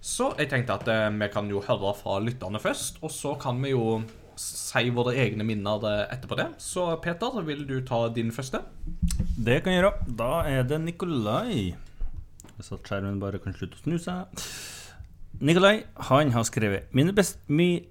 Så 0.00 0.32
jeg 0.40 0.48
tenkte 0.50 0.80
at 0.80 0.88
eh, 0.88 1.12
vi 1.20 1.30
kan 1.36 1.52
jo 1.52 1.60
høre 1.68 1.92
fra 2.00 2.16
lytterne 2.24 2.64
først, 2.64 3.04
og 3.04 3.12
så 3.12 3.36
kan 3.36 3.60
vi 3.60 3.76
jo 3.76 4.00
si 4.40 4.90
våre 4.94 5.14
egne 5.18 5.44
minner 5.46 5.82
etterpå 6.12 6.38
det. 6.38 6.48
Så 6.62 6.86
Peter, 7.04 7.40
vil 7.46 7.64
du 7.68 7.80
ta 7.86 8.06
din 8.12 8.32
første? 8.34 8.62
Det 9.36 9.62
kan 9.62 9.72
jeg 9.74 9.82
gjøre. 9.82 10.12
Da 10.18 10.32
er 10.48 10.68
det 10.68 10.80
Nikolai. 10.84 11.72
Hvis 12.56 12.72
at 12.74 12.86
skjermen 12.86 13.20
bare 13.22 13.40
kan 13.42 13.56
slutte 13.56 13.78
å 13.78 13.84
snu 13.84 13.98
seg. 14.00 14.44
Nikolai 15.42 15.82
han 16.08 16.30
har 16.30 16.44
skrevet 16.46 16.92
Mine 16.94 17.14
best, 17.16 17.40
mi, 17.50 17.82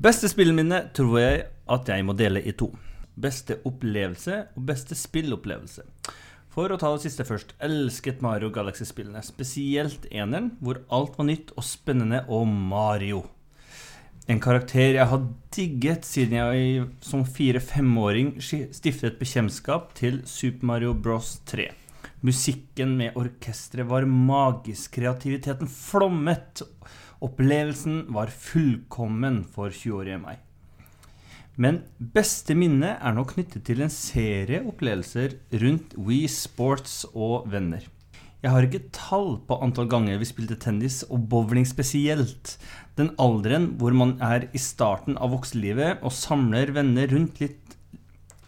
Beste 0.00 0.30
spillminne 0.32 0.84
tror 0.96 1.18
jeg 1.20 1.42
at 1.70 1.90
jeg 1.92 2.06
må 2.06 2.14
dele 2.16 2.40
i 2.40 2.54
to. 2.56 2.70
Beste 3.20 3.58
opplevelse 3.68 4.38
og 4.56 4.66
beste 4.70 4.96
spillopplevelse. 4.96 5.84
For 6.50 6.72
å 6.72 6.78
ta 6.80 6.88
det 6.94 7.04
siste 7.04 7.26
først. 7.28 7.52
Elsket 7.62 8.24
Mario 8.24 8.48
Galaxy-spillene. 8.50 9.20
Spesielt 9.22 10.08
eneren, 10.10 10.54
hvor 10.58 10.80
alt 10.90 11.18
var 11.18 11.28
nytt 11.28 11.52
og 11.54 11.66
spennende, 11.66 12.24
og 12.26 12.48
Mario. 12.48 13.22
En 14.30 14.38
karakter 14.38 14.94
jeg 14.94 15.10
har 15.10 15.22
digget 15.50 16.04
siden 16.06 16.36
jeg 16.36 16.82
som 17.02 17.24
fire-femåring 17.26 18.36
stiftet 18.38 19.16
bekjentskap 19.18 19.88
til 19.98 20.20
Super 20.28 20.68
Mario 20.70 20.92
Bros. 20.94 21.32
3. 21.50 21.66
Musikken 22.22 22.92
med 23.00 23.18
orkesteret 23.18 23.88
var 23.90 24.06
magisk. 24.06 24.92
Kreativiteten 25.00 25.66
flommet. 25.66 26.62
Opplevelsen 27.18 28.04
var 28.14 28.30
fullkommen 28.30 29.42
for 29.50 29.74
20-årige 29.74 30.22
meg. 30.22 30.38
Men 31.58 31.82
beste 31.98 32.54
minne 32.54 33.00
er 33.00 33.16
nå 33.16 33.26
knyttet 33.32 33.66
til 33.66 33.82
en 33.82 33.90
serie 33.90 34.62
opplevelser 34.62 35.40
rundt 35.64 35.98
Wii 35.98 36.30
Sports 36.30 37.02
og 37.10 37.50
venner. 37.50 37.82
Jeg 38.40 38.54
har 38.54 38.64
ikke 38.64 38.86
tall 38.96 39.34
på 39.44 39.58
antall 39.60 39.88
ganger 39.92 40.16
vi 40.20 40.28
spilte 40.28 40.56
tennis, 40.56 41.02
og 41.12 41.26
bowling 41.28 41.66
spesielt. 41.68 42.54
Den 42.96 43.12
alderen 43.20 43.74
hvor 43.80 43.92
man 43.96 44.14
er 44.24 44.46
i 44.56 44.60
starten 44.60 45.18
av 45.20 45.34
voksenlivet 45.34 46.00
og 46.00 46.14
samler 46.16 46.72
venner 46.72 47.10
rundt 47.12 47.42
litt, 47.42 47.76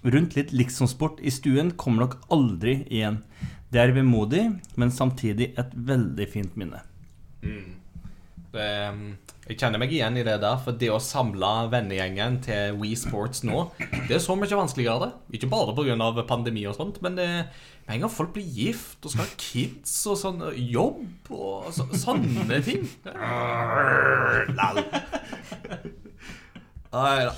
rundt 0.03 0.39
litt 0.39 0.55
liksomsport 0.57 1.21
i 1.21 1.33
stuen, 1.35 1.75
kommer 1.77 2.07
nok 2.07 2.17
aldri 2.33 2.79
igjen. 2.89 3.21
Det 3.73 3.83
er 3.83 3.93
vemodig, 3.97 4.47
men 4.81 4.93
samtidig 4.93 5.53
et 5.61 5.77
veldig 5.77 6.29
fint 6.29 6.57
minne. 6.61 6.81
Det, 8.53 8.71
jeg 9.53 9.61
kjenner 9.61 9.81
meg 9.83 9.93
igjen 9.93 10.17
i 10.17 10.25
det 10.25 10.39
der, 10.43 10.57
for 10.65 10.77
det 10.81 10.89
å 10.93 11.01
samle 11.03 11.51
vennegjengen 11.73 12.39
til 12.47 12.79
Wii 12.81 12.97
Sports 12.97 13.45
nå, 13.45 13.67
det 14.09 14.17
er 14.17 14.23
så 14.25 14.37
mye 14.39 14.59
vanskeligere. 14.59 15.13
Ikke 15.35 15.51
bare 15.53 15.75
pga. 15.77 16.25
pandemi 16.29 16.65
og 16.67 16.77
sånt, 16.79 17.03
men 17.05 17.19
det, 17.19 17.29
med 17.87 17.97
en 17.97 18.05
gang 18.05 18.13
folk 18.13 18.33
blir 18.33 18.47
gift 18.47 19.05
og 19.05 19.13
skal 19.13 19.27
ha 19.27 19.41
kids 19.41 19.95
og 20.09 20.17
sånn, 20.21 20.45
jobb 20.57 21.33
og 21.35 21.69
så, 21.75 21.87
sånne 22.05 22.63
ting. 22.65 22.87
Nei 26.93 27.19
da. 27.27 27.35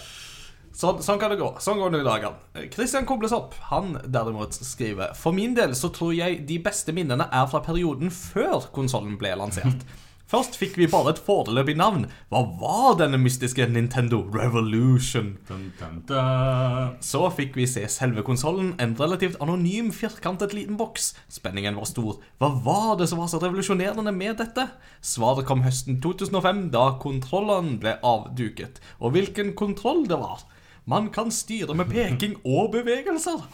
Sånn, 0.74 0.98
sånn 1.06 1.20
kan 1.22 1.30
det 1.30 1.38
gå. 1.38 1.48
Sånn 1.62 1.78
går 1.78 1.92
det 1.94 2.00
i 2.02 2.06
dagene. 2.06 2.64
Christian 2.74 3.06
kobles 3.06 3.34
opp. 3.34 3.54
Han 3.70 3.94
derimot 4.10 4.56
skriver 4.58 5.14
For 5.14 5.34
min 5.34 5.54
del 5.54 5.76
så 5.78 5.90
tror 5.94 6.10
jeg 6.16 6.40
de 6.48 6.58
beste 6.62 6.90
minnene 6.96 7.28
er 7.30 7.46
fra 7.50 7.62
perioden 7.62 8.10
før 8.10 8.66
konsollen 8.74 9.14
ble 9.20 9.36
lansert. 9.38 9.86
Først 10.24 10.56
fikk 10.56 10.78
vi 10.80 10.86
bare 10.88 11.12
et 11.12 11.18
foreløpig 11.20 11.74
navn. 11.76 12.06
Hva 12.32 12.40
var 12.60 12.94
denne 12.96 13.18
mystiske 13.20 13.66
Nintendo 13.68 14.22
Revolution? 14.32 15.34
Dun, 15.48 15.66
dun, 15.76 15.98
dun. 16.08 16.94
Så 17.04 17.20
fikk 17.36 17.58
vi 17.60 17.66
se 17.68 17.84
selve 17.92 18.24
konsollen, 18.24 18.72
en 18.80 18.96
relativt 18.96 19.36
anonym, 19.44 19.92
firkantet 19.92 20.56
liten 20.56 20.80
boks. 20.80 21.12
Spenningen 21.28 21.76
var 21.76 21.90
stor. 21.92 22.22
Hva 22.40 22.50
var 22.64 22.96
det 23.00 23.10
som 23.12 23.20
var 23.20 23.28
så 23.28 23.42
revolusjonerende 23.42 24.16
med 24.16 24.40
dette? 24.40 24.70
Svaret 25.04 25.44
kom 25.44 25.66
høsten 25.66 26.00
2005, 26.00 26.66
da 26.72 26.88
kontrollene 27.04 27.76
ble 27.84 27.98
avduket. 28.00 28.80
Og 29.04 29.12
hvilken 29.18 29.52
kontroll 29.52 30.06
det 30.08 30.18
var! 30.24 30.48
Man 30.88 31.12
kan 31.12 31.30
styre 31.32 31.76
med 31.76 31.92
peking 31.92 32.38
og 32.44 32.72
bevegelser. 32.72 33.44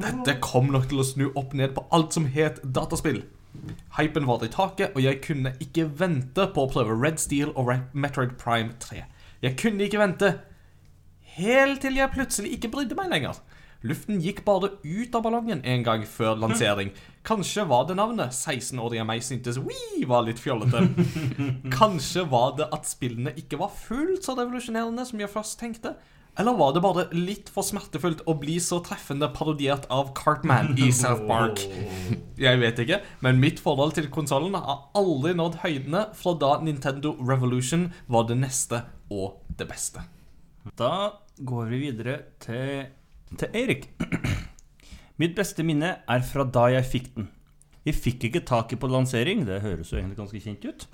Dette 0.00 0.38
kom 0.44 0.70
nok 0.72 0.88
til 0.88 1.00
å 1.00 1.04
snu 1.04 1.26
opp 1.32 1.52
ned 1.56 1.74
på 1.76 1.84
alt 1.92 2.16
som 2.16 2.28
het 2.28 2.60
dataspill. 2.64 3.24
Hypen 3.98 4.26
var 4.26 4.44
i 4.44 4.50
taket, 4.52 4.94
og 4.94 5.02
jeg 5.04 5.20
kunne 5.24 5.54
ikke 5.60 5.86
vente 6.00 6.46
på 6.54 6.64
å 6.64 6.70
prøve 6.72 6.96
Red 6.96 7.20
Steel 7.20 7.52
og 7.52 7.72
Metroid 7.92 8.36
Prime 8.40 8.74
3. 8.80 9.04
Jeg 9.42 9.58
kunne 9.60 9.86
ikke 9.86 10.00
vente 10.00 10.34
helt 11.36 11.82
til 11.84 11.98
jeg 11.98 12.12
plutselig 12.14 12.54
ikke 12.56 12.72
brydde 12.72 12.98
meg 12.98 13.12
lenger. 13.12 13.40
Luften 13.82 14.20
gikk 14.22 14.44
bare 14.46 14.76
ut 14.78 15.16
av 15.18 15.24
ballongen 15.24 15.62
en 15.66 15.82
gang 15.82 16.04
før 16.06 16.36
lansering. 16.38 16.92
Kanskje 17.26 17.64
var 17.66 17.88
det 17.88 17.96
navnet 17.98 18.30
16-årige 18.30 19.06
meg 19.06 19.24
syntes 19.26 19.58
Wii 19.58 20.04
var 20.10 20.22
litt 20.26 20.38
fjollete. 20.42 20.84
Kanskje 21.78 22.24
var 22.30 22.54
det 22.60 22.68
at 22.74 22.86
spillene 22.86 23.34
ikke 23.38 23.58
var 23.58 23.74
fullt 23.74 24.22
så 24.26 24.36
revolusjonerende 24.38 25.06
som 25.08 25.22
jeg 25.22 25.32
først 25.32 25.58
tenkte. 25.58 25.96
Eller 26.40 26.54
var 26.56 26.70
det 26.72 26.80
bare 26.80 27.02
litt 27.12 27.50
for 27.52 27.60
smertefullt 27.66 28.22
å 28.24 28.32
bli 28.40 28.54
så 28.62 28.78
treffende 28.84 29.28
parodiert 29.36 29.84
av 29.92 30.14
Cartman 30.16 30.78
i 30.80 30.88
South 30.96 31.26
Park? 31.28 31.60
Jeg 32.40 32.56
vet 32.62 32.78
ikke, 32.80 33.02
men 33.20 33.40
mitt 33.42 33.60
forhold 33.60 33.92
til 33.98 34.08
konsollen 34.12 34.54
har 34.56 34.88
aldri 34.96 35.34
nådd 35.36 35.56
høydene 35.60 36.06
fra 36.16 36.32
da 36.40 36.54
Nintendo 36.64 37.12
Revolution 37.20 37.92
var 38.08 38.24
det 38.30 38.38
neste 38.40 38.80
og 39.12 39.44
det 39.60 39.68
beste. 39.68 40.00
Da 40.80 41.20
går 41.36 41.68
vi 41.74 41.78
videre 41.84 42.16
til, 42.40 42.88
til 43.36 43.48
Eirik. 43.52 43.92
Mitt 45.20 45.36
beste 45.36 45.60
minne 45.66 45.98
er 46.08 46.20
fra 46.24 46.48
da 46.48 46.70
jeg 46.72 46.88
fikk 46.88 47.12
den. 47.18 47.28
Jeg 47.84 47.94
fikk 47.98 48.24
ikke 48.30 48.40
taket 48.46 48.80
på 48.80 48.88
lansering. 48.88 49.44
Det 49.44 49.60
høres 49.60 49.92
jo 49.92 49.98
egentlig 50.00 50.16
ganske 50.22 50.40
kjent 50.40 50.64
ut. 50.64 50.88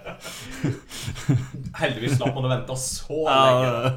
Heldigvis 1.80 2.16
slapp 2.18 2.34
man 2.36 2.48
å 2.48 2.52
vente 2.52 2.78
så 2.80 3.20
lenge. 3.28 3.92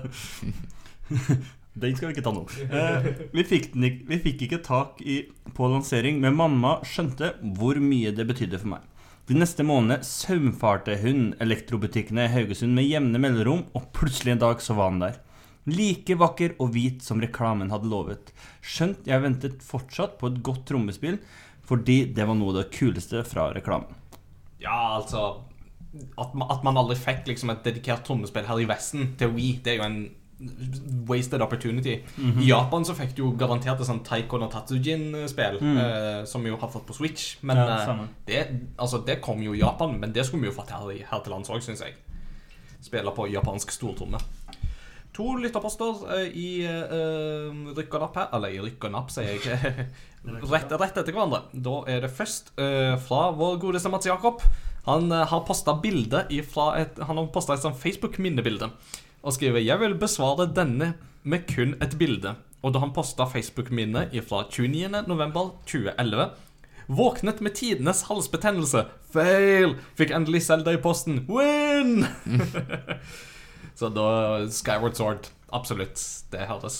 Den 1.77 1.93
skal 1.93 2.09
vi 2.09 2.15
ikke 2.15 2.25
ta 2.25 2.33
nå. 2.33 2.43
Eh, 2.73 3.07
vi, 3.35 3.43
fikk 3.45 3.67
den 3.75 3.83
ikke, 3.85 4.05
vi 4.09 4.17
fikk 4.23 4.43
ikke 4.47 4.61
tak 4.65 5.01
i, 5.05 5.19
på 5.53 5.67
lansering, 5.69 6.17
men 6.23 6.37
mamma 6.37 6.79
skjønte 6.87 7.35
hvor 7.57 7.77
mye 7.81 8.13
det 8.17 8.25
betydde 8.25 8.57
for 8.63 8.71
meg. 8.73 8.87
De 9.29 9.35
neste 9.37 9.61
månedene 9.67 10.07
saumfarte 10.07 10.95
hun 11.03 11.35
elektrobutikkene 11.43 12.25
i 12.25 12.31
Haugesund 12.33 12.73
med 12.73 12.87
jevne 12.87 13.21
mellomrom, 13.21 13.65
og 13.77 13.89
plutselig 13.93 14.33
en 14.33 14.41
dag 14.45 14.63
så 14.63 14.77
var 14.77 14.89
han 14.93 15.03
der. 15.03 15.19
Like 15.67 16.15
vakker 16.17 16.55
og 16.63 16.71
hvit 16.73 17.03
som 17.03 17.21
reklamen 17.21 17.73
hadde 17.73 17.91
lovet. 17.91 18.31
Skjønt 18.63 19.05
jeg 19.05 19.21
ventet 19.21 19.65
fortsatt 19.67 20.15
på 20.17 20.31
et 20.31 20.41
godt 20.47 20.63
trommespill, 20.71 21.19
fordi 21.67 22.05
det 22.15 22.25
var 22.25 22.39
noe 22.39 22.55
av 22.55 22.61
det 22.61 22.71
kuleste 22.73 23.21
fra 23.27 23.51
reklamen. 23.53 23.91
Ja, 24.63 24.97
altså 24.97 25.43
at 26.17 26.37
at 26.51 26.63
man 26.63 26.79
aldri 26.79 26.97
fikk 26.99 27.27
liksom 27.31 27.51
et 27.53 27.65
dedikert 27.65 28.05
trommespill 28.07 28.47
her 28.47 28.63
i 28.63 28.69
Vesten 28.69 29.13
til 29.19 29.33
Wii, 29.35 29.59
det 29.65 29.73
er 29.73 29.77
jo 29.81 29.87
en 29.87 29.99
wasted 31.09 31.41
opportunity. 31.41 31.95
I 32.17 32.45
Japan 32.45 32.85
så 32.85 32.93
fikk 32.93 33.15
du 33.17 33.23
jo 33.23 33.31
garantert 33.39 33.79
et 33.81 33.89
sånt 33.89 34.03
Taiko 34.05 34.37
no 34.37 34.49
Tatsujin-spill, 34.53 35.57
eh, 35.57 36.25
som 36.29 36.45
vi 36.45 36.51
jo 36.51 36.59
har 36.61 36.69
fått 36.69 36.85
på 36.85 36.93
Switch. 36.93 37.37
Men 37.41 37.57
Ja, 37.57 37.79
eh, 37.81 38.03
det, 38.27 38.43
altså, 38.77 39.01
det 39.07 39.21
kom 39.21 39.41
jo 39.41 39.55
i 39.55 39.63
Japan, 39.63 39.99
men 39.99 40.13
det 40.13 40.25
skulle 40.25 40.45
vi 40.45 40.51
jo 40.51 40.59
fått 40.59 40.69
her, 40.69 40.85
her 41.09 41.23
til 41.23 41.33
lands 41.33 41.49
òg, 41.49 41.63
syns 41.65 41.81
jeg. 41.81 41.97
Spille 42.85 43.11
på 43.11 43.25
japansk 43.33 43.71
stortromme. 43.73 44.21
To 45.17 45.33
lytterposter 45.41 46.03
eh, 46.13 46.27
i 46.37 46.49
uh, 46.61 47.73
rykk 47.73 47.95
og 47.97 48.03
napp 48.03 48.19
her. 48.19 48.27
Eller 48.37 48.53
i 48.53 48.61
rykk 48.61 48.85
og 48.85 48.93
napp, 48.93 49.13
sier 49.13 49.33
jeg 49.33 49.87
rett, 50.53 50.73
rett 50.77 50.99
etter 51.01 51.13
hverandre. 51.15 51.47
Da 51.53 51.79
er 51.89 52.03
det 52.05 52.11
først 52.13 52.53
eh, 52.61 52.93
fra 53.01 53.31
vår 53.37 53.57
godeste 53.63 53.89
Mats 53.89 54.09
Jakob. 54.09 54.43
Han 54.87 55.11
eh, 55.11 55.27
har 55.27 55.45
posta 55.47 55.75
bilde 55.83 56.23
fra 56.47 56.71
et 56.79 56.97
Han 57.03 57.19
har 57.19 57.27
et 57.27 57.63
sånt 57.63 57.79
Facebook-minnebilde 57.81 58.71
og 59.27 59.33
skriver 59.35 59.59
Jeg 59.59 59.79
vil 59.81 59.95
besvare 59.99 60.45
denne 60.47 60.93
med 61.27 61.47
kun 61.49 61.75
et 61.83 61.97
bilde. 61.99 62.35
Og 62.63 62.73
da 62.73 62.79
han 62.79 62.93
posta 62.95 63.25
Facebook-minnet 63.27 64.13
fra 64.25 64.43
29.11.2011 64.47 66.29
Våknet 66.87 67.41
med 67.43 67.55
tidenes 67.59 68.05
halsbetennelse. 68.07 68.85
Fail! 69.11 69.75
Fikk 69.99 70.13
endelig 70.15 70.45
Zelda 70.45 70.71
i 70.71 70.79
posten. 70.79 71.25
Win! 71.27 72.05
Så 73.79 73.89
da 73.91 74.47
Skyward 74.47 74.95
Sword. 74.95 75.27
Absolutt. 75.51 75.99
Det 76.31 76.47
høres 76.47 76.77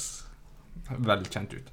velkjent 1.04 1.58
ut. 1.58 1.68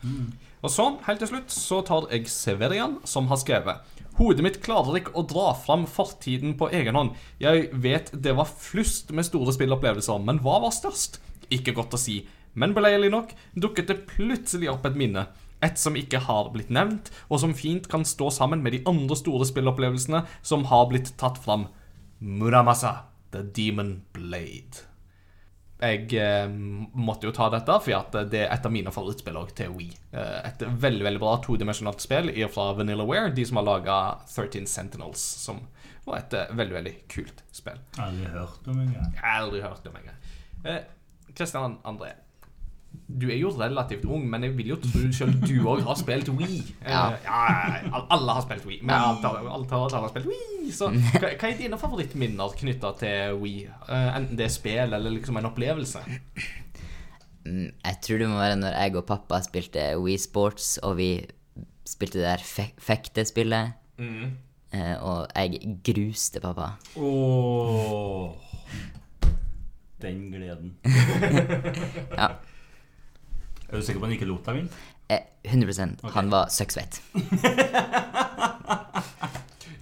Og 0.65 0.73
så, 0.73 0.85
helt 1.05 1.21
til 1.21 1.29
slutt, 1.29 1.53
så 1.53 1.83
tar 1.85 2.07
jeg 2.09 2.31
Severian, 2.33 2.97
som 3.05 3.29
har 3.29 3.41
skrevet 3.43 3.91
Hodet 4.15 4.45
mitt 4.47 4.61
klarer 4.63 5.01
ikke 5.01 5.13
å 5.19 5.25
dra 5.27 5.49
fram 5.59 5.89
fortiden 5.91 6.53
på 6.55 6.69
egen 6.71 6.95
hånd. 6.95 7.17
Jeg 7.43 7.67
vet 7.83 8.13
det 8.15 8.37
var 8.39 8.47
flust 8.47 9.11
med 9.11 9.27
store 9.27 9.53
spillopplevelser, 9.57 10.23
men 10.23 10.39
hva 10.45 10.61
var 10.63 10.73
størst? 10.73 11.19
Ikke 11.53 11.75
godt 11.75 11.97
å 11.99 12.01
si, 12.01 12.21
men 12.55 12.77
beleilig 12.77 13.11
nok 13.11 13.35
dukket 13.59 13.91
det 13.91 14.05
plutselig 14.15 14.71
opp 14.71 14.87
et 14.87 15.01
minne. 15.01 15.27
Et 15.67 15.75
som 15.81 15.99
ikke 15.99 16.23
har 16.29 16.53
blitt 16.55 16.71
nevnt, 16.71 17.11
og 17.27 17.43
som 17.43 17.59
fint 17.59 17.91
kan 17.91 18.07
stå 18.07 18.31
sammen 18.39 18.63
med 18.63 18.79
de 18.79 18.85
andre 18.87 19.19
store 19.19 19.51
spillopplevelsene 19.51 20.23
som 20.47 20.69
har 20.71 20.87
blitt 20.95 21.17
tatt 21.19 21.43
fram. 21.43 21.67
Muramasa, 22.23 23.01
The 23.35 23.43
Demon 23.43 23.97
Blade. 24.15 24.94
Jeg 25.85 26.17
eh, 26.17 26.49
måtte 26.97 27.29
jo 27.29 27.35
ta 27.35 27.51
dette, 27.53 27.77
for 27.85 28.25
det 28.31 28.41
er 28.45 28.53
et 28.55 28.67
av 28.67 28.73
mine 28.73 28.93
favorittspill 28.95 29.39
til 29.57 29.75
Wii. 29.77 29.91
Eh, 30.17 30.39
et 30.49 30.65
veldig 30.65 31.05
veldig 31.07 31.23
bra 31.23 31.37
todimensjonalt 31.45 32.05
spill 32.05 32.31
fra 32.53 32.71
Vanillaware, 32.79 33.35
de 33.37 33.45
som 33.49 33.61
har 33.61 33.69
laga 33.69 33.99
13 34.31 34.69
Sentinels, 34.71 35.23
som 35.45 35.61
var 36.07 36.23
et 36.23 36.37
eh, 36.39 36.53
veldig 36.57 36.79
veldig 36.79 36.95
kult 37.13 37.45
spill. 37.53 37.81
Aldri 38.01 38.33
hørt 38.33 38.71
om 38.71 38.81
engang. 38.87 39.17
Aldri 39.35 39.65
hørt 39.65 39.89
om 39.91 40.01
engang. 40.01 40.85
Kristian 41.35 41.79
André, 41.85 42.15
du 43.21 43.27
er 43.31 43.37
jo 43.39 43.51
relativt 43.59 44.05
ung, 44.11 44.25
men 44.31 44.43
jeg 44.47 44.57
vil 44.57 44.67
jo 44.73 44.77
tro 44.83 45.05
selv 45.13 45.37
du 45.47 45.53
òg 45.71 45.83
har 45.87 45.97
spilt 46.01 46.29
Wii. 46.29 46.61
Eh, 46.85 46.91
Ja. 46.91 47.03
ja, 47.25 48.01
alle 48.11 48.33
har 48.37 48.43
spilt 48.47 48.67
Wii, 48.67 48.81
men 48.83 48.95
alle, 48.95 49.29
alle, 49.29 49.67
alle 49.71 50.01
har 50.03 50.09
spilt 50.13 50.27
Wii. 50.31 50.73
Så 50.75 50.89
hva, 50.91 51.31
hva 51.39 51.49
er 51.51 51.57
dine 51.59 51.79
favorittminner 51.79 52.55
knytta 52.59 52.93
til 53.01 53.39
Wii? 53.43 53.65
Eh, 53.89 54.11
enten 54.19 54.37
det 54.41 54.47
er 54.49 54.55
spill 54.57 54.93
eller 54.99 55.11
liksom 55.19 55.37
en 55.41 55.51
opplevelse? 55.51 56.03
Mm, 57.45 57.71
Jeg 57.85 57.97
tror 58.03 58.19
det 58.19 58.29
må 58.33 58.39
være 58.41 58.57
når 58.57 58.79
jeg 58.81 58.97
og 58.97 59.07
pappa 59.07 59.41
spilte 59.45 59.83
Wii 60.01 60.17
Sports, 60.19 60.79
og 60.83 60.97
vi 60.97 61.11
spilte 61.87 62.19
det 62.23 62.25
der 62.31 62.43
fe 62.45 62.71
fektespillet. 62.81 63.73
Mm. 63.99 64.33
og 65.07 65.29
jeg 65.37 65.61
gruste 65.87 66.41
pappa. 66.43 66.73
Åh 66.97 68.31
Den 70.03 70.33
gleden. 70.33 70.73
Ja, 72.19 72.29
Er 73.75 73.81
du 73.81 73.87
sikker 73.89 73.99
på 73.99 74.07
han 74.07 74.15
ikke 74.15 74.29
lot 74.31 74.47
deg 74.47 74.61
vinne? 74.61 74.83
eh, 75.11 75.25
100 75.51 76.13
Han 76.15 76.31
var 76.31 76.53
søkksvett. 76.55 77.01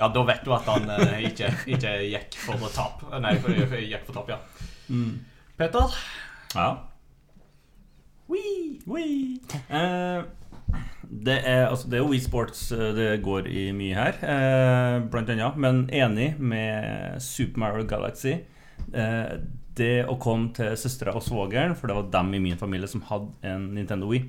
Ja, 0.03 0.09
da 0.11 0.23
vet 0.27 0.41
du 0.43 0.51
at 0.51 0.67
han 0.67 0.89
eh, 0.91 1.29
ikke, 1.29 1.53
ikke 1.71 1.91
gikk 2.11 2.35
for 2.43 2.59
tap. 2.75 3.05
Nei, 3.23 3.37
for, 3.39 3.55
for, 3.55 3.79
gikk 3.79 4.03
for 4.09 4.17
tap, 4.17 4.33
ja. 4.33 4.39
Peter? 5.61 5.95
Ja. 6.57 6.65
Wee, 8.33 8.81
wee. 8.89 9.37
Eh, 9.71 10.25
det 11.07 11.37
er, 11.45 11.69
altså, 11.69 11.87
det 11.87 12.01
er 12.01 12.03
jo 12.03 12.11
Wii 12.11 12.25
Sports 12.25 12.65
eh, 12.73 12.89
det 12.97 13.07
går 13.23 13.47
i 13.47 13.69
mye 13.77 13.95
her, 13.95 14.19
eh, 14.25 14.97
blant 15.13 15.31
annet. 15.31 15.61
Men 15.61 15.85
enig 15.93 16.33
med 16.41 17.21
Super 17.23 17.63
Mario 17.63 17.87
Galaxy. 17.87 18.41
Eh, 18.93 19.35
det 19.73 20.05
å 20.05 20.19
komme 20.21 20.53
til 20.57 20.75
søstera 20.77 21.15
og 21.17 21.25
svogeren, 21.25 21.77
for 21.79 21.89
det 21.89 21.97
var 21.97 22.11
dem 22.13 22.35
i 22.37 22.43
min 22.45 22.61
familie 22.61 22.91
som 22.91 23.05
hadde 23.09 23.33
en 23.49 23.71
Nintendo 23.77 24.11
Wii, 24.11 24.27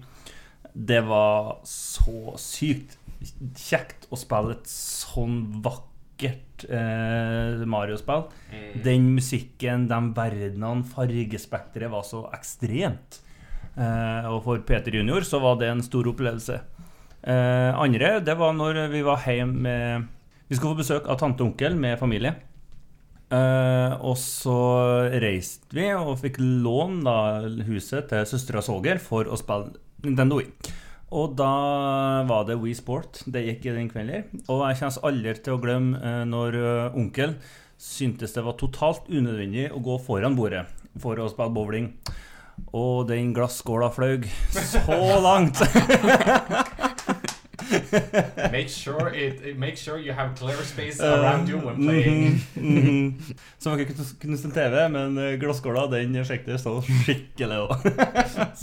det 0.74 1.02
var 1.06 1.60
så 1.68 2.34
sykt 2.42 2.98
kjekt 3.60 4.08
å 4.12 4.20
spille 4.20 4.56
et 4.58 4.70
sånn 4.70 5.44
vakkert 5.64 6.66
eh, 6.68 7.64
Mario-spill. 7.70 8.26
Den 8.84 9.12
musikken, 9.16 9.88
de 9.92 10.00
verdenene, 10.18 10.88
fargespekteret 10.94 11.92
var 11.94 12.08
så 12.08 12.26
ekstremt. 12.36 13.20
Eh, 13.74 14.30
og 14.30 14.44
for 14.46 14.64
Peter 14.68 14.94
junior 14.94 15.26
så 15.28 15.40
var 15.44 15.60
det 15.62 15.72
en 15.72 15.84
stor 15.86 16.10
opplevelse. 16.12 16.60
Eh, 17.24 17.72
andre, 17.80 18.18
det 18.26 18.36
var 18.40 18.56
når 18.58 18.86
vi 18.92 19.04
var 19.06 19.24
hjemme 19.24 19.64
med 19.64 20.10
Vi 20.50 20.58
skulle 20.58 20.74
få 20.74 20.82
besøk 20.82 21.06
av 21.08 21.18
tante 21.18 21.42
og 21.42 21.54
onkel 21.54 21.78
med 21.80 21.96
familie. 21.98 22.34
Eh, 23.34 23.94
og 24.06 24.18
så 24.20 24.58
reiste 25.24 25.74
vi 25.74 25.88
og 25.96 26.20
fikk 26.22 26.38
lån 26.42 27.02
da, 27.08 27.18
huset 27.66 28.12
til 28.12 28.28
søstera 28.30 28.62
og 28.62 28.68
svoger 28.68 29.02
for 29.02 29.30
å 29.30 29.40
spille 29.40 29.74
Nintendo 30.04 30.38
Wii. 30.42 30.74
Og 31.14 31.36
da 31.38 31.54
var 32.26 32.48
det 32.48 32.58
Wii 32.62 32.76
Sport 32.78 33.22
det 33.30 33.46
gikk 33.48 33.68
i 33.70 33.76
den 33.76 33.90
kvelden. 33.92 34.44
Og 34.50 34.64
jeg 34.66 34.80
kommer 34.82 35.10
aldri 35.10 35.36
til 35.46 35.56
å 35.56 35.62
glemme 35.62 36.00
uh, 36.02 36.24
når 36.26 36.58
eh, 36.58 36.98
onkel 36.98 37.36
syntes 37.84 38.34
det 38.34 38.46
var 38.46 38.58
totalt 38.58 39.10
unødvendig 39.12 39.68
å 39.76 39.82
gå 39.84 40.00
foran 40.02 40.38
bordet 40.38 40.66
for 41.02 41.20
å 41.20 41.30
spille 41.30 41.54
bowling. 41.54 41.92
Og 42.74 43.06
den 43.10 43.34
glasskåla 43.36 43.90
fløy 43.94 44.26
så 44.54 44.98
langt. 45.22 45.62
Make 48.52 48.70
sure, 48.70 49.08
it, 49.16 49.58
make 49.58 49.78
sure 49.78 49.98
you 50.00 50.14
have 50.14 50.30
clear 50.36 50.64
space 50.64 51.00
around 51.02 51.50
you 51.50 51.58
when 51.58 51.76
playing. 51.76 52.42
Mhm. 52.56 53.22
Så 53.60 53.70
man 53.70 53.80
ikke 53.80 53.94
kunne- 53.94 54.16
kunne 54.22 54.38
stille 54.38 54.54
TV, 54.54 54.90
men 54.90 55.18
eh, 55.18 55.40
glasskåla 55.40 55.88
den 55.92 56.26
sjekket 56.26 56.60
stå 56.60 56.82
skikkelig 56.82 57.58
òg. 57.58 57.76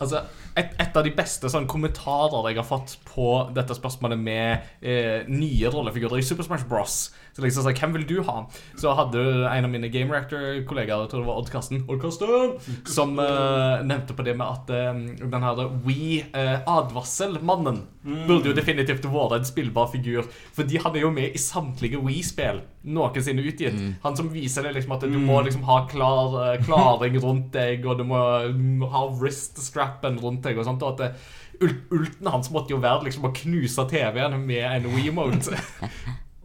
Altså, 0.00 0.20
et, 0.56 0.74
et 0.80 0.96
av 0.96 1.04
de 1.06 1.12
beste 1.14 1.48
sånn, 1.50 1.66
kommentarer 1.70 2.50
jeg 2.50 2.58
har 2.60 2.66
fått 2.66 2.96
på 3.08 3.28
dette 3.56 3.76
spørsmålet 3.76 4.18
med 4.20 4.68
eh, 4.80 5.26
nye 5.28 5.72
rollefigurer 5.72 6.18
i 6.20 6.26
Super 6.26 6.46
Smash 6.46 6.66
Bros. 6.68 7.10
Så 7.38 7.44
liksom 7.44 7.62
sa, 7.62 7.72
Hvem 7.76 7.92
vil 7.94 8.06
du 8.08 8.16
ha? 8.26 8.36
Så 8.80 8.94
hadde 8.98 9.20
en 9.46 9.66
av 9.68 9.70
mine 9.70 9.88
Game 9.94 10.10
Reactor-kollegaer, 10.14 11.04
jeg 11.04 11.10
tror 11.12 11.22
det 11.22 11.28
var 11.28 11.38
Odd 11.42 11.50
Karsten, 11.52 11.84
Odd 11.86 12.00
Karsten 12.02 12.56
som 12.88 13.18
eh, 13.22 13.84
nevnte 13.86 14.16
på 14.16 14.24
det 14.26 14.34
med 14.38 14.46
at 14.48 14.70
eh, 14.74 14.94
den 15.22 15.46
her 15.46 15.56
We-advarselmannen 15.86 17.78
burde 18.26 18.48
jo 18.50 18.56
definitivt 18.56 19.06
vært 19.06 19.36
en 19.36 19.46
spillbar 19.46 19.90
figur. 19.92 20.26
Fordi 20.56 20.80
han 20.82 20.96
er 20.96 21.02
jo 21.04 21.12
med 21.14 21.34
i 21.34 21.40
samtlige 21.42 22.00
We-spill 22.02 22.62
noensinne 22.88 23.42
utgitt. 23.44 23.76
Han 24.02 24.16
som 24.16 24.30
viser 24.32 24.64
deg 24.64 24.76
liksom 24.78 24.94
at 24.96 25.04
du 25.04 25.18
må 25.20 25.40
liksom 25.44 25.64
ha 25.68 25.82
klar, 25.90 26.36
eh, 26.46 26.64
klaring 26.64 27.18
rundt 27.22 27.52
deg, 27.52 27.84
og 27.86 27.98
du 27.98 28.04
må 28.08 28.20
mm, 28.54 28.82
ha 28.92 29.02
wrist-strappen 29.18 30.18
rundt 30.22 30.42
deg 30.46 30.47
og 30.56 30.64
sånt. 30.64 30.86
Og 30.86 31.02
at 31.02 31.18
ult, 31.60 31.84
ulten 31.92 32.32
hans 32.32 32.48
måtte 32.54 32.72
jo 32.72 32.80
være 32.80 33.10
liksom 33.10 33.28
å 33.28 33.34
knuse 33.36 33.84
TV-en 33.90 34.38
med 34.40 34.64
en 34.70 34.88
We-mode. 34.94 35.58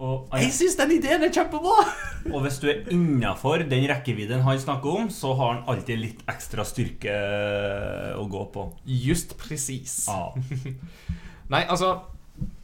Og, 0.03 0.25
Jeg 0.35 0.51
syns 0.51 0.73
den 0.75 0.95
ideen 0.97 1.23
er 1.23 1.31
kjempebra! 1.31 1.83
og 2.33 2.41
hvis 2.43 2.57
du 2.59 2.65
er 2.67 2.87
innafor 2.91 3.61
den 3.69 3.85
rekkevidden 3.87 4.41
han 4.43 4.59
snakker 4.59 4.97
om, 5.03 5.11
så 5.13 5.31
har 5.39 5.53
han 5.53 5.69
alltid 5.71 6.01
litt 6.01 6.23
ekstra 6.27 6.65
styrke 6.67 7.13
å 8.19 8.25
gå 8.27 8.41
på. 8.51 8.65
Just 8.83 9.37
presis. 9.39 10.01
Ja. 10.09 10.33
Nei, 11.53 11.63
altså 11.63 11.99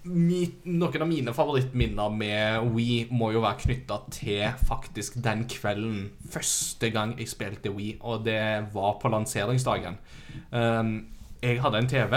Noen 0.10 1.04
av 1.04 1.06
mine 1.06 1.34
favorittminner 1.36 2.10
med 2.10 2.72
We 2.74 3.04
må 3.14 3.30
jo 3.36 3.44
være 3.44 3.60
knytta 3.62 4.00
til 4.16 4.56
faktisk 4.66 5.20
den 5.22 5.44
kvelden 5.52 6.08
første 6.34 6.90
gang 6.96 7.14
jeg 7.20 7.30
spilte 7.30 7.70
We, 7.76 7.92
og 8.02 8.24
det 8.26 8.42
var 8.74 8.98
på 9.00 9.12
lanseringsdagen. 9.14 10.00
Um, 10.50 10.96
jeg 11.42 11.62
hadde 11.64 11.82
en 11.82 11.90
TV. 11.90 12.16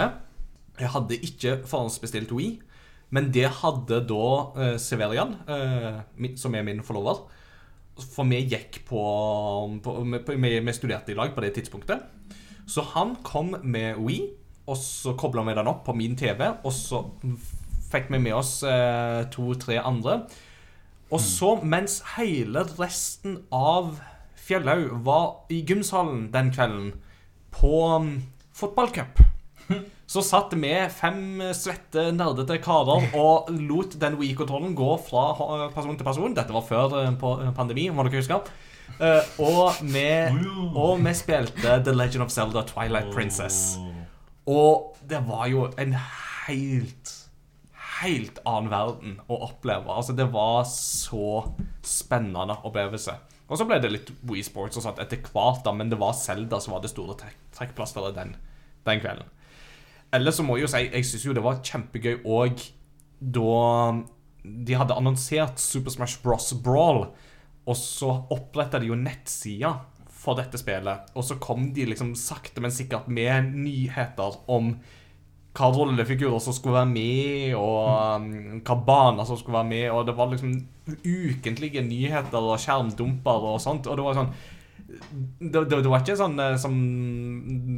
Jeg 0.79 0.89
hadde 0.89 1.17
ikke 1.27 1.57
forhåndsbestilt 1.69 2.31
We, 2.33 2.57
men 3.13 3.29
det 3.33 3.45
hadde 3.61 4.01
da 4.09 4.27
uh, 4.57 4.77
Severian, 4.81 5.35
eh, 5.47 5.99
min- 6.17 6.37
som 6.37 6.55
er 6.55 6.63
min 6.65 6.81
forlover. 6.83 7.27
For 8.15 8.25
vi 8.25 8.39
gikk 8.49 8.79
på, 8.87 9.03
på 9.85 9.93
vi, 10.33 10.59
vi 10.65 10.73
studerte 10.73 11.13
i 11.13 11.17
lag 11.17 11.35
på 11.35 11.41
det 11.45 11.53
tidspunktet. 11.53 12.01
Så 12.65 12.81
han 12.95 13.15
kom 13.23 13.53
med 13.61 13.99
We, 14.01 14.17
og 14.65 14.77
så 14.77 15.13
kobla 15.19 15.43
vi 15.45 15.53
den 15.53 15.69
opp 15.69 15.83
på 15.85 15.93
min 15.93 16.15
TV, 16.17 16.41
og 16.63 16.73
så 16.73 17.03
fikk 17.91 18.09
vi 18.09 18.17
med 18.17 18.33
oss 18.33 18.63
eh, 18.65 19.27
to-tre 19.29 19.77
andre. 19.77 20.23
Og 21.13 21.21
så, 21.21 21.53
mens 21.61 21.99
hele 22.15 22.63
resten 22.79 23.43
av 23.53 23.99
Fjellhaug 24.43 25.03
var 25.05 25.45
i 25.53 25.61
gymsalen 25.61 26.31
den 26.33 26.49
kvelden 26.55 26.95
på 27.53 27.75
um, 27.93 28.15
fotballcup, 28.53 29.21
så 30.13 30.21
satt 30.25 30.53
vi 30.59 30.73
fem 30.93 31.41
svette, 31.55 32.09
nerdete 32.13 32.59
karer 32.61 33.07
og 33.17 33.49
lot 33.55 33.95
den 34.01 34.17
Wii-kontrollen 34.19 34.75
gå 34.77 34.91
fra 35.07 35.23
person 35.73 35.97
til 35.97 36.05
person. 36.05 36.35
Dette 36.37 36.53
var 36.53 36.67
før 36.67 36.97
eh, 37.01 37.49
pandemi, 37.55 37.87
må 37.89 38.05
dere 38.05 38.21
huske. 38.21 38.39
Eh, 38.99 39.33
og, 39.41 39.79
vi, 39.81 40.05
og 40.75 41.01
vi 41.01 41.15
spilte 41.17 41.79
The 41.85 41.95
Legend 41.95 42.27
of 42.27 42.33
Zelda 42.35 42.61
Twilight 42.69 43.09
Princess. 43.15 43.79
Og 44.45 44.97
det 45.09 45.23
var 45.27 45.47
jo 45.51 45.67
en 45.79 45.97
helt 46.47 47.19
Helt 48.03 48.41
annen 48.43 48.67
verden 48.67 49.11
å 49.31 49.37
oppleve. 49.45 49.87
Altså 49.87 50.11
Det 50.17 50.25
var 50.33 50.65
så 50.67 51.45
spennende 51.87 52.57
opplevelse. 52.67 53.13
Og 53.53 53.59
så 53.59 53.67
ble 53.69 53.77
det 53.77 53.91
litt 53.93 54.09
Wii 54.25 54.41
Sports 54.45 54.79
og 54.79 54.85
sånt 54.87 54.99
etter 55.03 55.21
hvert, 55.21 55.61
da, 55.65 55.75
men 55.77 55.91
det 55.91 55.99
var 56.01 56.15
Zelda 56.17 56.57
som 56.63 56.73
var 56.73 56.81
det 56.81 56.89
store 56.89 57.13
trekk 57.19 57.37
trekkplasteret 57.53 58.15
den, 58.17 58.31
den 58.87 59.01
kvelden. 59.03 59.29
Ellers 60.13 60.39
så 60.39 60.45
må 60.45 60.57
jeg 60.57 60.65
jo 60.65 60.71
si 60.73 60.81
jeg 60.87 61.05
syns 61.05 61.27
jo 61.27 61.35
det 61.37 61.43
var 61.45 61.61
kjempegøy 61.65 62.23
òg 62.25 62.63
da 63.21 63.93
de 64.43 64.75
hadde 64.75 64.97
annonsert 64.97 65.61
Super 65.61 65.93
Smash 65.93 66.23
Bros. 66.23 66.49
Brawl, 66.65 67.05
og 67.63 67.77
så 67.79 68.09
oppretta 68.33 68.81
de 68.81 68.89
jo 68.89 68.97
nettsida 68.99 69.75
for 70.23 70.39
dette 70.39 70.59
spillet, 70.59 71.13
og 71.13 71.25
så 71.27 71.37
kom 71.41 71.69
de 71.75 71.85
liksom 71.87 72.13
sakte, 72.17 72.61
men 72.63 72.73
sikkert 72.73 73.09
med 73.11 73.53
nyheter 73.53 74.41
om 74.51 74.73
hva 75.53 75.69
rollefigurer 75.69 76.41
som 76.41 76.55
skulle 76.55 76.79
være 76.79 76.89
med, 76.89 77.53
og 77.59 78.23
um, 78.23 78.59
hva 78.65 78.77
baner 78.87 79.27
som 79.29 79.37
skulle 79.37 79.59
være 79.59 79.69
med, 79.69 79.85
og 79.93 80.07
det 80.07 80.17
var 80.17 80.31
liksom 80.31 80.55
ukentlige 81.05 81.83
nyheter 81.85 82.41
og 82.41 82.59
skjermdumper 82.61 83.47
og 83.53 83.61
sånt, 83.61 83.87
og 83.87 83.99
det 83.99 84.05
var 84.07 84.17
sånn 84.17 84.33
det, 84.93 85.61
det, 85.69 85.79
det 85.81 85.89
var 85.89 86.03
ikke 86.03 86.17
sånn 86.19 86.37
eh, 86.41 86.55
som 86.59 86.73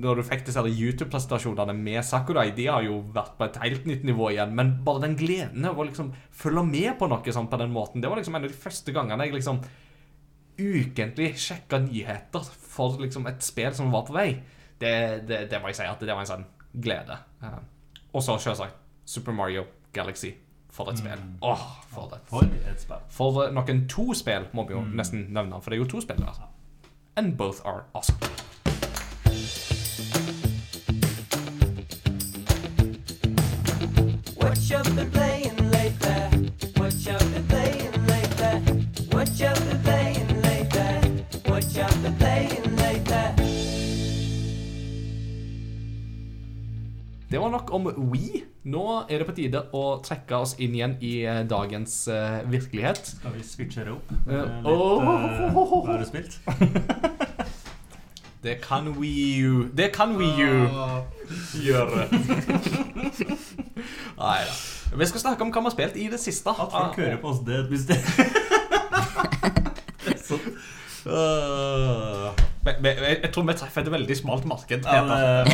når 0.01 0.19
du 0.19 0.23
fikk 0.27 0.45
disse 0.47 0.63
YouTube-presentasjonene 0.63 1.75
med 1.77 2.01
Sakurai. 2.03 2.49
De 2.55 2.65
har 2.67 2.83
jo 2.83 2.97
vært 3.15 3.37
på 3.37 3.47
et 3.47 3.59
helt 3.61 3.85
nytt 3.87 4.03
nivå 4.07 4.31
igjen. 4.33 4.55
Men 4.57 4.73
bare 4.83 5.05
den 5.05 5.15
gleden 5.19 5.67
over 5.69 5.85
å 5.85 5.87
liksom 5.89 6.11
følge 6.35 6.65
med 6.67 6.95
på 6.99 7.07
noe 7.11 7.35
sånn 7.37 7.47
på 7.51 7.59
den 7.61 7.71
måten, 7.75 8.03
det 8.03 8.11
var 8.11 8.19
liksom 8.19 8.35
en 8.35 8.47
av 8.47 8.51
de 8.51 8.63
første 8.65 8.95
gangene 8.95 9.29
jeg 9.29 9.37
liksom 9.37 9.61
ukentlig 10.55 11.33
sjekka 11.39 11.81
nyheter 11.83 12.51
for 12.75 12.99
liksom 12.99 13.27
et 13.31 13.43
spill 13.43 13.73
som 13.75 13.93
var 13.95 14.05
på 14.07 14.15
vei. 14.15 14.29
Det, 14.79 14.95
det, 15.27 15.45
det 15.51 15.61
må 15.61 15.71
jeg 15.71 15.79
si 15.79 15.87
at 15.87 16.03
det 16.03 16.11
var 16.11 16.25
en 16.25 16.33
sånn 16.33 16.47
glede. 16.81 17.17
Eh, 17.43 17.59
og 18.13 18.23
så 18.23 18.37
selvsagt 18.37 18.75
Super 19.05 19.31
Mario 19.31 19.63
Galaxy. 19.93 20.33
For 20.69 20.91
et 20.91 20.97
spill. 20.97 21.21
Åh, 21.41 21.57
for 21.87 22.09
det. 22.11 22.19
For 22.27 22.43
et 22.43 22.81
spill. 22.81 22.99
For 23.09 23.45
noen 23.55 23.85
to 23.89 24.13
spill, 24.13 24.49
må 24.53 24.67
vi 24.67 24.75
jo 24.75 24.81
nesten 24.91 25.27
nevne, 25.29 25.61
for 25.61 25.71
det 25.71 25.79
er 25.79 25.85
jo 25.85 25.91
to 25.95 26.01
spill 26.03 26.19
der. 26.19 26.49
And 27.15 27.37
both 27.37 27.63
are 27.65 27.83
awesome. 27.93 28.19
Det 47.35 47.41
var 47.41 47.49
nok 47.51 47.71
om 47.75 47.87
We. 48.13 48.43
Nå 48.63 48.81
er 49.11 49.19
det 49.19 49.25
på 49.27 49.33
tide 49.35 49.59
å 49.75 49.79
trekke 50.05 50.37
oss 50.39 50.53
inn 50.63 50.71
igjen 50.77 50.93
i 51.03 51.09
eh, 51.27 51.41
dagens 51.51 52.05
uh, 52.07 52.37
virkelighet. 52.47 53.09
Skal 53.17 53.33
vi 53.35 53.41
switche 53.43 53.83
det 53.83 53.91
opp? 53.91 54.13
Eh, 54.23 54.37
litt, 54.39 54.69
eh, 55.43 55.51
Hva 55.51 55.65
har 55.89 55.99
du 55.99 56.05
spilt? 56.07 56.37
Det 58.45 58.55
kan 58.63 58.87
we 58.95 59.09
you 59.41 59.65
Det 59.75 59.89
kan 59.91 60.15
we 60.15 60.29
you 60.39 60.69
gjøre. 61.59 62.07
Nei 64.15 64.39
da. 64.47 64.55
Vi 64.95 65.05
skal 65.11 65.25
snakke 65.25 65.43
om 65.43 65.51
hva 65.51 65.59
vi 65.59 65.67
har 65.67 65.75
spilt 65.75 65.99
i 65.99 66.07
det 66.15 66.21
siste. 66.23 66.55
At 66.55 66.71
folk 66.71 66.95
hører 67.03 67.19
på 67.19 67.33
oss, 67.35 67.43
det 67.43 67.51
er 67.59 67.65
et 67.65 67.71
mysterium. 67.75 68.15
Det 70.07 70.13
er 70.15 70.23
så- 70.23 70.39
Øh. 71.05 72.31
Men- 72.65 72.74
men 72.74 72.74
Jeg, 72.85 73.17
jeg 73.23 73.31
tror 73.35 73.43
vi 73.47 73.53
treffer 73.59 73.81
et 73.85 73.93
veldig 73.93 74.15
smalt 74.19 74.45
marked. 74.49 74.81
Ja. 74.85 75.01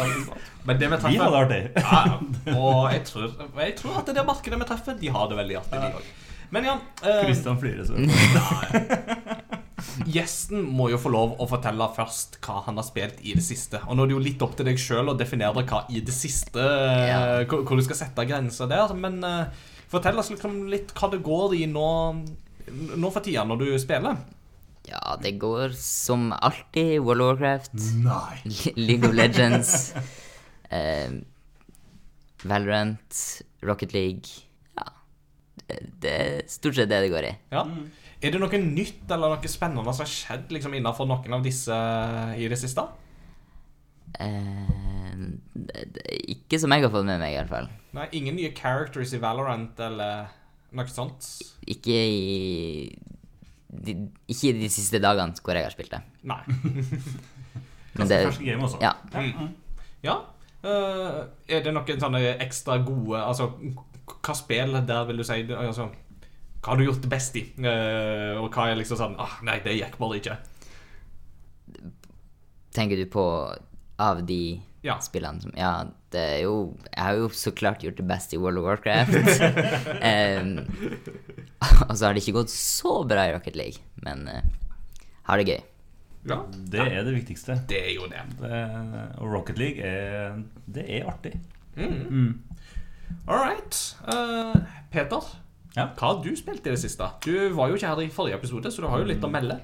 Men 0.68 0.76
det 0.82 0.88
vi 0.90 0.96
Vi 0.96 1.00
treffer 1.04 1.24
hadde 1.24 1.32
det 1.32 1.38
artig. 1.46 1.64
Ja, 1.78 1.82
ja. 2.10 2.16
og 2.60 2.80
jeg 2.94 3.02
tror, 3.08 3.28
jeg 3.66 3.74
tror 3.80 3.94
at 4.02 4.08
det 4.12 4.20
er 4.22 4.28
markedet 4.28 4.58
vi 4.62 4.66
treffer, 4.70 4.94
de 5.02 5.08
har 5.16 5.26
det 5.32 5.38
veldig 5.42 5.58
artig, 5.62 5.78
de 5.82 5.88
òg. 6.02 6.06
Men 6.52 6.62
ja 6.68 6.74
Kristian 7.00 7.56
uh, 7.56 7.62
flirer 7.62 7.86
sånn. 7.88 8.12
Gjesten 10.12 10.60
må 10.68 10.90
jo 10.92 10.98
få 11.02 11.10
lov 11.14 11.36
å 11.42 11.46
fortelle 11.50 11.88
først 11.96 12.38
hva 12.44 12.56
han 12.68 12.78
har 12.80 12.86
spilt 12.86 13.18
i 13.24 13.34
det 13.38 13.44
siste. 13.46 13.78
Og 13.88 13.94
nå 13.96 14.00
er 14.04 14.08
det 14.12 14.16
jo 14.18 14.24
litt 14.24 14.42
opp 14.44 14.56
til 14.60 14.68
deg 14.68 14.78
sjøl 14.82 15.10
å 15.14 15.18
definere 15.18 15.64
hva 15.68 15.80
i 15.90 16.02
det 16.04 16.14
siste 16.16 16.62
Ja. 16.62 17.20
hvor, 17.50 17.60
hvor 17.68 17.76
du 17.80 17.84
skal 17.86 17.98
sette 18.04 18.26
grenser 18.28 18.66
der. 18.72 18.88
Men 18.98 19.16
uh, 19.24 19.46
fortell 19.92 20.20
oss 20.20 20.32
liksom 20.34 20.66
litt 20.72 20.90
hva 20.98 21.08
det 21.14 21.22
går 21.26 21.50
i 21.58 21.66
nå, 21.72 21.88
nå 23.00 23.08
for 23.12 23.22
tida, 23.24 23.46
når 23.48 23.58
du 23.64 23.68
spiller. 23.82 24.16
Ja, 24.90 25.18
det 25.22 25.32
går 25.42 25.76
som 25.78 26.32
alltid. 26.34 27.00
World 27.02 27.22
of 27.22 27.28
Warcraft, 27.28 27.74
Nei. 28.02 28.42
League 28.88 29.08
of 29.08 29.14
Legends, 29.14 29.94
eh, 30.70 31.12
Valorant, 32.44 33.42
Rocket 33.62 33.94
League. 33.94 34.42
Ja. 34.78 34.88
Det, 35.68 35.78
det 36.02 36.16
er 36.16 36.42
stort 36.50 36.80
sett 36.80 36.90
det 36.90 37.04
det 37.06 37.12
går 37.14 37.30
i. 37.30 37.36
Ja. 37.54 37.66
Er 38.22 38.34
det 38.34 38.42
noe 38.42 38.58
nytt 38.62 39.10
eller 39.10 39.34
noe 39.34 39.50
spennende 39.50 39.94
som 39.94 40.06
har 40.06 40.10
skjedd 40.10 40.52
liksom, 40.54 40.74
innenfor 40.78 41.08
noen 41.10 41.38
av 41.38 41.46
disse 41.46 41.78
i 42.38 42.50
det 42.50 42.60
siste? 42.62 42.84
Eh, 44.20 45.24
det, 45.54 45.86
det, 45.96 46.04
ikke 46.36 46.60
som 46.62 46.74
jeg 46.74 46.86
har 46.86 46.94
fått 46.94 47.08
med 47.08 47.22
meg, 47.22 47.34
i 47.34 47.40
hvert 47.40 47.54
fall. 47.54 47.72
Nei, 47.98 48.10
Ingen 48.18 48.38
nye 48.38 48.54
characters 48.58 49.14
i 49.18 49.22
Valorant 49.22 49.80
eller 49.82 50.30
noe 50.78 50.92
sånt? 50.92 51.28
Ikke 51.70 51.96
i 51.96 52.22
de, 53.72 53.95
Ikke 54.28 54.51
de 54.57 54.67
siste 54.72 54.99
dagene 55.01 55.38
hvor 55.39 55.55
jeg 55.55 55.65
har 55.67 55.74
spilt 55.74 55.93
det. 55.93 56.01
Nei. 56.28 56.41
Men 57.97 58.07
det 58.07 58.19
Ferske 58.28 58.45
game 58.47 58.67
også. 58.67 58.80
Ja. 58.84 58.93
Ja. 60.03 60.17
Uh, 60.61 61.24
er 61.49 61.63
det 61.65 61.74
noen 61.74 61.99
sånne 62.03 62.19
ekstra 62.43 62.76
gode 62.86 63.17
Altså, 63.17 63.47
hva 64.11 64.36
spill 64.38 64.76
der 64.86 65.07
vil 65.09 65.17
du 65.17 65.24
si 65.26 65.39
altså, 65.49 65.88
Hva 66.61 66.67
har 66.69 66.78
du 66.78 66.86
gjort 66.86 67.01
det 67.01 67.09
best 67.09 67.38
i? 67.39 67.41
Uh, 67.57 68.38
og 68.43 68.51
hva 68.53 68.67
er 68.69 68.78
liksom 68.78 68.99
sånn 68.99 69.17
ah, 69.22 69.39
Nei, 69.47 69.57
det 69.65 69.74
gikk 69.80 69.97
bare 69.97 70.19
ikke. 70.19 70.38
Tenker 72.78 73.01
du 73.01 73.07
på 73.11 73.26
av 74.01 74.22
de 74.28 74.61
Ja. 74.86 74.99
spillene 75.01 75.41
som 75.41 75.57
Ja, 75.57 75.74
det 76.12 76.22
er 76.22 76.39
jo 76.43 76.53
Jeg 76.95 77.03
har 77.03 77.14
jo 77.20 77.30
så 77.30 77.51
klart 77.55 77.84
gjort 77.86 77.97
det 77.97 78.05
beste 78.09 78.36
i 78.36 78.39
World 78.41 78.59
of 78.62 78.66
Warcraft. 78.68 79.16
um, 80.12 80.51
og 81.89 81.93
så 81.97 82.05
har 82.07 82.14
det 82.18 82.24
ikke 82.24 82.38
gått 82.41 82.51
så 82.53 83.01
bra 83.07 83.28
i 83.30 83.34
Rocket 83.36 83.55
League, 83.59 83.80
men 84.03 84.26
uh, 84.28 84.41
har 85.30 85.41
det 85.41 85.47
gøy. 85.47 85.62
Ja, 86.30 86.38
Det 86.51 86.82
er 86.84 87.03
det 87.07 87.16
viktigste. 87.16 87.55
det 87.70 87.80
er 87.82 87.93
jo 87.95 88.05
det. 88.12 88.22
Det, 88.41 88.57
og 89.18 89.32
Rocket 89.34 89.57
League 89.57 89.82
er 89.82 90.36
Det 90.70 90.84
er 90.99 91.07
artig. 91.09 91.34
All 93.28 93.39
right. 93.39 93.95
Uh, 94.07 94.62
Peter, 94.91 95.22
Ja. 95.76 95.88
hva 95.95 96.12
har 96.12 96.24
du 96.24 96.36
spilt 96.36 96.66
i 96.68 96.70
det 96.76 96.80
siste? 96.82 97.07
Du 97.26 97.53
var 97.55 97.70
jo 97.72 97.76
ikke 97.80 97.88
her 97.88 98.01
i 98.03 98.09
forrige 98.12 98.36
episode, 98.38 98.72
så 98.72 98.82
du 98.84 98.88
har 98.91 98.99
jo 98.99 99.05
litt 99.07 99.24
å 99.24 99.30
melde. 99.32 99.57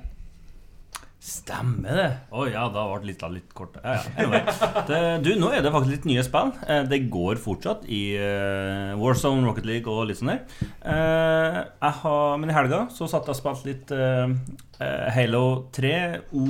Stemmer 1.20 1.96
det. 1.98 2.10
Å 2.32 2.44
ja, 2.48 2.68
da 2.72 2.84
ble 2.92 3.08
lista 3.10 3.28
litt 3.28 3.50
kort. 3.58 3.76
Ja, 3.84 3.96
ja. 3.98 4.02
Anyway. 4.22 4.42
Det, 4.88 5.00
du, 5.26 5.32
nå 5.42 5.50
er 5.52 5.64
det 5.66 5.72
faktisk 5.74 5.92
litt 5.96 6.06
nye 6.08 6.24
spill. 6.24 6.52
Eh, 6.70 6.84
Det 6.88 7.00
går 7.12 7.40
fortsatt 7.42 7.88
i 7.90 8.02
uh, 8.22 8.94
Warzone, 9.02 9.42
Rocket 9.48 9.66
League 9.68 9.90
og 9.92 10.06
litt 10.12 10.20
sånn 10.22 10.30
der. 10.36 10.44
Uh, 10.86 11.58
jeg 11.82 11.94
har, 12.04 12.38
men 12.40 12.54
i 12.54 12.56
helga 12.56 12.84
så 12.94 13.10
satt 13.10 13.26
jeg 13.28 13.34
og 13.36 13.40
spilte 13.42 13.68
litt 13.72 13.92
eh, 13.98 14.36
eh, 14.86 15.08
Halo 15.18 15.44
3 15.76 15.94
o, 16.38 16.46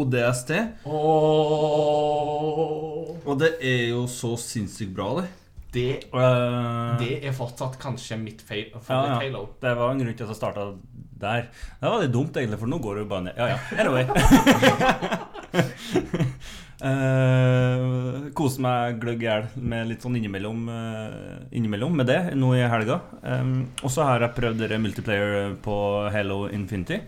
ODST. 0.00 0.50
Og 3.26 3.36
det 3.40 3.52
er 3.62 3.84
jo 3.92 4.04
så 4.10 4.34
sinnssykt 4.40 4.94
bra, 4.96 5.12
det. 5.20 5.28
Det, 5.70 5.88
Eh, 6.10 6.96
det 6.98 7.12
er 7.28 7.32
fortsatt 7.36 7.76
kanskje 7.78 8.16
mitt 8.18 8.40
fa- 8.42 8.56
ja, 8.58 8.80
favoritt 8.82 9.12
ja. 9.12 9.18
Halo. 9.22 9.42
Det 9.62 9.74
var 9.78 9.92
en 9.94 10.00
grunn 10.02 10.16
til 10.18 10.26
at 10.26 10.32
jeg 10.34 10.38
starta 10.40 10.64
der. 11.22 11.48
Det 11.80 11.92
var 11.92 12.02
litt 12.02 12.14
dumt, 12.14 12.36
egentlig, 12.36 12.58
for 12.60 12.70
nå 12.70 12.78
går 12.82 12.98
det 12.98 13.04
jo 13.04 13.10
bare 13.10 13.24
ned. 13.28 13.34
Ja, 13.38 13.46
ja. 13.52 13.58
Anyway. 13.80 14.04
uh, 16.86 18.30
Koser 18.36 18.64
meg 18.64 19.00
gløgg 19.02 19.24
i 19.24 19.28
hjel 19.28 19.48
med 19.56 19.90
litt 19.90 20.04
sånn 20.04 20.16
innimellom, 20.20 20.60
uh, 20.70 21.40
innimellom 21.56 22.00
med 22.00 22.10
det 22.10 22.20
nå 22.38 22.54
i 22.58 22.64
helga. 22.72 23.00
Um, 23.22 23.68
og 23.82 23.90
så 23.92 24.06
har 24.08 24.24
jeg 24.26 24.36
prøvd 24.38 24.64
dere 24.64 24.80
multiplayer 24.82 25.54
på 25.64 25.76
Halo 26.14 26.46
Infinity. 26.54 27.02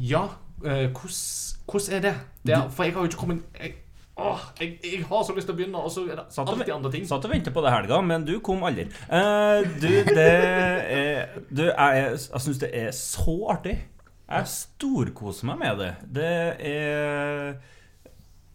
Ja, 0.00 0.26
eh, 0.64 0.88
hvordan 0.90 1.90
uh, 1.90 1.96
er 1.96 2.06
det? 2.08 2.14
det 2.46 2.54
er, 2.56 2.70
for 2.72 2.86
jeg 2.86 2.96
har 2.96 3.04
jo 3.04 3.10
ikke 3.10 3.20
kommet 3.20 3.60
jeg, 3.60 3.74
åh, 4.16 4.40
jeg, 4.60 4.78
jeg 4.82 5.04
har 5.04 5.24
så 5.26 5.34
lyst 5.36 5.48
til 5.48 5.54
å 5.54 5.58
begynne, 5.58 5.82
og 5.82 5.92
så 5.92 6.06
er 6.06 6.20
det 6.20 6.26
alltid 6.40 6.72
andre 6.74 6.92
ting. 6.92 7.06
satt 7.08 7.24
og 7.28 7.32
ventet 7.32 7.54
på 7.54 7.64
det 7.64 7.74
helga, 7.74 8.00
men 8.04 8.24
du 8.26 8.38
kom 8.44 8.64
aldri. 8.66 8.88
Uh, 9.10 9.60
du, 9.80 9.90
det 10.08 10.26
er 10.96 11.36
Du, 11.50 11.66
jeg, 11.68 12.16
jeg 12.16 12.44
syns 12.46 12.62
det 12.62 12.72
er 12.72 12.90
så 12.96 13.36
artig. 13.56 13.76
Jeg 14.26 14.50
storkoser 14.50 15.46
meg 15.52 15.60
med 15.60 15.82
det. 15.82 15.90
Det 16.16 16.30
er 16.72 17.58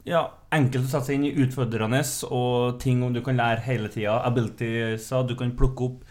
ja, 0.08 0.26
enkelt 0.52 0.88
å 0.88 0.90
sette 0.90 1.12
seg 1.12 1.20
inn 1.20 1.30
i 1.30 1.36
utfordrende 1.46 2.02
og 2.34 2.82
ting 2.82 3.04
om 3.06 3.14
du 3.14 3.22
kan 3.24 3.38
lære 3.40 3.64
hele 3.70 3.92
tida. 3.94 4.18
Abilitieser 4.28 5.30
du 5.30 5.38
kan 5.40 5.54
plukke 5.56 5.88
opp. 5.88 6.02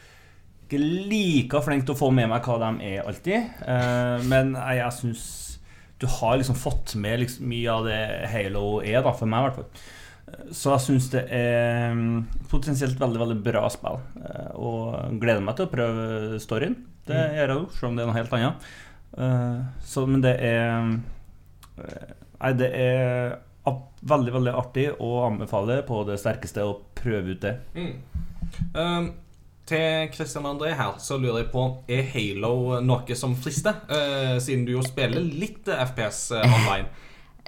Ikke 0.64 0.78
like 0.80 1.60
flink 1.66 1.84
til 1.84 1.96
å 1.96 1.98
få 1.98 2.12
med 2.14 2.30
meg 2.30 2.46
hva 2.46 2.56
de 2.62 2.92
er 2.92 3.02
alltid, 3.02 3.48
uh, 3.66 4.22
men 4.30 4.54
jeg, 4.54 4.78
jeg 4.78 4.98
syns 5.00 5.24
du 6.00 6.06
har 6.08 6.36
liksom 6.40 6.56
fått 6.56 6.94
med 7.00 7.20
liksom 7.20 7.48
mye 7.50 7.72
av 7.72 7.88
det 7.88 7.98
Halo 8.32 8.80
er, 8.82 9.02
da, 9.04 9.12
for 9.16 9.28
meg 9.30 9.42
i 9.42 9.48
hvert 9.48 9.58
fall. 9.60 9.88
Så 10.54 10.70
jeg 10.76 10.84
syns 10.84 11.08
det 11.12 11.24
er 11.34 11.90
mm, 11.96 12.20
potensielt 12.52 13.00
veldig 13.00 13.18
veldig 13.20 13.38
bra 13.44 13.64
spill. 13.72 13.98
eh, 14.22 14.52
Og 14.54 15.18
gleder 15.20 15.42
meg 15.44 15.58
til 15.58 15.66
å 15.66 15.72
prøve 15.72 16.38
storyen. 16.42 16.76
Det 17.08 17.18
gjør 17.18 17.50
jeg 17.52 17.56
jo, 17.58 17.66
selv 17.74 17.88
om 17.90 17.96
det 17.98 18.04
er 18.04 18.10
noe 18.12 18.18
helt 18.20 18.36
annet. 18.38 18.68
Eh, 19.18 19.60
Så, 19.90 20.06
men 20.06 20.22
det 20.24 20.36
er 20.38 20.68
eh, 21.82 22.16
Nei, 22.40 22.52
det 22.56 22.70
er 22.72 23.34
veldig, 24.00 24.32
veldig 24.32 24.52
artig 24.56 24.86
og 24.96 25.16
anbefaler 25.26 25.82
på 25.84 25.98
det 26.08 26.16
sterkeste 26.22 26.62
å 26.64 26.78
prøve 26.96 27.34
ut 27.34 27.42
det. 27.44 27.50
Um, 28.72 29.10
til 29.70 30.10
Christian 30.14 30.48
André 30.48 30.72
her, 30.78 30.96
så 31.02 31.18
lurer 31.20 31.44
jeg 31.44 31.50
på 31.52 31.64
Er 31.90 32.06
Halo 32.12 32.80
noe 32.84 33.16
som 33.18 33.36
frister? 33.38 33.82
Uh, 33.90 34.38
siden 34.42 34.66
du 34.66 34.74
jo 34.74 34.84
spiller 34.86 35.22
litt 35.22 35.68
eh, 35.70 35.84
FPS 35.86 36.30
uh, 36.34 36.56
online. 36.58 36.90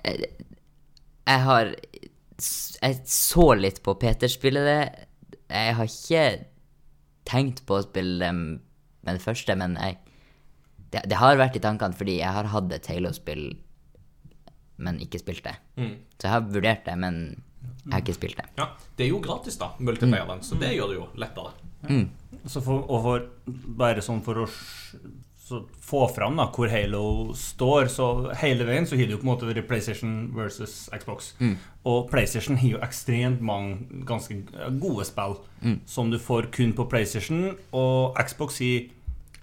Jeg 0.02 1.42
har 1.46 1.74
Jeg 2.82 3.02
så 3.06 3.52
litt 3.58 3.82
på 3.82 3.94
Peter 3.98 4.30
spille 4.30 4.62
det. 4.66 4.80
Jeg 5.50 5.76
har 5.78 5.90
ikke 5.90 6.24
tenkt 7.28 7.62
på 7.66 7.78
å 7.78 7.84
spille 7.84 8.18
det 8.22 8.32
med 8.34 9.18
det 9.18 9.22
første, 9.22 9.54
men 9.58 9.76
jeg 9.78 9.98
det, 10.92 11.06
det 11.08 11.16
har 11.16 11.38
vært 11.40 11.56
i 11.56 11.62
tankene 11.64 11.96
fordi 11.96 12.18
jeg 12.18 12.36
har 12.36 12.50
hatt 12.52 12.72
et 12.74 12.88
Halo-spill, 12.90 13.46
men 14.84 14.98
ikke 15.00 15.22
spilt 15.22 15.46
det. 15.46 15.54
Så 16.18 16.26
jeg 16.26 16.32
har 16.34 16.44
vurdert 16.44 16.84
det, 16.84 16.96
men 17.00 17.22
jeg 17.86 17.94
har 17.94 18.02
ikke 18.04 18.18
spilt 18.18 18.36
det. 18.42 18.44
Ja, 18.58 18.66
Det 18.98 19.06
er 19.06 19.08
jo 19.14 19.22
gratis, 19.24 19.56
da, 19.56 19.72
multiplayeren, 19.80 20.42
så 20.44 20.58
det 20.60 20.74
gjør 20.76 20.92
det 20.92 20.98
jo 20.98 21.06
lettere. 21.22 21.54
Så 22.46 22.62
for, 22.64 22.86
og 22.90 23.04
for, 23.04 23.26
bare 23.78 24.02
sånn 24.02 24.22
for 24.24 24.44
å 24.44 24.48
så 25.52 25.58
få 25.82 26.06
fram 26.08 26.38
da, 26.38 26.46
hvor 26.54 26.70
Halo 26.70 27.34
står, 27.36 27.88
så 27.92 28.06
hele 28.40 28.64
veien 28.64 28.86
så 28.88 28.96
har 28.96 29.08
det 29.08 29.16
jo 29.16 29.20
på 29.20 29.26
en 29.26 29.32
måte 29.32 29.48
vært 29.48 29.66
PlayStation 29.68 30.30
versus 30.36 30.86
Xbox. 30.94 31.32
Og 31.88 32.06
PlayStation 32.12 32.56
har 32.60 32.76
jo 32.76 32.80
ekstremt 32.86 33.42
mange 33.44 34.02
ganske 34.08 34.38
gode 34.80 35.04
spill 35.08 35.36
som 35.84 36.12
du 36.12 36.18
får 36.22 36.48
kun 36.54 36.72
på 36.78 36.86
PlayStation, 36.88 37.56
og 37.76 38.16
Xbox 38.22 38.60
sier 38.62 38.88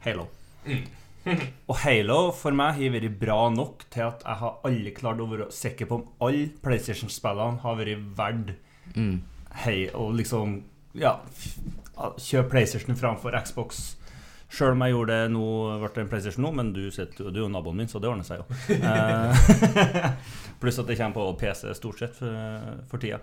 Halo. 0.05 0.29
og 1.69 1.75
Halo 1.83 2.19
for 2.33 2.55
meg 2.55 2.79
har 2.79 2.95
vært 2.95 3.19
bra 3.19 3.41
nok 3.53 3.85
til 3.91 4.07
at 4.07 4.25
jeg 4.25 4.41
har 4.41 4.57
aldri 4.65 4.95
klart 4.95 5.21
å 5.21 5.29
være 5.29 5.51
sikker 5.53 5.89
på 5.89 5.99
om 5.99 6.07
alle 6.25 6.49
PlayStation-spillene 6.63 7.61
har 7.65 7.79
vært 7.83 8.09
verdt 8.17 8.55
hei, 9.65 9.79
og 9.93 10.15
liksom 10.17 10.61
Ja, 10.97 11.19
kjøp 12.17 12.49
PlayStation 12.53 12.97
framfor 12.97 13.35
Xbox. 13.45 13.95
Sjøl 14.49 14.73
om 14.73 14.81
jeg 14.81 14.95
gjorde 14.95 15.13
det 15.13 15.31
nå, 15.35 15.45
ble 15.77 15.89
det 15.93 16.01
en 16.01 16.09
PlayStation 16.09 16.45
nå, 16.47 16.51
men 16.57 16.71
du, 16.73 16.81
sitter, 16.93 17.29
du 17.29 17.37
er 17.37 17.43
jo 17.43 17.51
naboen 17.53 17.77
min, 17.77 17.89
så 17.91 18.01
det 18.01 18.09
ordner 18.09 18.25
seg 18.25 18.41
jo. 18.41 18.45
Eh, 18.73 19.35
Pluss 20.61 20.81
at 20.81 20.89
det 20.89 20.97
kommer 20.97 21.19
på 21.19 21.37
PC 21.43 21.75
stort 21.77 22.01
sett 22.01 22.17
for, 22.17 22.71
for 22.89 23.03
tida. 23.03 23.19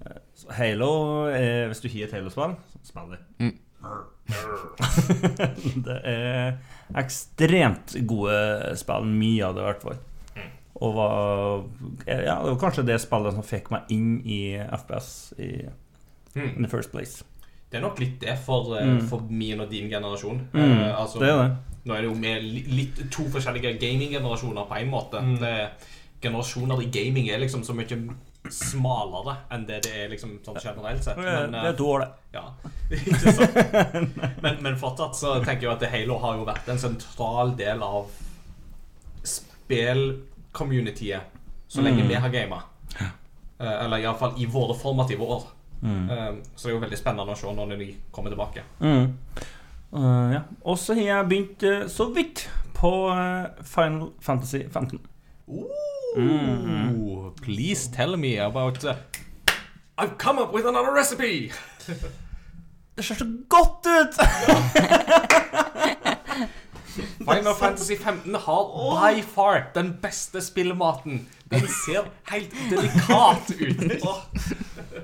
Eh, 0.00 0.22
så 0.38 0.54
Halo, 0.56 0.92
er, 1.28 1.66
hvis 1.68 1.84
du 1.84 1.90
har 1.92 2.06
et 2.06 2.16
Halo-spill, 2.16 2.56
så 2.72 2.88
spill 2.88 3.12
det. 3.12 3.20
det 5.90 5.98
er 6.08 6.56
ekstremt 7.02 7.98
gode 8.08 8.40
spill, 8.80 9.12
mye 9.12 9.44
av 9.44 9.58
det 9.58 9.66
i 9.66 9.68
hvert 9.68 9.84
fall. 9.84 10.00
Og 10.82 10.96
var, 10.96 11.62
ja, 12.08 12.40
det 12.40 12.54
var 12.54 12.60
kanskje 12.64 12.88
det 12.88 12.96
spillet 13.02 13.36
som 13.36 13.44
fikk 13.44 13.68
meg 13.74 13.92
inn 13.92 14.14
i 14.24 14.56
FPS 14.56 15.10
i 15.36 15.52
in 16.34 16.62
the 16.62 16.68
first 16.68 16.90
place. 16.92 17.24
Det 17.72 17.78
er 17.80 17.84
nok 17.86 18.00
litt 18.02 18.18
det 18.20 18.34
for, 18.44 18.74
mm. 18.76 19.00
for 19.08 19.24
min 19.32 19.60
og 19.64 19.70
din 19.70 19.88
generasjon. 19.88 20.42
Mm, 20.52 20.60
Eh, 20.60 21.00
altså, 21.00 21.18
det 21.22 21.28
er 21.30 21.38
det. 21.42 21.56
Nå 21.84 21.94
er 21.94 22.04
det 22.04 22.10
jo 22.10 22.14
med 22.14 22.42
litt 22.76 23.00
to 23.10 23.24
forskjellige 23.32 23.78
gaming-generasjoner 23.80 24.68
på 24.68 24.74
en 24.78 24.90
måte. 24.90 25.22
Det 25.40 25.48
er, 25.48 25.68
generasjoner 26.22 26.82
i 26.84 26.90
gaming 26.94 27.30
er 27.32 27.40
liksom 27.42 27.64
så 27.66 27.74
mye 27.74 27.96
smalere 28.52 29.36
enn 29.54 29.64
det 29.66 29.80
det 29.86 29.92
er 30.04 30.10
liksom 30.12 30.36
sånn 30.44 30.60
generelt 30.62 31.02
sett. 31.04 31.16
Det 31.16 31.24
Men, 31.24 31.52
det 31.54 31.62
er 31.62 31.70
eh, 31.72 31.78
to 31.78 31.88
år, 31.90 32.04
det. 32.04 32.10
Ja, 32.36 32.44
ikke 32.98 33.32
sant? 33.38 33.54
Men, 34.44 34.54
men 34.62 34.78
fortsatt 34.78 35.16
så 35.18 35.34
tenker 35.44 35.68
jeg 35.68 35.74
at 35.74 35.88
Halo 35.94 36.18
har 36.22 36.36
jo 36.38 36.44
vært 36.48 36.68
en 36.72 36.80
sentral 36.82 37.56
del 37.58 37.82
av 37.86 38.10
spill-communityet 39.32 41.22
så 41.72 41.80
lenge 41.80 42.04
vi 42.04 42.14
har 42.20 42.28
gama. 42.28 42.60
Eh, 43.00 43.84
Eller 43.84 44.02
iallfall 44.02 44.34
i 44.38 44.46
våre 44.46 44.74
formative 44.76 45.24
år. 45.24 45.42
Eh, 45.82 46.34
Så 46.56 46.68
det 46.68 46.70
er 46.70 46.76
jo 46.76 46.82
veldig 46.84 46.98
spennende 46.98 47.34
å 47.34 47.38
se 47.38 47.52
når 47.52 47.76
de 47.78 47.88
kommer 48.14 48.30
tilbake. 48.30 48.62
Mm. 48.80 49.12
Uh, 49.92 50.32
ja. 50.32 50.40
Og 50.64 50.78
så 50.78 50.94
har 50.96 51.02
jeg 51.02 51.28
begynt 51.28 51.62
uh, 51.68 51.88
så 51.90 52.06
vidt 52.14 52.46
på 52.72 53.10
uh, 53.12 53.44
Final 53.66 54.12
Fantasy 54.20 54.62
15. 54.72 55.00
Ooh, 56.16 57.32
please 57.42 57.90
tell 57.92 58.16
me 58.16 58.38
about 58.38 58.84
I've 59.98 60.16
come 60.18 60.38
up 60.38 60.54
with 60.54 60.66
another 60.66 60.92
recipe! 60.94 61.52
Det 62.96 63.04
ser 63.04 63.14
så 63.14 63.26
godt 63.48 63.86
ut! 63.86 64.14
Final 67.18 67.54
Fantasy 67.54 67.96
15 67.96 68.34
har 68.34 69.14
by 69.14 69.22
far 69.22 69.70
den 69.74 69.94
beste 70.02 70.40
spillematen. 70.40 71.28
Den 71.50 71.68
ser 71.68 72.04
helt 72.28 72.52
delikat 72.70 73.50
ut. 73.60 73.92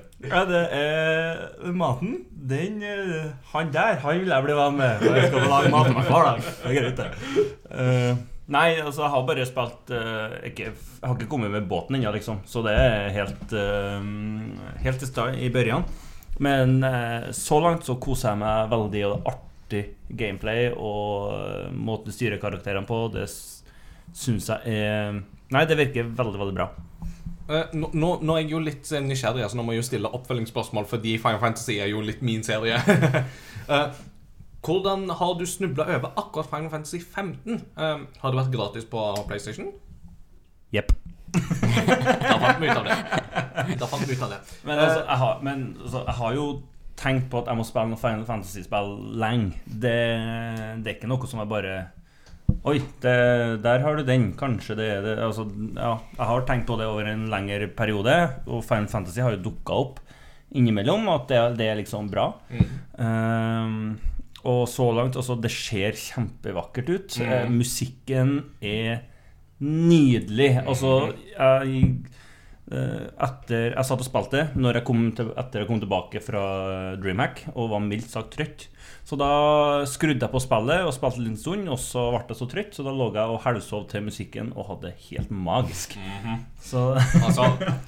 Ja, 0.19 0.43
det 0.49 0.65
er 0.75 1.75
maten. 1.79 2.17
Den 2.49 2.83
eh, 2.83 3.29
Han 3.53 3.71
der, 3.71 4.01
han 4.03 4.19
vil 4.19 4.33
jeg 4.33 4.45
bli 4.47 4.57
venn 4.59 4.81
med. 4.81 5.05
Og 5.05 5.15
jeg 5.15 5.29
skal 5.31 5.47
lage 5.47 5.71
mat 5.71 5.87
til 5.87 5.95
meg 5.95 6.09
hver 6.09 6.27
dag. 6.27 6.49
Det 6.49 6.73
er 6.73 6.77
greit, 6.79 6.99
det. 6.99 7.45
Uh, 7.69 8.25
nei, 8.51 8.67
altså, 8.83 9.05
jeg 9.05 9.13
har 9.13 9.29
bare 9.29 9.47
spilt 9.47 9.93
uh, 9.95 10.35
ikke, 10.49 10.73
Jeg 10.73 11.05
har 11.05 11.15
ikke 11.15 11.31
kommet 11.31 11.53
med 11.55 11.69
båten 11.71 12.01
ennå, 12.01 12.11
liksom. 12.17 12.41
Så 12.51 12.65
det 12.67 12.75
er 12.75 13.15
helt 13.15 13.55
uh, 13.55 14.03
Helt 14.83 15.07
i 15.07 15.11
start 15.11 15.39
i 15.39 15.53
børjan. 15.55 15.87
Men 16.39 16.79
så 17.35 17.57
langt 17.59 17.83
så 17.83 17.97
koser 17.99 18.29
jeg 18.31 18.39
meg 18.39 18.69
veldig, 18.71 19.01
og 19.09 19.15
det 19.15 19.25
er 19.25 19.31
artig 19.33 19.81
gameplay. 20.21 20.69
Og 20.71 21.73
måten 21.75 22.13
du 22.13 22.15
styrer 22.15 22.39
karakterene 22.39 22.87
på, 22.87 23.01
det 23.11 23.27
syns 24.15 24.47
jeg 24.51 24.79
er 24.79 25.19
Nei, 25.49 25.65
det 25.65 25.79
virker 25.81 26.11
veldig, 26.13 26.39
veldig 26.39 26.55
bra. 26.55 26.69
Eh, 27.49 27.71
nå, 27.73 27.89
nå, 27.97 28.11
nå 28.21 28.35
er 28.37 28.43
jeg 28.43 28.53
jo 28.53 28.61
litt 28.61 28.91
eh, 28.93 29.01
nysgjerrig, 29.05 29.47
så 29.49 29.57
nå 29.57 29.65
må 29.65 29.73
jeg 29.73 29.81
jo 29.81 29.87
stille 29.89 30.11
oppfølgingsspørsmål, 30.19 30.85
fordi 30.91 31.15
Final 31.23 31.41
Fantasy 31.41 31.79
er 31.81 31.89
jo 31.93 32.05
litt 32.05 32.25
min 32.25 32.45
serie. 32.47 32.81
Eh, 33.69 33.97
hvordan 34.65 35.03
har 35.13 35.35
du 35.37 35.43
snubla 35.45 35.85
over 35.93 36.15
akkurat 36.17 36.47
Final 36.49 36.71
Fantasy 36.73 37.03
15? 37.05 37.59
Eh, 37.77 37.99
har 38.23 38.33
det 38.33 38.39
vært 38.39 38.55
gratis 38.55 38.87
på 38.89 39.03
PlayStation? 39.29 39.67
Jepp. 40.73 40.95
Da 41.37 42.39
fant 42.41 42.63
vi 42.63 42.71
ut 42.71 42.79
av 42.81 42.89
det. 42.89 42.97
Da 43.77 43.91
fant 43.91 44.09
vi 44.09 44.17
ut 44.17 44.25
av 44.25 44.33
det. 44.33 44.39
Men, 44.65 44.81
altså, 44.81 45.03
jeg 45.03 45.21
har, 45.21 45.45
men 45.45 45.67
altså, 45.83 46.01
jeg 46.07 46.17
har 46.23 46.39
jo 46.39 46.47
tenkt 46.97 47.29
på 47.29 47.43
at 47.43 47.53
jeg 47.53 47.61
må 47.61 47.69
spille 47.69 47.93
noe 47.93 48.01
Final 48.01 48.25
Fantasy-spill 48.31 48.97
lenge. 49.21 49.61
Det, 49.69 49.99
det 50.81 50.95
er 50.95 50.97
ikke 50.97 51.13
noe 51.13 51.29
som 51.29 51.45
jeg 51.45 51.53
bare 51.53 51.77
Oi, 52.67 52.79
det, 53.03 53.15
der 53.63 53.85
har 53.85 53.99
du 53.99 54.05
den. 54.07 54.33
Kanskje 54.39 54.77
det 54.79 54.89
er 54.97 55.05
det. 55.05 55.15
Altså, 55.23 55.47
ja, 55.77 55.95
jeg 56.17 56.29
har 56.31 56.45
tenkt 56.49 56.67
på 56.69 56.79
det 56.81 56.89
over 56.91 57.07
en 57.11 57.29
lengre 57.31 57.69
periode, 57.71 58.17
og 58.47 58.65
Final 58.67 58.91
Fantasy 58.91 59.23
har 59.23 59.37
jo 59.37 59.45
dukka 59.51 59.79
opp 59.85 60.01
innimellom. 60.57 61.09
At 61.13 61.29
det, 61.31 61.43
det 61.61 61.71
er 61.71 61.81
liksom 61.81 62.11
bra. 62.13 62.31
Ehm, 62.99 63.99
og 64.49 64.63
så 64.71 64.89
langt 64.97 65.19
Altså, 65.19 65.37
det 65.39 65.53
ser 65.55 65.99
kjempevakkert 65.99 66.95
ut. 66.95 67.21
Eh, 67.23 67.51
musikken 67.53 68.39
er 68.65 69.05
nydelig. 69.61 70.55
Altså, 70.65 71.13
jeg 71.35 71.85
Eh, 72.69 73.05
etter, 73.25 73.71
jeg 73.73 73.87
satt 73.89 74.03
og 74.03 74.05
spilte 74.05 74.43
når 74.61 74.79
jeg 74.79 74.85
kom 74.85 75.07
til, 75.17 75.31
etter 75.41 75.63
jeg 75.63 75.69
kom 75.71 75.79
tilbake 75.81 76.21
fra 76.21 76.43
Dreamhack 77.01 77.47
og 77.55 77.71
var 77.73 77.85
mildt 77.85 78.11
sagt 78.13 78.35
trøtt. 78.37 78.67
Så 79.09 79.17
da 79.17 79.87
skrudde 79.89 80.21
jeg 80.21 80.33
på 80.35 80.41
spillet 80.43 80.85
og 80.85 80.93
spilte 80.93 81.23
en 81.25 81.37
stund, 81.41 81.69
og 81.73 81.79
så 81.81 82.03
ble 82.13 82.27
jeg 82.29 82.37
så 82.37 82.49
trøtt, 82.53 82.75
så 82.77 82.85
da 82.85 82.93
lå 82.93 83.07
jeg 83.15 83.33
og 83.33 83.41
halvsov 83.41 83.87
til 83.89 84.05
musikken 84.05 84.51
og 84.53 84.67
hadde 84.69 84.91
det 84.91 85.07
helt 85.07 85.31
magisk. 85.33 85.95
Så 86.61 86.83
Altså, 87.27 87.47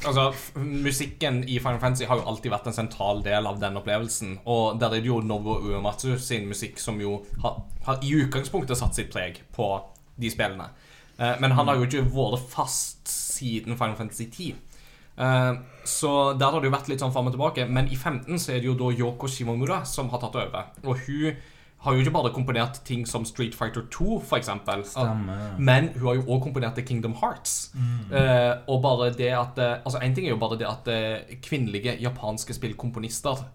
altså 0.08 0.30
Musikken 0.56 1.42
i 1.44 1.58
Final 1.60 1.80
Fantasy 1.82 2.08
har 2.08 2.22
jo 2.22 2.24
alltid 2.30 2.54
vært 2.54 2.70
en 2.70 2.78
sentral 2.78 3.20
del 3.26 3.50
av 3.50 3.60
den 3.60 3.76
opplevelsen. 3.76 4.38
Og 4.48 4.80
der 4.80 4.96
er 4.96 5.04
det 5.04 5.12
jo 5.12 5.20
Novo 5.20 5.58
Uematsu 5.60 6.14
sin 6.16 6.48
musikk 6.48 6.80
som 6.80 6.96
jo 7.04 7.18
har, 7.44 7.60
har 7.84 8.00
i 8.00 8.14
utgangspunktet 8.22 8.80
satt 8.80 8.96
sitt 8.96 9.12
preg 9.12 9.42
på 9.52 9.68
de 10.20 10.32
spillene. 10.32 10.70
Eh, 11.20 11.36
men 11.42 11.52
han 11.52 11.68
har 11.68 11.76
jo 11.76 11.84
ikke 11.84 12.06
vært 12.16 12.48
fast 12.48 13.12
siden 13.12 13.76
Final 13.76 13.98
Fantasy 14.00 14.30
10. 14.30 14.56
Eh, 15.20 15.52
så 15.84 16.10
der 16.38 16.52
har 16.52 16.60
det 16.60 16.68
jo 16.70 16.74
vært 16.74 16.90
litt 16.90 17.02
sånn 17.02 17.12
fram 17.14 17.30
og 17.30 17.36
tilbake. 17.36 17.68
Men 17.68 17.88
i 17.92 17.96
15 17.96 18.38
så 18.40 18.54
er 18.54 18.60
det 18.62 18.68
jo 18.70 18.76
da 18.78 18.90
Yoko 18.96 19.28
Shimomura 19.30 19.82
som 19.88 20.10
har 20.12 20.22
tatt 20.22 20.36
over. 20.40 20.74
Og 20.84 21.06
hun 21.06 21.40
har 21.80 21.96
jo 21.96 22.02
ikke 22.04 22.12
bare 22.12 22.32
komponert 22.36 22.82
ting 22.84 23.06
som 23.08 23.24
Street 23.24 23.54
Fighter 23.56 23.86
2, 23.88 24.18
for 24.28 24.36
eksempel. 24.36 24.82
Men 25.56 25.88
hun 25.94 26.06
har 26.10 26.18
jo 26.18 26.26
også 26.26 26.42
komponert 26.44 26.76
The 26.76 26.84
Kingdom 26.84 27.14
Hearts. 27.22 27.70
Eh, 28.12 28.52
og 28.68 28.82
bare 28.84 29.08
det 29.16 29.30
at 29.32 29.58
eh, 29.58 29.78
Altså, 29.84 30.02
én 30.04 30.14
ting 30.14 30.26
er 30.26 30.34
jo 30.34 30.42
bare 30.42 30.58
det 30.60 30.68
at 30.68 30.90
eh, 30.92 31.38
kvinnelige 31.40 31.96
japanske 32.02 32.52
spillkomponister 32.58 33.46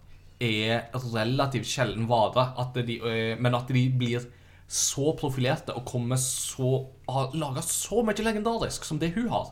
er 0.42 0.90
relativt 1.14 1.70
sjelden 1.70 2.10
vare. 2.10 2.50
At 2.58 2.74
de, 2.74 2.98
eh, 2.98 3.38
men 3.38 3.56
at 3.56 3.70
de 3.70 3.86
blir 3.94 4.26
så 4.68 5.14
profilerte 5.14 5.76
og 5.78 5.86
kommer 5.86 6.18
så 6.18 6.88
Har 7.06 7.36
laga 7.38 7.62
så 7.62 8.02
mye 8.02 8.24
legendarisk 8.26 8.84
som 8.84 8.98
det 8.98 9.12
hun 9.14 9.30
har, 9.30 9.52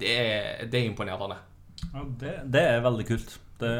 det 0.00 0.08
er, 0.08 0.64
det 0.64 0.80
er 0.80 0.86
imponerende. 0.88 1.36
Ja, 1.92 2.04
det, 2.20 2.34
det 2.52 2.62
er 2.74 2.84
veldig 2.84 3.06
kult. 3.08 3.40
Det, 3.60 3.72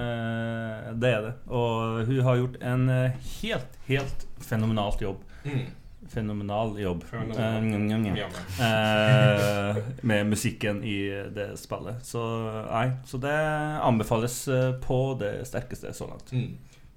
det 1.03 1.09
er 1.11 1.23
det. 1.27 1.33
Og 1.51 2.05
hun 2.09 2.21
har 2.27 2.37
gjort 2.39 2.59
en 2.63 2.85
eh, 2.93 3.17
helt, 3.41 3.79
helt 3.89 4.27
fenomenalt 4.45 5.03
jobb. 5.03 5.23
fenomenal 6.09 6.75
jobb 6.79 7.03
Fenomenal. 7.09 8.29
Uh. 8.61 8.65
Eh, 8.65 9.77
med 10.03 10.27
musikken 10.29 10.83
i 10.85 10.99
det 11.35 11.55
spillet. 11.59 12.05
Så 12.07 12.23
nei, 12.69 12.91
så 13.09 13.19
det 13.23 13.35
anbefales 13.83 14.45
på 14.85 14.99
det 15.21 15.33
sterkeste 15.49 15.93
så 15.97 16.09
langt. 16.11 16.33
Mm. 16.33 16.55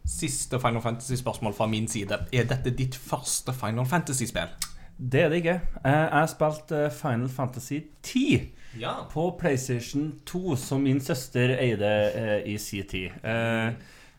Siste 0.07 0.59
Final 0.63 0.81
Fantasy-spørsmål 0.83 1.55
fra 1.55 1.67
min 1.67 1.87
side. 1.91 2.19
Er 2.31 2.47
dette 2.47 2.71
ditt 2.75 2.95
første 2.95 3.55
Final 3.55 3.87
Fantasy-spill? 3.89 4.53
Det 4.97 5.21
er 5.25 5.29
det 5.33 5.41
ikke. 5.43 5.57
Eh, 5.83 5.91
Jeg 5.91 6.13
har 6.19 6.29
spilt 6.31 6.71
Final 7.01 7.29
Fantasy 7.29 7.81
10 8.03 8.53
Ja. 8.79 8.95
på 9.11 9.31
PlayStation 9.39 10.11
2, 10.25 10.55
som 10.55 10.83
min 10.83 11.01
søster 11.01 11.55
eide 11.57 11.93
eh, 12.13 12.53
i 12.53 12.57
sin 12.61 12.87
tid. 12.87 13.11
Eh, 13.23 13.71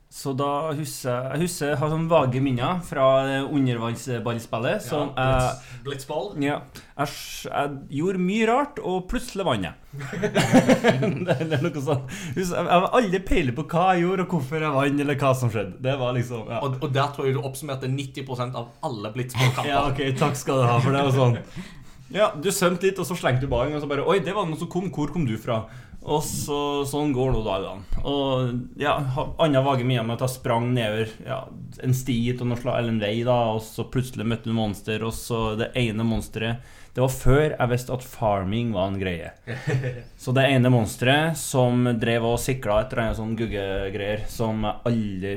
så 0.08 0.32
da 0.32 0.70
husker 0.72 1.26
jeg 1.34 1.42
husker 1.42 1.74
har 1.76 1.90
sånne 1.92 2.08
vage 2.08 2.40
minner 2.40 2.78
fra 2.80 3.08
eh, 3.28 3.42
undervannsballspillet. 3.44 4.80
Som 4.80 5.10
jeg 5.12 5.82
Blitzball? 5.84 6.30
Ja. 6.40 6.62
Jeg, 6.96 7.12
jeg 7.44 7.98
gjorde 7.98 8.22
mye 8.24 8.46
rart, 8.48 8.80
og 8.80 9.04
plutselig 9.10 9.44
vant 9.44 9.68
jeg. 9.68 9.76
det 11.28 11.36
er 11.36 11.60
noe 11.60 11.82
sånt. 11.84 12.16
Jeg 12.38 12.48
har 12.56 12.88
aldri 12.96 13.20
peiling 13.20 13.56
på 13.58 13.66
hva 13.68 13.90
jeg 13.92 14.06
gjorde, 14.06 14.24
og 14.24 14.32
hvorfor 14.38 14.64
jeg 14.64 14.76
vant, 14.78 15.02
eller 15.04 15.20
hva 15.20 15.34
som 15.36 15.52
skjedde. 15.52 15.76
Det 15.84 15.98
var 16.00 16.16
liksom 16.16 16.54
ja. 16.54 16.62
Og, 16.64 16.80
og 16.80 16.94
der 16.96 17.12
tror 17.12 17.28
jeg 17.28 17.36
du 17.36 17.44
oppsummerte 17.44 17.92
90% 17.92 18.56
av 18.56 18.88
alle 18.88 19.12
Blitzball-kamper. 19.12 19.74
ja, 19.74 19.84
ok, 19.92 20.06
takk 20.24 20.40
skal 20.40 20.64
du 20.64 20.70
ha 20.72 20.80
for 20.80 20.96
det. 20.96 21.04
Og 21.04 21.20
sånn. 21.20 21.36
Ja, 22.14 22.30
du 22.36 22.48
svømte 22.54 22.88
litt, 22.88 22.98
og 23.00 23.08
så 23.08 23.16
slengte 23.18 23.44
du 23.44 23.52
ballen, 23.52 23.76
og 23.76 23.84
så 23.84 23.90
bare 23.90 24.06
Oi, 24.08 24.20
det 24.24 24.34
var 24.36 24.48
noe 24.48 24.58
som 24.60 24.70
kom. 24.72 24.88
Hvor 24.94 25.12
kom 25.12 25.26
du 25.28 25.36
fra? 25.40 25.66
Og 26.08 26.22
så, 26.24 26.86
sånn 26.88 27.10
går 27.12 27.32
nå 27.34 27.40
dagene. 27.44 28.02
Og 28.08 28.78
ja, 28.80 28.94
Anna 29.42 29.60
vage 29.66 29.84
minner 29.84 30.06
med 30.06 30.16
at 30.16 30.24
jeg 30.24 30.38
sprang 30.38 30.70
nedover 30.72 31.10
ja, 31.26 31.40
en 31.84 31.96
sti 31.96 32.16
til 32.38 32.48
noe 32.48 32.60
slag, 32.60 32.78
eller 32.80 32.94
en 32.94 33.02
vei, 33.02 33.16
da, 33.26 33.36
og 33.56 33.60
så 33.66 33.84
plutselig 33.90 34.28
møtte 34.30 34.48
du 34.48 34.56
monster, 34.56 35.04
og 35.04 35.12
så 35.16 35.52
det 35.58 35.72
ene 35.76 36.06
monsteret 36.06 36.62
Det 36.94 37.02
var 37.02 37.12
før 37.12 37.44
jeg 37.50 37.72
visste 37.74 37.98
at 37.98 38.06
farming 38.06 38.72
var 38.76 38.88
en 38.92 39.00
greie. 39.02 39.34
Så 40.22 40.32
det 40.34 40.48
ene 40.48 40.72
monsteret 40.72 41.38
som 41.38 41.84
drev 42.00 42.26
og 42.26 42.40
sikla 42.42 42.80
et 42.80 42.94
eller 42.94 43.04
annet 43.04 43.20
sånn 43.20 43.36
guggegreier, 43.38 44.24
som 44.32 44.64
jeg 44.66 44.82
aldri 44.90 45.36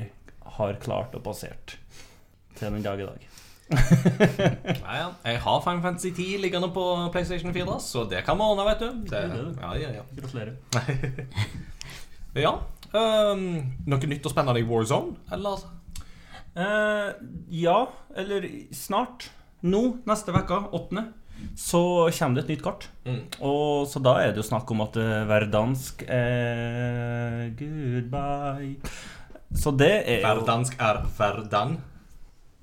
har 0.57 0.79
klart 0.81 1.17
å 1.17 1.21
passere 1.25 1.59
til 1.67 2.65
den 2.69 2.81
dag 2.85 3.01
i 3.01 3.09
dag. 3.11 3.30
Ja, 3.71 4.95
ja. 4.97 5.07
Jeg 5.25 5.41
har 5.43 5.61
Final 5.63 5.81
Fantasy 5.81 6.11
10 6.11 6.41
liggende 6.43 6.69
på 6.73 6.83
PlayStation 7.13 7.53
4, 7.53 7.77
så 7.79 8.03
det 8.09 8.23
kan 8.27 8.39
vi 8.39 8.47
ordne, 8.47 8.65
vet 8.67 8.83
du. 8.83 8.89
Det, 9.11 9.21
ja, 9.61 9.73
ja, 9.79 9.91
ja. 9.99 10.03
Gratulerer. 10.17 10.55
ja. 12.45 12.55
Um, 12.91 13.45
noe 13.87 14.11
nytt 14.11 14.25
og 14.27 14.33
spennende 14.33 14.59
i 14.59 14.67
Warzone, 14.67 15.15
eller? 15.31 15.63
Uh, 16.51 17.13
ja, 17.55 17.85
eller 18.19 18.47
snart. 18.75 19.29
Nå, 19.61 19.83
neste 20.09 20.33
uke, 20.35 20.57
åttende, 20.75 21.05
så 21.57 22.09
kommer 22.17 22.39
det 22.39 22.43
et 22.43 22.51
nytt 22.55 22.65
kart. 22.65 22.89
Mm. 23.05 23.21
Og 23.45 23.87
Så 23.87 24.01
da 24.03 24.17
er 24.21 24.33
det 24.33 24.41
jo 24.41 24.47
snakk 24.49 24.69
om 24.73 24.83
at 24.83 24.97
eh, 24.99 25.21
verdansk 25.29 26.03
er 26.09 27.51
goodbye. 27.57 28.75
Så 29.51 29.73
det 29.75 29.93
er 30.05 30.21
jo 30.21 30.27
Verdansk 30.27 30.77
er 30.79 31.01
Verdan. 31.17 31.77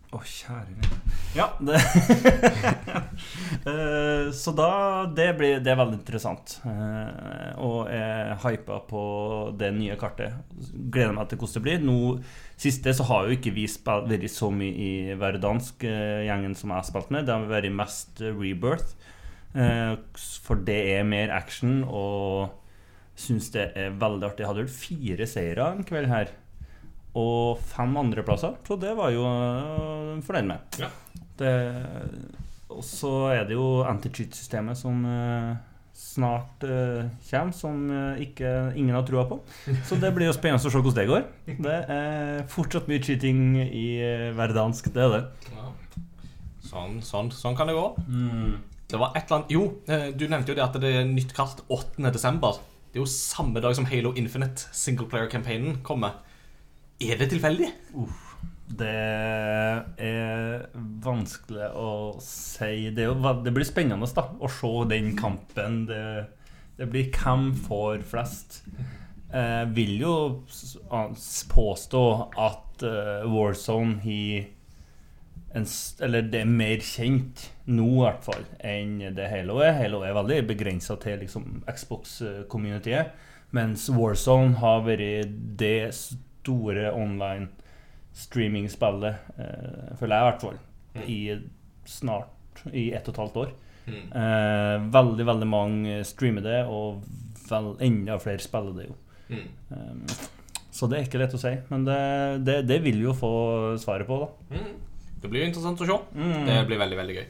Å, 0.08 0.18
kjære 0.24 0.72
min. 0.72 1.00
Ja, 1.36 1.50
det 1.68 1.76
Eh, 3.68 4.30
Så 4.32 4.52
da 4.56 4.68
Det 5.12 5.26
blir 5.36 5.58
Det 5.60 5.72
er 5.72 5.78
veldig 5.80 5.98
interessant. 5.98 6.54
Eh, 6.64 7.50
og 7.60 7.90
jeg 7.92 8.38
hypa 8.44 8.78
på 8.88 9.02
det 9.58 9.72
nye 9.76 9.98
kartet. 10.00 10.38
Gleder 10.88 11.12
meg 11.16 11.28
til 11.28 11.40
hvordan 11.42 11.58
det 11.58 11.64
blir. 11.66 11.84
Nå 11.84 11.98
Siste 12.58 12.94
så 12.96 13.04
har 13.10 13.26
jo 13.28 13.36
ikke 13.36 13.52
vi 13.54 13.66
spilt, 13.70 14.08
vært 14.10 14.32
så 14.32 14.48
mye 14.50 14.72
i 14.72 15.18
verdansk, 15.18 15.84
eh, 15.86 16.24
gjengen 16.26 16.56
som 16.58 16.72
jeg 16.72 16.80
har 16.80 16.88
spilt 16.88 17.12
med. 17.14 17.28
Det 17.28 17.36
har 17.36 17.44
vært 17.50 17.74
mest 17.74 18.22
Rebirth. 18.24 18.96
For 20.44 20.58
det 20.66 20.78
er 20.96 21.06
mer 21.08 21.30
action, 21.34 21.80
og 21.86 22.50
syns 23.18 23.48
det 23.54 23.70
er 23.78 23.94
veldig 23.98 24.26
artig. 24.28 24.44
Jeg 24.44 24.50
hadde 24.50 24.64
vel 24.64 24.74
fire 24.74 25.26
seire 25.30 25.70
en 25.72 25.86
kveld 25.86 26.10
her. 26.10 26.34
Og 27.18 27.62
fem 27.70 27.96
andreplasser, 27.98 28.58
så 28.66 28.76
det 28.80 28.92
var 28.98 29.12
jo 29.14 29.24
uh, 29.24 30.18
fornøyd 30.24 30.50
med. 30.50 30.78
Ja. 30.82 30.90
Det, 31.38 31.54
og 32.68 32.84
så 32.84 33.12
er 33.32 33.48
det 33.48 33.56
jo 33.56 33.80
anti-cheat-systemet 33.88 34.78
som 34.78 35.00
uh, 35.06 35.56
snart 35.98 36.66
uh, 36.68 37.08
kommer, 37.30 37.56
som 37.56 37.80
ikke, 38.22 38.52
ingen 38.78 38.94
har 38.94 39.06
trua 39.08 39.26
på. 39.30 39.40
Så 39.88 39.98
det 40.02 40.12
blir 40.14 40.28
jo 40.28 40.36
spennende 40.36 40.62
å 40.62 40.70
se 40.70 40.82
hvordan 40.82 40.98
det 41.00 41.08
går. 41.10 41.26
Det 41.68 41.78
er 41.96 42.46
fortsatt 42.52 42.90
mye 42.90 43.02
cheating 43.02 43.58
i 43.64 43.88
hverdansk, 44.36 44.90
verdansk, 44.92 44.92
det 44.94 45.06
er 45.06 45.14
det. 45.16 45.52
Ja. 45.56 45.68
Sånn, 46.68 46.98
sånn, 47.00 47.30
sånn 47.32 47.56
kan 47.56 47.70
det 47.70 47.78
gå. 47.78 47.86
Det 48.88 48.98
var 49.00 49.14
et 49.16 49.24
eller 49.24 49.38
annet 49.38 49.52
Jo, 49.52 49.62
du 50.16 50.24
nevnte 50.28 50.52
jo 50.52 50.56
det 50.56 50.64
at 50.64 50.76
det 50.80 50.90
er 51.00 51.08
nytt 51.08 51.32
kart 51.36 51.62
8. 51.72 52.10
desember. 52.12 52.60
Det 52.92 53.00
er 53.00 53.02
jo 53.02 53.08
samme 53.08 53.60
dag 53.64 53.74
som 53.76 53.88
Halo 53.88 54.12
Infinite 54.20 54.68
singleplayer-campaignen 54.76 55.80
kommer. 55.84 56.20
Er 56.98 57.18
det 57.20 57.28
tilfeldig? 57.30 57.68
Det 58.78 58.94
er 60.02 60.64
vanskelig 61.04 61.68
å 61.78 61.90
si. 62.22 62.90
Det, 62.90 63.04
er 63.04 63.12
jo, 63.12 63.34
det 63.44 63.52
blir 63.54 63.66
spennende 63.66 64.08
da, 64.16 64.24
å 64.34 64.50
se 64.50 64.72
den 64.90 65.12
kampen. 65.18 65.84
Det, 65.86 66.02
det 66.80 66.88
blir 66.90 67.12
hvem 67.14 67.52
får 67.68 68.02
flest. 68.10 68.64
Jeg 69.30 69.70
vil 69.76 69.94
jo 70.00 70.12
påstå 71.54 72.04
at 72.34 72.84
eh, 72.86 73.26
Warzone 73.28 73.98
har 74.02 74.46
en, 75.56 75.66
Eller 76.04 76.28
det 76.32 76.42
er 76.42 76.50
mer 76.50 76.82
kjent 76.84 77.46
nå, 77.70 77.86
i 77.86 78.02
hvert 78.02 78.24
fall, 78.26 78.46
enn 78.58 78.98
det 79.14 79.30
Halo 79.30 79.62
er. 79.62 79.76
Halo 79.78 80.02
er 80.02 80.18
veldig 80.18 80.42
begrensa 80.50 80.98
til 81.00 81.22
liksom, 81.22 81.62
Xbox-communityet. 81.68 83.14
Mens 83.54 83.86
Warzone 83.94 84.58
har 84.60 84.82
vært 84.84 85.30
det 85.60 85.92
store 86.38 86.90
online 86.94 87.48
streamingspillet, 88.18 89.14
eh, 89.38 89.96
føler 89.98 90.16
jeg 90.16 90.24
i 90.24 90.28
hvert 90.30 90.44
fall, 90.44 90.58
i 91.06 91.18
snart 91.88 92.62
i 92.74 92.88
ett 92.96 93.06
og 93.08 93.14
et 93.14 93.20
halvt 93.22 93.36
år. 93.44 93.52
Eh, 93.88 94.88
veldig, 94.92 95.24
veldig 95.28 95.48
mange 95.48 96.00
streamer 96.04 96.44
det, 96.44 96.58
og 96.66 97.04
vel, 97.48 97.70
enda 97.84 98.18
flere 98.20 98.42
spiller 98.42 98.74
det 98.76 98.88
jo. 98.88 98.96
Eh, 99.70 100.18
så 100.78 100.86
det 100.86 100.98
er 100.98 101.06
ikke 101.06 101.18
lett 101.22 101.34
å 101.34 101.40
si, 101.40 101.54
men 101.70 101.84
det, 101.86 102.00
det, 102.46 102.58
det 102.68 102.80
vil 102.84 102.98
vi 103.00 103.06
jo 103.08 103.14
få 103.16 103.32
svaret 103.82 104.06
på, 104.08 104.18
da. 104.24 104.58
Det 105.18 105.30
blir 105.30 105.42
jo 105.42 105.48
interessant 105.50 105.80
å 105.82 105.86
se. 105.88 105.96
Det 106.46 106.58
blir 106.68 106.78
veldig, 106.78 106.98
veldig 107.00 107.16
gøy. 107.16 107.24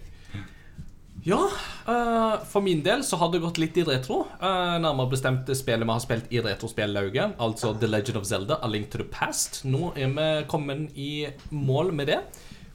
Ja, 1.28 1.50
uh, 1.88 2.44
for 2.48 2.64
min 2.64 2.78
del 2.82 3.02
så 3.04 3.18
har 3.20 3.28
det 3.28 3.42
gått 3.42 3.58
litt 3.60 3.76
i 3.76 3.84
retro. 3.84 4.22
Uh, 4.40 4.78
nærmere 4.80 5.10
bestemt 5.12 5.50
spillet 5.58 5.84
vi 5.84 5.92
har 5.92 6.00
spilt 6.00 6.30
i 6.32 6.40
retrospillauget, 6.40 7.34
altså 7.36 7.74
The 7.76 7.90
Legend 7.90 8.20
of 8.22 8.28
Zelda, 8.30 8.56
A 8.64 8.70
Link 8.70 8.88
to 8.88 9.02
the 9.02 9.04
Past. 9.12 9.60
Nå 9.68 9.90
er 9.92 10.14
vi 10.14 10.28
kommet 10.48 10.96
i 10.96 11.26
mål 11.52 11.92
med 11.98 12.08
det, 12.08 12.22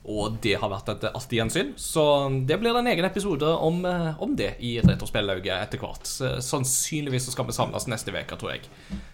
og 0.03 0.37
det 0.43 0.53
har 0.61 0.69
vært 0.69 0.91
et 0.93 1.07
artig 1.09 1.39
gjensyn. 1.39 1.73
Så 1.81 2.03
det 2.45 2.59
blir 2.61 2.77
en 2.77 2.91
egen 2.91 3.07
episode 3.07 3.47
om, 3.47 3.81
eh, 3.89 4.21
om 4.21 4.35
det 4.37 4.51
i 4.59 4.75
retrospillauget 4.83 5.55
etter 5.55 5.81
hvert. 5.81 6.05
Sannsynligvis 6.43 7.31
skal 7.31 7.47
vi 7.47 7.55
samles 7.55 7.87
neste 7.87 8.11
uke, 8.11 8.37
tror 8.37 8.51
jeg. 8.51 8.67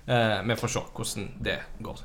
Eh, 0.09 0.39
vi 0.49 0.57
får 0.59 0.73
se 0.73 0.83
hvordan 0.97 1.29
det 1.45 1.59
går. 1.85 2.01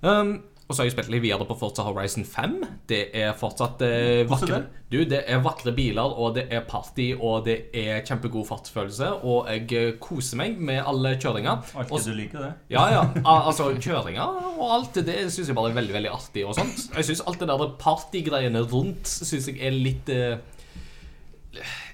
Um, 0.00 0.38
og 0.66 0.74
så 0.74 0.80
har 0.82 0.88
jeg 0.88 0.94
spilt 0.96 1.10
litt 1.14 1.22
videre 1.22 1.44
på 1.46 1.54
Forza 1.60 1.84
Horizon 1.86 2.24
5. 2.26 2.54
Det 2.90 2.98
er 3.14 3.36
fortsatt 3.38 3.82
eh, 3.86 4.24
vakre 4.26 4.56
Du, 4.90 4.96
det 5.06 5.20
er 5.30 5.38
vakre 5.44 5.70
biler, 5.76 6.02
og 6.18 6.34
det 6.34 6.44
er 6.50 6.64
party, 6.66 7.12
og 7.14 7.44
det 7.46 7.54
er 7.74 8.00
kjempegod 8.06 8.48
fartsfølelse. 8.48 9.12
Og 9.22 9.46
jeg 9.52 9.62
eh, 9.78 9.92
koser 10.02 10.40
meg 10.40 10.58
med 10.58 10.80
alle 10.82 11.12
kjøringer. 11.22 11.62
Alt 11.78 11.92
Også, 11.94 12.10
du 12.10 12.18
liker, 12.18 12.42
det. 12.42 12.50
ja, 12.74 12.82
ja. 12.96 13.04
Al- 13.22 13.46
Altså, 13.52 13.68
kjøringer 13.78 14.42
og 14.58 14.66
alt 14.80 14.98
det, 14.98 15.04
det 15.06 15.16
syns 15.30 15.52
jeg 15.52 15.56
bare 15.58 15.70
er 15.70 15.78
veldig 15.78 15.94
veldig 16.00 16.10
artig. 16.16 16.42
og 16.46 16.58
sånt 16.58 16.88
Jeg 16.96 17.06
syns 17.12 17.22
alt 17.30 17.38
det 17.44 17.48
der 17.52 17.64
partygreiene 17.78 18.62
rundt 18.72 19.06
Synes 19.06 19.46
jeg 19.52 19.60
er 19.62 19.70
litt 19.76 20.10
eh, 20.10 20.36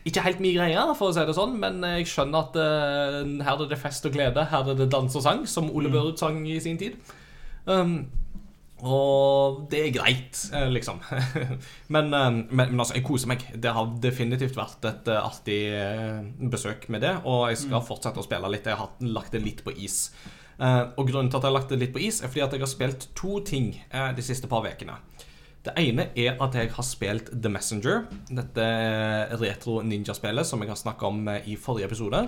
Ikke 0.09 0.25
helt 0.25 0.41
min 0.43 0.57
greie, 0.57 0.87
for 0.99 1.11
å 1.13 1.15
si 1.15 1.23
det 1.29 1.37
sånn, 1.37 1.53
men 1.61 1.85
jeg 1.99 2.09
skjønner 2.11 2.49
at 2.49 2.57
eh, 2.59 3.21
her 3.47 3.61
er 3.63 3.69
det 3.71 3.79
fest 3.79 4.09
og 4.09 4.17
glede. 4.17 4.49
Her 4.51 4.73
er 4.73 4.81
det 4.81 4.89
dans 4.91 5.13
og 5.21 5.23
sang, 5.29 5.45
som 5.47 5.69
Ole 5.71 5.93
Børud 5.93 6.17
sang 6.19 6.41
i 6.51 6.57
sin 6.65 6.81
tid. 6.81 6.97
Um, 7.69 8.01
og 8.83 9.69
det 9.71 9.79
er 9.79 9.93
greit, 9.95 10.39
eh, 10.51 10.67
liksom. 10.75 10.99
men, 11.95 12.09
eh, 12.11 12.31
men, 12.35 12.73
men 12.73 12.81
altså, 12.81 12.97
jeg 12.97 13.07
koser 13.07 13.31
meg. 13.31 13.45
Det 13.55 13.71
har 13.77 13.93
definitivt 14.03 14.59
vært 14.59 14.87
et 14.91 15.11
eh, 15.13 15.23
artig 15.23 15.61
besøk 16.51 16.89
med 16.91 17.05
det. 17.07 17.15
Og 17.23 17.47
jeg 17.53 17.63
skal 17.63 17.85
fortsette 17.87 18.19
å 18.19 18.27
spille 18.27 18.51
litt. 18.51 18.67
Jeg 18.67 18.81
har 18.81 18.97
lagt 19.07 19.37
det 19.37 19.45
litt 19.45 19.63
på 19.63 19.75
is. 19.77 20.09
Og 20.63 21.09
grunnen 21.09 21.31
til 21.31 21.39
at 21.39 21.43
jeg 21.43 21.49
har 21.49 21.57
lagt 21.57 21.73
det 21.73 21.79
litt 21.81 21.95
på 21.95 22.03
is, 22.05 22.21
er 22.23 22.31
fordi 22.31 22.43
at 22.45 22.53
jeg 22.55 22.63
har 22.63 22.71
spilt 22.71 23.07
to 23.19 23.41
ting 23.43 23.73
de 23.91 24.23
siste 24.23 24.47
par 24.51 24.63
ukene. 24.63 24.95
Det 25.63 25.73
ene 25.81 26.05
er 26.19 26.37
at 26.43 26.55
jeg 26.55 26.71
har 26.75 26.87
spilt 26.87 27.33
The 27.33 27.51
Messenger. 27.51 28.05
Dette 28.31 28.67
retro 29.41 29.81
ninjaspillet 29.83 30.47
som 30.47 30.63
jeg 30.63 30.71
har 30.71 30.79
snakka 30.79 31.09
om 31.09 31.33
i 31.33 31.57
forrige 31.59 31.89
episode. 31.91 32.21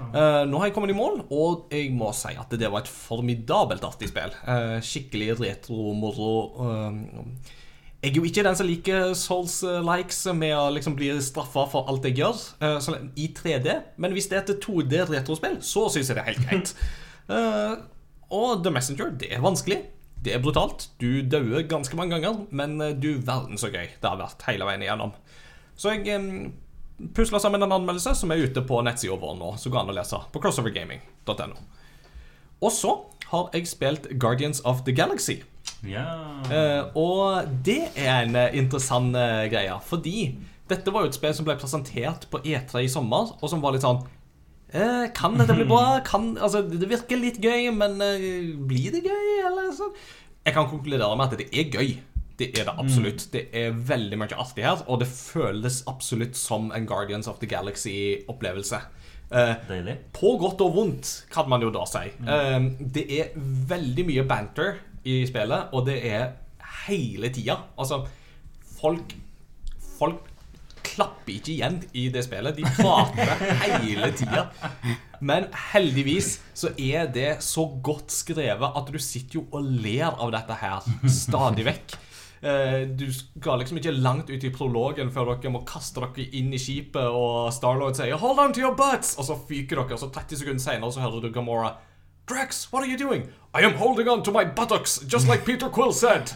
Eh, 0.00 0.42
nå 0.48 0.58
har 0.60 0.68
jeg 0.68 0.74
kommet 0.76 0.92
i 0.92 0.96
mål, 0.96 1.22
og 1.30 1.72
jeg 1.74 1.92
må 1.94 2.10
si 2.16 2.32
at 2.38 2.52
det 2.58 2.70
var 2.72 2.84
et 2.84 2.90
formidabelt 2.90 3.84
artig 3.86 4.10
spill. 4.10 4.32
Uh, 4.46 4.78
skikkelig 4.84 5.36
retro-moro. 5.40 6.32
Uh, 6.56 7.56
Jeg 8.00 8.14
er 8.14 8.16
jo 8.16 8.24
ikke 8.24 8.44
den 8.46 8.56
som 8.56 8.64
liker 8.64 9.10
Souls-likes 9.12 10.22
med 10.32 10.54
å 10.56 10.70
liksom 10.72 10.94
bli 10.96 11.10
straffa 11.20 11.66
for 11.68 11.90
alt 11.90 12.06
jeg 12.08 12.16
gjør 12.22 12.38
uh, 12.64 12.78
så, 12.80 12.96
i 13.20 13.28
3D, 13.36 13.76
men 14.00 14.16
hvis 14.16 14.30
det 14.30 14.38
er 14.38 14.44
et 14.46 14.64
2D-retrospill, 14.64 15.58
så 15.60 15.84
syns 15.92 16.08
jeg 16.08 16.16
det 16.16 16.24
er 16.24 16.30
helt 16.32 16.46
greit. 16.48 16.72
Uh, 17.28 17.76
og 18.40 18.64
The 18.64 18.72
Messenger, 18.72 19.12
det 19.20 19.28
er 19.36 19.44
vanskelig. 19.44 19.82
Det 20.20 20.32
er 20.32 20.40
brutalt. 20.40 20.88
Du 21.00 21.22
dauer 21.28 21.68
ganske 21.68 21.96
mange 21.96 22.16
ganger, 22.16 22.42
men 22.52 22.76
du 23.00 23.14
verden 23.24 23.60
så 23.60 23.70
gøy 23.72 23.86
det 23.88 24.04
har 24.04 24.18
vært 24.20 24.44
hele 24.48 24.66
veien 24.68 24.84
igjennom. 24.84 25.14
Så 25.80 25.94
jeg 25.94 26.08
eh, 26.12 26.24
pusla 27.14 27.40
sammen 27.42 27.62
en 27.62 27.72
anmeldelse 27.72 28.14
som 28.18 28.32
er 28.32 28.42
ute 28.44 28.62
på 28.66 28.80
nettsida 28.86 29.16
vår 29.20 29.38
nå, 29.38 29.54
som 29.60 29.72
går 29.72 29.82
an 29.82 29.92
å 29.92 29.96
lese 29.96 30.20
på 30.32 30.42
crossovergaming.no. 30.42 31.62
Og 32.60 32.74
så 32.76 32.92
har 33.30 33.50
jeg 33.54 33.70
spilt 33.70 34.08
Guardians 34.20 34.60
of 34.68 34.84
the 34.84 34.92
Galaxy. 34.96 35.40
Ja. 35.86 36.04
Eh, 36.52 36.82
og 36.98 37.48
det 37.64 37.92
er 37.94 38.24
en 38.26 38.36
eh, 38.36 38.56
interessant 38.60 39.16
eh, 39.16 39.46
greie, 39.52 39.76
fordi 39.86 40.32
dette 40.70 40.92
var 40.94 41.04
jo 41.04 41.10
et 41.10 41.18
spill 41.18 41.34
som 41.34 41.46
ble 41.48 41.56
presentert 41.58 42.26
på 42.30 42.42
E3 42.44 42.84
i 42.84 42.90
sommer, 42.90 43.32
og 43.40 43.50
som 43.50 43.62
var 43.62 43.74
litt 43.74 43.84
sånn 43.86 44.02
eh, 44.74 45.08
Kan 45.16 45.38
dette 45.40 45.56
bli 45.56 45.66
bra? 45.68 45.98
Kan, 46.10 46.34
altså, 46.38 46.62
det 46.62 46.90
virker 46.90 47.20
litt 47.20 47.40
gøy, 47.42 47.70
men 47.74 47.98
eh, 48.04 48.52
blir 48.54 48.94
det 48.94 49.04
gøy? 49.06 49.26
Eller 49.48 49.72
sånn? 49.76 49.94
Jeg 50.46 50.56
kan 50.56 50.70
konkludere 50.70 51.16
med 51.18 51.26
at 51.26 51.40
det 51.40 51.50
er 51.52 51.74
gøy. 51.74 51.90
Det 52.40 52.48
er 52.56 52.64
det 52.70 52.74
absolutt. 52.80 53.26
Det 53.34 53.42
er 53.52 53.74
veldig 53.90 54.18
mye 54.22 54.38
artig 54.40 54.64
her, 54.64 54.80
og 54.88 55.02
det 55.02 55.08
føles 55.12 55.82
absolutt 55.90 56.38
som 56.40 56.70
en 56.76 56.88
Guardians 56.88 57.28
of 57.28 57.38
the 57.42 57.48
Galaxy-opplevelse. 57.50 58.80
Eh, 59.30 59.52
på 60.16 60.32
godt 60.40 60.64
og 60.64 60.72
vondt, 60.74 61.10
kan 61.30 61.48
man 61.52 61.62
jo 61.62 61.70
da 61.74 61.84
si. 61.86 62.06
Eh, 62.08 62.58
det 62.80 63.04
er 63.20 63.36
veldig 63.70 64.06
mye 64.08 64.24
banter 64.26 64.80
i 65.04 65.20
spillet, 65.28 65.70
og 65.76 65.84
det 65.86 66.00
er 66.08 66.32
hele 66.88 67.30
tida. 67.34 67.60
Altså, 67.78 68.04
folk 68.80 69.16
Folk 70.00 70.30
klapper 70.80 71.34
ikke 71.34 71.52
igjen 71.52 71.74
i 71.92 72.06
det 72.08 72.22
spillet. 72.24 72.56
De 72.56 72.64
prater 72.78 73.34
hele 73.82 74.08
tida. 74.16 74.46
Men 75.20 75.44
heldigvis 75.74 76.38
så 76.56 76.70
er 76.80 77.10
det 77.12 77.42
så 77.44 77.66
godt 77.84 78.14
skrevet 78.14 78.78
at 78.80 78.88
du 78.88 78.96
sitter 78.96 79.42
jo 79.42 79.42
og 79.52 79.68
ler 79.84 80.08
av 80.08 80.32
dette 80.32 80.56
her 80.62 80.88
stadig 81.20 81.66
vekk. 81.68 81.98
Eh, 82.42 82.88
Du 82.96 83.12
skal 83.12 83.58
liksom 83.58 83.76
ikke 83.76 83.90
langt 83.92 84.30
ut 84.30 84.44
i 84.44 84.50
prologen 84.50 85.10
før 85.12 85.24
dere 85.34 85.50
må 85.52 85.64
kaste 85.68 86.00
dere 86.00 86.26
inn 86.32 86.52
i 86.52 86.58
skipet, 86.58 87.04
og 87.04 87.52
Starlord 87.52 87.94
sier 87.94 88.16
'Hold 88.16 88.38
on 88.38 88.52
to 88.52 88.60
your 88.60 88.74
butts!' 88.74 89.18
Og 89.18 89.24
så 89.24 89.36
fyker 89.48 89.76
dere, 89.76 89.92
og 89.92 89.98
så 89.98 90.10
30 90.10 90.36
sekunder 90.36 90.60
senere 90.60 90.92
så 90.92 91.00
hører 91.00 91.20
du 91.20 91.30
Gamora 91.30 91.72
Drax, 92.26 92.72
what 92.72 92.82
are 92.84 92.90
you 92.90 92.96
doing? 92.96 93.22
I 93.54 93.62
am 93.64 93.74
holding 93.74 94.08
on 94.08 94.22
to 94.22 94.30
my 94.30 94.44
buttocks, 94.44 95.04
just 95.12 95.28
like 95.28 95.44
Peter 95.44 95.68
Quill 95.68 95.92
said. 95.92 96.30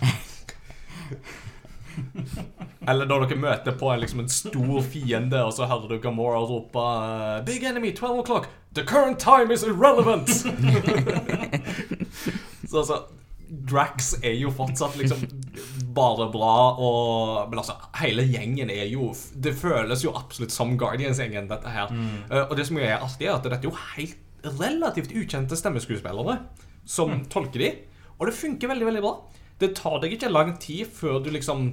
Eller 2.89 3.07
når 3.07 3.25
dere 3.25 3.39
møter 3.39 3.73
på 3.79 3.93
en, 3.93 4.01
liksom 4.01 4.21
en 4.21 4.29
stor 4.29 4.83
fiende, 4.83 5.45
og 5.45 5.53
så 5.53 5.67
hører 5.67 5.89
du 5.89 5.99
Gamora 6.03 6.39
rope 6.39 6.79
eh, 6.79 7.45
Big 7.47 7.65
enemy, 7.65 7.93
12 7.97 8.19
o'clock. 8.21 8.47
The 8.75 8.85
current 8.85 9.19
time 9.19 9.55
is 9.55 9.63
irrelevant. 9.63 10.29
så 12.71 12.79
altså 12.79 12.99
Drax 13.55 14.15
er 14.25 14.35
jo 14.39 14.51
fortsatt 14.55 14.97
liksom 14.99 15.23
bare 15.95 16.27
bra, 16.33 16.75
og 16.75 17.51
Men 17.51 17.61
altså, 17.63 17.77
hele 18.01 18.25
gjengen 18.27 18.73
er 18.73 18.89
jo 18.91 19.13
Det 19.35 19.55
føles 19.57 20.03
jo 20.05 20.15
absolutt 20.17 20.55
som 20.55 20.77
Guardians-gjengen, 20.81 21.49
dette 21.51 21.71
her. 21.71 21.93
Eh, 22.31 22.45
og 22.49 22.57
det 22.59 22.67
som 22.69 22.81
er 22.81 22.99
artig, 22.99 23.29
er 23.29 23.37
at 23.37 23.47
dette 23.47 23.63
er 23.63 23.71
jo 23.71 23.77
helt 23.95 24.21
relativt 24.45 25.15
ukjente 25.17 25.57
stemmeskuespillere 25.57 26.39
som 26.85 27.23
tolker 27.33 27.63
de, 27.63 27.71
og 28.19 28.29
det 28.29 28.37
funker 28.37 28.69
veldig, 28.69 28.87
veldig 28.91 29.03
bra. 29.05 29.15
Det 29.61 29.71
tar 29.79 30.03
deg 30.03 30.17
ikke 30.17 30.29
lang 30.29 30.53
tid 30.61 30.91
før 30.93 31.23
du 31.25 31.31
liksom 31.33 31.71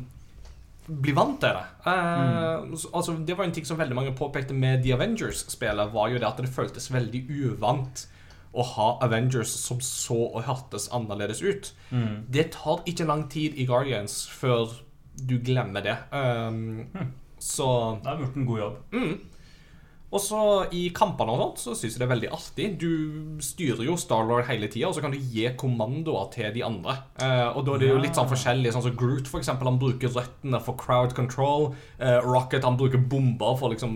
blir 0.88 1.15
vant 1.15 1.38
til 1.41 1.53
det. 1.55 1.65
Uh, 1.86 1.91
mm. 1.91 2.71
altså, 2.93 3.15
det 3.27 3.36
var 3.38 3.47
en 3.47 3.53
ting 3.55 3.67
som 3.67 3.79
veldig 3.79 3.97
mange 3.97 4.15
påpekte 4.17 4.55
med 4.57 4.86
The 4.86 4.95
Avengers-spillet, 4.95 5.91
var 5.93 6.09
jo 6.11 6.21
det 6.21 6.29
at 6.29 6.41
det 6.41 6.51
føltes 6.51 6.89
veldig 6.93 7.25
uvant 7.51 8.05
å 8.54 8.64
ha 8.74 8.88
Avengers 9.06 9.52
som 9.56 9.80
så 9.80 10.18
og 10.34 10.43
hørtes 10.43 10.89
annerledes 10.91 11.41
ut. 11.41 11.74
Det 12.28 12.49
tar 12.58 12.82
ikke 12.86 13.08
lang 13.08 13.28
tid 13.32 13.56
i 13.56 13.66
Guardians 13.70 14.26
før 14.28 14.74
du 15.16 15.38
glemmer 15.39 15.84
det. 15.86 15.97
Um, 16.12 16.88
Så 17.41 17.66
Da 18.04 18.12
har 18.12 18.18
vi 18.20 18.26
gjort 18.26 18.36
en 18.38 18.45
god 18.45 18.60
jobb. 18.60 18.76
og 20.12 20.20
så 20.20 20.39
i 20.76 20.89
kampene 20.91 21.32
og 21.32 21.39
sånt 21.41 21.62
så 21.62 21.74
syns 21.80 21.95
jeg 21.95 22.02
det 22.02 22.06
er 22.06 22.12
veldig 22.12 22.32
artig. 22.36 22.66
Du 22.82 23.39
styrer 23.41 23.86
jo 23.88 23.95
Starlord 23.97 24.43
hele 24.49 24.68
tida, 24.68 24.89
og 24.89 24.95
så 24.97 25.02
kan 25.02 25.14
du 25.16 25.18
gi 25.18 25.45
kommandoer 25.58 26.28
til 26.34 26.52
de 26.54 26.64
andre. 26.68 26.97
Uh, 27.22 27.56
og 27.56 27.64
da 27.66 27.76
er 27.78 27.80
det 27.86 27.89
jo 27.93 28.02
litt 28.04 28.20
sånn 28.20 28.30
forskjellig. 28.30 28.74
Sånn 28.76 28.84
som 28.89 28.97
Groot, 28.99 29.32
for 29.32 29.39
eksempel, 29.39 29.70
han 29.72 29.80
bruker 29.80 30.12
røttene 30.12 30.60
for 30.62 30.76
crowd 30.76 31.16
control. 31.16 31.72
Uh, 32.02 32.20
Rocket 32.28 32.68
han 32.68 32.76
bruker 32.78 32.99
bomber 32.99 33.56
for 33.58 33.72
liksom 33.72 33.95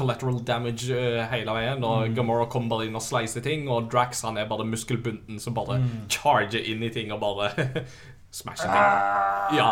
collateral 0.00 0.40
damage 0.48 0.88
uh, 0.94 1.20
hele 1.30 1.54
veien. 1.56 1.84
Og 1.84 2.14
Gamora 2.16 2.48
kommer 2.50 2.76
bare 2.76 2.88
inn 2.88 2.96
og 2.98 3.04
slicer 3.04 3.44
ting, 3.44 3.68
og 3.70 3.90
Drax 3.92 4.24
han 4.26 4.40
er 4.40 4.48
bare 4.50 4.66
muskelbunten 4.68 5.40
som 5.42 5.56
bare 5.56 5.80
charger 6.12 6.64
inn 6.72 6.82
i 6.86 6.92
ting 6.94 7.12
og 7.14 7.20
bare 7.22 7.52
smasher 8.40 8.70
ting. 8.70 9.58
Ja. 9.60 9.70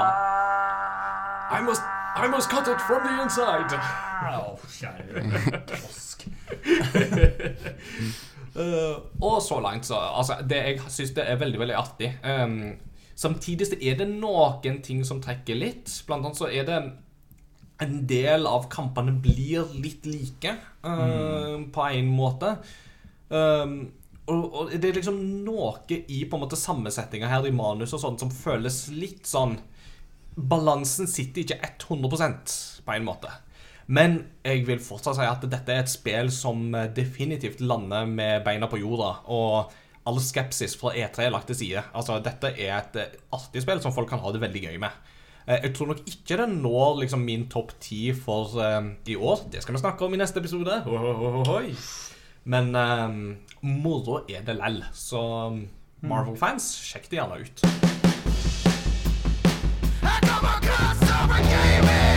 I 1.48 1.62
must, 1.64 1.82
I 2.16 2.28
must 2.28 2.50
cut 2.50 2.68
it 2.68 2.80
from 2.84 3.06
the 3.06 3.22
inside. 3.22 3.72
oh, 4.28 4.58
kjære 4.68 5.62
tosk. 5.70 6.26
uh, 8.56 8.98
og 9.30 9.42
så 9.42 9.60
langt, 9.60 9.86
så 9.86 9.96
Altså, 9.96 10.36
det 10.50 10.56
jeg 10.56 10.80
syns 10.88 11.10
det 11.16 11.24
er 11.30 11.40
veldig, 11.40 11.58
veldig 11.58 11.76
artig. 11.76 12.12
Um, 12.24 12.72
samtidig 13.16 13.66
så 13.66 13.78
er 13.80 13.96
det 13.98 14.08
noen 14.12 14.82
ting 14.84 15.04
som 15.06 15.22
trekker 15.22 15.56
litt. 15.56 16.02
Blant 16.06 16.26
annet 16.26 16.38
så 16.38 16.50
er 16.52 16.68
det 16.68 16.82
en 17.84 18.00
del 18.10 18.46
av 18.48 18.66
kampene 18.72 19.14
blir 19.22 19.68
litt 19.78 20.06
like, 20.08 20.54
eh, 20.82 21.56
på 21.72 21.88
en 21.88 22.12
måte. 22.12 22.56
Um, 23.28 23.80
og, 24.28 24.44
og 24.44 24.72
det 24.72 24.90
er 24.90 24.98
liksom 24.98 25.18
noe 25.44 25.74
i 25.88 26.22
på 26.28 26.36
en 26.36 26.42
måte 26.44 26.58
sammensetninga 26.58 27.28
her 27.30 27.46
i 27.48 27.52
manus 27.54 27.94
og 27.96 28.02
sånt 28.02 28.22
som 28.22 28.32
føles 28.32 28.86
litt 28.92 29.28
sånn 29.28 29.58
Balansen 30.38 31.08
sitter 31.10 31.42
ikke 31.42 31.58
100% 31.88 32.52
på 32.86 32.94
en 32.94 33.06
måte. 33.06 33.32
Men 33.90 34.20
jeg 34.44 34.62
vil 34.68 34.78
fortsatt 34.84 35.16
si 35.18 35.26
at 35.26 35.46
dette 35.50 35.74
er 35.74 35.82
et 35.82 35.90
spill 35.90 36.30
som 36.30 36.70
definitivt 36.94 37.62
lander 37.64 38.06
med 38.06 38.44
beina 38.46 38.68
på 38.70 38.78
jorda. 38.78 39.08
Og 39.34 39.72
all 40.06 40.20
skepsis 40.22 40.76
fra 40.78 40.92
E3 40.94 41.26
er 41.26 41.34
lagt 41.34 41.50
til 41.50 41.58
side. 41.58 41.82
Altså, 41.90 42.20
dette 42.22 42.52
er 42.54 42.76
et 42.76 43.18
artig 43.34 43.64
spill 43.64 43.82
som 43.82 43.96
folk 43.96 44.12
kan 44.12 44.22
ha 44.22 44.30
det 44.30 44.44
veldig 44.44 44.62
gøy 44.68 44.78
med. 44.84 44.94
Eh, 45.49 45.59
Jeg 45.64 45.74
tror 45.74 45.86
nok 45.92 46.03
ikke 46.07 46.36
det 46.42 46.49
når 46.53 46.99
liksom 47.03 47.20
min 47.24 47.46
topp 47.49 47.72
ti 47.80 48.12
for 48.12 48.53
um, 48.61 48.90
i 49.07 49.16
år. 49.16 49.46
Det 49.53 49.62
skal 49.62 49.74
vi 49.74 49.80
snakke 49.80 50.05
om 50.05 50.14
i 50.14 50.20
neste 50.20 50.40
episode. 50.42 50.82
Ohohohoi. 50.86 51.72
Men 52.44 52.74
um, 52.76 53.36
moro 53.62 54.20
er 54.28 54.44
det 54.46 54.57
lell. 54.61 54.82
Så 54.92 55.20
Marvel-fans, 56.03 56.68
sjekk 56.90 57.09
det 57.11 57.18
gjerne 57.20 57.40
ut. 57.40 57.64
I 60.03 60.20
come 60.26 60.53
across 60.57 61.03
over 61.16 61.40
gaming. 61.49 62.07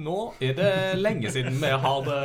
Nå 0.00 0.18
er 0.40 0.54
det 0.56 0.70
lenge 1.00 1.30
siden 1.32 1.58
vi 1.60 1.70
har 1.84 2.04
det 2.06 2.20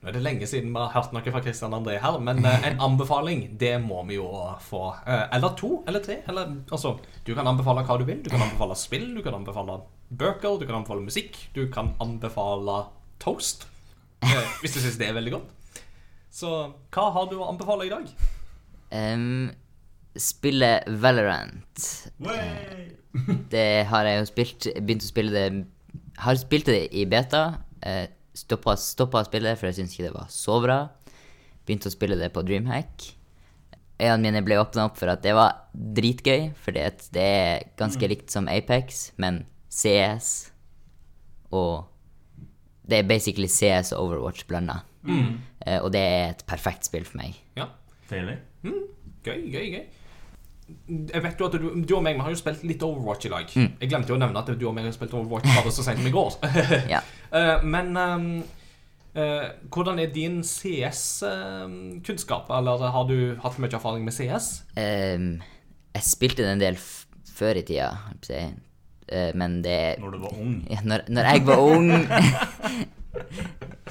Nå 0.00 0.08
er 0.08 0.16
det 0.16 0.22
lenge 0.24 0.46
siden 0.48 0.70
vi 0.72 0.80
har 0.80 0.92
hørt 0.94 1.12
noe 1.12 1.32
fra 1.32 1.42
Christian 1.44 1.74
André 1.76 1.98
her, 2.00 2.14
men 2.24 2.38
eh, 2.48 2.62
en 2.70 2.78
anbefaling, 2.86 3.42
det 3.60 3.74
må 3.84 3.98
vi 4.08 4.16
jo 4.16 4.28
få. 4.64 4.94
Eh, 5.04 5.26
Eller 5.36 5.52
to, 5.60 5.82
eller 5.88 6.00
tre. 6.04 6.22
Eller, 6.30 6.54
altså, 6.72 6.94
du 7.26 7.34
kan 7.36 7.48
anbefale 7.50 7.84
hva 7.84 7.98
du 8.00 8.06
vil. 8.08 8.22
Du 8.24 8.30
kan 8.32 8.40
anbefale 8.46 8.78
spill, 8.80 9.10
du 9.12 9.20
kan 9.26 9.36
anbefale 9.36 9.76
bøker, 10.08 10.56
du 10.56 10.64
kan 10.64 10.78
anbefale 10.78 11.04
musikk. 11.04 11.36
Du 11.52 11.66
kan 11.74 11.92
anbefale 12.00 12.78
toast, 13.20 13.66
eh, 14.24 14.54
hvis 14.62 14.78
du 14.78 14.80
syns 14.86 14.96
det 15.02 15.10
er 15.10 15.18
veldig 15.20 15.34
godt. 15.36 15.82
Så 16.32 16.48
hva 16.94 17.10
har 17.18 17.28
du 17.28 17.36
å 17.42 17.50
anbefale 17.50 17.90
i 17.90 17.92
dag? 17.92 18.08
Um, 18.90 19.50
spille 20.16 20.78
Valorant. 21.02 21.84
Det 23.52 23.68
har 23.92 24.08
jeg 24.08 24.22
jo 24.22 24.30
spilt. 24.32 24.70
Begynt 24.80 25.04
å 25.04 25.10
spille 25.12 25.34
det 25.36 25.44
Har 26.20 26.36
spilt 26.40 26.68
det 26.68 26.88
i 26.96 27.06
beta. 27.08 27.42
Eh, 27.82 28.06
stoppa, 28.36 28.76
stoppa 28.76 29.22
å 29.22 29.28
spille 29.28 29.50
det, 29.50 29.58
for 29.60 29.70
jeg 29.70 29.80
syntes 29.80 29.96
ikke 29.96 30.08
det 30.08 30.16
var 30.16 30.28
så 30.32 30.58
bra. 30.62 30.78
Begynte 31.66 31.90
å 31.90 31.94
spille 31.94 32.18
det 32.20 32.30
på 32.34 32.44
Dreamhack. 32.46 33.10
Øynene 34.00 34.22
mine 34.24 34.42
ble 34.44 34.56
åpna 34.60 34.86
opp 34.88 34.96
for 34.96 35.12
at 35.12 35.20
det 35.24 35.34
var 35.36 35.66
dritgøy, 35.74 36.50
for 36.56 36.72
det 36.72 37.20
er 37.20 37.66
ganske 37.80 38.08
likt 38.08 38.32
som 38.32 38.48
Apex, 38.48 39.10
men 39.20 39.44
CS 39.68 40.50
og 41.52 41.86
Det 42.90 42.98
er 42.98 43.06
basically 43.06 43.46
CS 43.46 43.92
og 43.94 44.08
Overwatch 44.08 44.46
blanda. 44.48 44.80
Eh, 45.06 45.78
og 45.78 45.92
det 45.94 46.00
er 46.00 46.30
et 46.32 46.40
perfekt 46.48 46.88
spill 46.88 47.04
for 47.06 47.20
meg. 47.20 47.36
Ja. 47.54 47.68
Deilig. 48.10 48.38
Gøy, 49.22 49.44
gøy, 49.52 49.66
gøy. 49.76 49.84
Jeg 50.88 51.22
vet 51.24 51.40
jo 51.40 51.46
at 51.46 51.54
du, 51.58 51.66
du 51.86 51.94
og 51.96 52.02
meg 52.04 52.14
vi 52.18 52.22
har 52.24 52.30
jo 52.34 52.38
spilt 52.38 52.62
litt 52.66 52.82
Overwatch 52.86 53.26
i 53.28 53.30
lag. 53.32 53.46
Jeg 53.54 53.88
glemte 53.90 54.10
jo 54.12 54.16
å 54.18 54.22
nevne 54.22 54.40
at 54.42 54.48
du 54.52 54.64
og 54.68 54.74
meg 54.76 54.84
har 54.88 54.94
spilt 54.96 55.14
Overwatch 55.16 55.48
bare 55.50 55.70
så 55.74 55.82
sent 55.86 55.98
som 56.00 56.08
i 56.08 56.14
går. 56.14 56.30
Ja. 56.94 57.00
uh, 57.34 57.58
men 57.74 57.86
um, 57.96 58.42
uh, 59.16 59.46
hvordan 59.72 59.98
er 60.02 60.08
din 60.14 60.36
CS-kunnskap? 60.46 62.44
Eller 62.58 62.76
har 62.94 63.04
du 63.08 63.18
hatt 63.42 63.58
mye 63.62 63.74
erfaring 63.78 64.02
med 64.06 64.14
CS? 64.16 64.46
Um, 64.76 65.42
jeg 65.94 66.04
spilte 66.06 66.42
det 66.46 66.52
en 66.54 66.62
del 66.62 66.76
f 66.78 67.06
før 67.40 67.54
i 67.56 67.64
tida. 67.64 67.88
Eh, 68.30 69.30
men 69.34 69.62
det 69.64 69.96
Når 69.98 70.10
du 70.12 70.18
var 70.20 70.32
ung. 70.36 70.66
ja, 70.70 70.80
når, 70.84 71.00
når 71.08 71.22
jeg 71.30 71.46
var 71.46 71.58
ung 71.64 71.88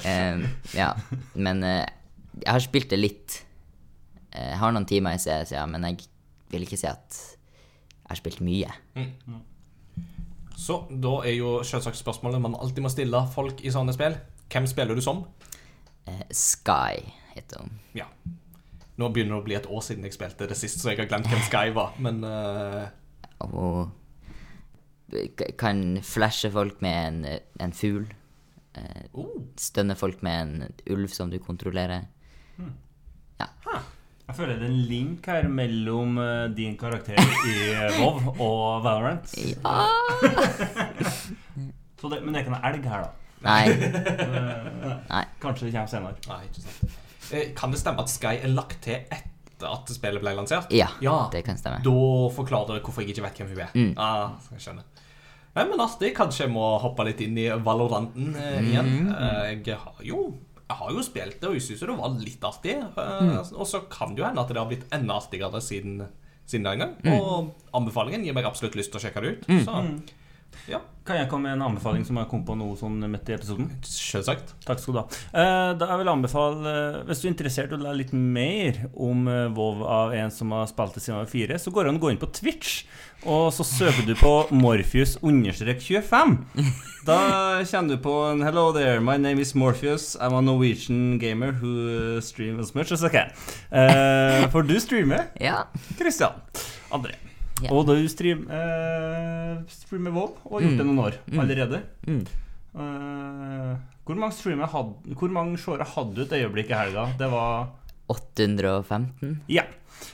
um, 0.06 0.46
Ja. 0.80 0.94
Men 1.34 1.64
jeg 1.66 2.46
har 2.46 2.62
spilt 2.62 2.90
det 2.94 3.00
litt. 3.00 3.40
Jeg 4.30 4.58
har 4.60 4.70
noen 4.72 4.86
timer 4.86 5.18
i 5.18 5.20
CS, 5.20 5.50
ja, 5.56 5.66
men 5.66 5.82
jeg 5.88 6.06
vil 6.50 6.62
ikke 6.66 6.78
si 6.80 6.86
at 6.90 7.20
jeg 7.20 8.10
har 8.10 8.18
spilt 8.18 8.40
mye. 8.42 8.70
Så 10.60 10.80
da 10.90 11.12
er 11.24 11.36
jo 11.38 11.60
selvsagt 11.64 11.96
spørsmålet 12.00 12.42
man 12.42 12.56
alltid 12.58 12.82
må 12.84 12.90
stille 12.92 13.20
folk 13.32 13.62
i 13.64 13.70
sånne 13.72 13.94
spill. 13.96 14.16
Hvem 14.50 14.66
spiller 14.68 14.98
du 14.98 15.02
som? 15.04 15.22
Eh, 16.10 16.24
Sky 16.34 16.98
heter 17.36 17.62
hun. 17.62 17.70
Ja. 17.96 18.08
Nå 19.00 19.08
begynner 19.14 19.38
det 19.38 19.40
å 19.40 19.46
bli 19.46 19.56
et 19.56 19.68
år 19.70 19.80
siden 19.86 20.04
jeg 20.04 20.12
spilte 20.18 20.48
det 20.50 20.58
sist, 20.58 20.82
så 20.82 20.90
jeg 20.92 20.98
har 21.00 21.08
glemt 21.08 21.30
hvem 21.30 21.40
Sky 21.46 21.70
var. 21.76 21.94
Men 22.02 22.18
hun 23.40 23.92
k- 25.38 25.52
kan 25.56 26.00
flashe 26.04 26.50
folk 26.52 26.82
med 26.84 27.06
en, 27.06 27.38
en 27.60 27.72
fugl. 27.72 28.04
Oh, 29.16 29.30
Stønne 29.58 29.96
folk 29.98 30.20
med 30.22 30.42
en 30.42 30.74
ulv 30.92 31.08
som 31.14 31.30
du 31.32 31.38
kontrollerer. 31.42 32.04
Jeg 34.30 34.36
føler 34.36 34.60
det 34.60 34.66
er 34.68 34.70
en 34.70 34.82
link 34.86 35.26
her 35.26 35.46
mellom 35.50 36.18
eh, 36.22 36.44
din 36.54 36.76
karakter 36.78 37.18
i 37.18 37.54
eh, 37.74 37.96
WoW 37.98 38.28
og 38.46 38.84
Valorant. 38.84 39.32
Ja. 39.34 39.88
Så 42.00 42.08
det, 42.08 42.20
men 42.22 42.32
det 42.32 42.38
er 42.40 42.44
ikke 42.46 42.52
noe 42.54 42.68
elg 42.70 42.86
her, 42.88 43.02
da. 43.02 43.10
Nei. 43.44 43.64
Eh, 44.20 44.94
Nei. 45.10 45.24
Kanskje 45.42 45.66
det 45.66 45.72
kommer 45.74 45.90
senere. 45.90 46.14
nei, 46.30 46.40
ikke 46.46 46.62
sant. 46.62 46.94
Eh, 47.34 47.48
kan 47.58 47.72
det 47.74 47.80
stemme 47.82 48.04
at 48.04 48.12
Sky 48.12 48.36
er 48.44 48.52
lagt 48.54 48.78
til 48.86 49.00
etter 49.02 49.66
at 49.74 49.90
spillet 49.92 50.22
ble 50.22 50.32
lansert? 50.38 50.70
Ja, 50.74 50.86
Ja. 51.02 51.16
det 51.32 51.42
kan 51.48 51.58
stemme. 51.58 51.80
Da 51.84 51.94
forklarer 52.36 52.76
det 52.78 52.84
hvorfor 52.86 53.02
jeg 53.04 53.12
ikke 53.16 53.24
vet 53.26 53.40
hvem 53.42 53.50
hun 53.50 53.64
er. 53.66 53.74
Mm. 53.74 53.90
Ah, 54.00 54.36
jeg 54.54 54.62
skjønner. 54.68 54.86
Nei, 55.58 55.64
men 55.66 55.82
artig. 55.82 56.12
Kanskje 56.14 56.44
jeg 56.46 56.52
må 56.54 56.68
hoppe 56.84 57.08
litt 57.08 57.20
inn 57.26 57.34
i 57.42 57.48
Valoranten 57.66 58.30
eh, 58.38 58.60
igjen. 58.70 58.92
Mm. 59.08 59.10
Eh, 59.10 59.50
jeg 59.66 59.80
har 59.82 60.04
jo 60.06 60.22
jeg 60.70 60.78
har 60.78 60.90
jo 60.94 61.02
spilt 61.02 61.40
det, 61.42 61.48
og 61.50 61.56
jeg 61.58 61.64
syns 61.66 61.80
det 61.82 61.98
var 61.98 62.16
litt 62.22 62.44
artig. 62.46 62.76
Eh, 62.78 63.20
Mm. 63.20 63.36
Og 63.58 63.66
så 63.66 63.80
kan 63.90 64.14
det 64.14 64.22
jo 64.22 64.28
hende 64.28 64.40
at 64.44 64.48
det 64.54 64.56
har 64.60 64.68
blitt 64.70 64.86
enda 64.94 65.16
artigere 65.18 65.60
siden, 65.60 66.06
siden 66.46 66.64
den 66.70 66.78
gang. 66.84 66.92
Mm. 67.02 67.12
Og 67.18 67.54
anbefalingen 67.74 68.24
gir 68.24 68.34
meg 68.36 68.46
absolutt 68.46 68.76
lyst 68.78 68.92
til 68.94 69.00
å 69.00 69.04
sjekke 69.04 69.20
det 69.24 69.32
ut. 69.34 69.48
Så 69.66 69.74
ja, 70.68 70.80
Kan 71.06 71.16
jeg 71.16 71.28
komme 71.30 71.48
med 71.48 71.56
en 71.56 71.62
anbefaling 71.70 72.04
som 72.06 72.18
jeg 72.20 72.28
kom 72.30 72.42
på 72.46 72.54
nå 72.54 72.66
sånn 72.78 73.00
midt 73.10 73.28
i 73.30 73.34
episoden? 73.34 73.70
selvsagt. 73.82 74.52
Takk 74.66 74.78
skal 74.78 74.94
du 74.94 74.98
ha. 75.00 75.04
Eh, 75.32 75.70
da 75.80 75.86
jeg 75.90 75.98
vil 76.02 76.10
anbefale, 76.12 76.60
eh, 76.70 76.98
hvis 77.08 77.22
du 77.22 77.26
er 77.26 77.32
interessert 77.32 77.72
i 77.72 77.78
å 77.78 77.80
lære 77.80 77.96
litt 78.02 78.12
mer 78.12 78.82
om 78.94 79.26
eh, 79.26 79.48
WoW 79.56 79.82
av 79.88 80.12
en 80.14 80.30
som 80.30 80.52
har 80.54 80.68
spilt 80.70 80.94
det 80.94 81.02
siden 81.02 81.16
han 81.18 81.24
var 81.24 81.32
fire, 81.32 81.58
så 81.58 81.72
går 81.74 81.84
det 81.88 81.94
an 81.94 81.98
å 81.98 82.04
gå 82.04 82.10
inn 82.12 82.20
på 82.20 82.28
Twitch, 82.36 82.84
og 83.24 83.48
så 83.56 83.64
søker 83.66 84.06
du 84.06 84.14
på 84.20 84.34
Morpheus-25. 84.62 86.36
Da 87.08 87.18
kjenner 87.64 87.96
du 87.96 88.02
på 88.04 88.12
en 88.28 88.44
Hello 88.44 88.68
there, 88.76 89.00
my 89.00 89.16
name 89.16 89.40
is 89.40 89.54
Morpheus. 89.56 90.16
I'm 90.20 90.34
a 90.36 90.42
Norwegian 90.44 91.18
gamer 91.18 91.52
who 91.52 92.20
streams 92.20 92.60
as 92.68 92.74
much 92.76 92.92
as 92.92 93.02
I 93.02 93.08
can. 93.08 93.32
Eh, 93.72 94.46
for 94.52 94.62
du 94.62 94.76
streamer, 94.80 95.30
Ja. 95.40 95.64
Christian. 95.98 96.32
André. 96.92 97.16
Ja. 97.60 97.72
Og 97.74 97.86
du 97.88 97.94
stream, 98.08 98.46
eh, 98.50 99.58
streamer 99.68 100.14
WoW, 100.14 100.36
og 100.46 100.56
har 100.58 100.66
gjort 100.68 100.78
det 100.80 100.86
noen 100.88 101.02
år 101.04 101.18
allerede. 101.42 101.82
Mm. 102.06 102.22
Uh, 102.70 103.74
hvor 104.06 104.14
mange 104.14 104.36
streamer 104.36 104.68
hadde 104.70 105.14
Hvor 105.18 105.32
mange 105.34 105.58
seere 105.58 105.82
hadde 105.90 106.14
du 106.14 106.20
et 106.22 106.34
øyeblikk 106.38 106.70
i 106.70 106.76
helga? 106.78 107.08
Det 107.18 107.26
var 107.32 107.72
815. 108.10 109.40
Ja. 109.50 109.64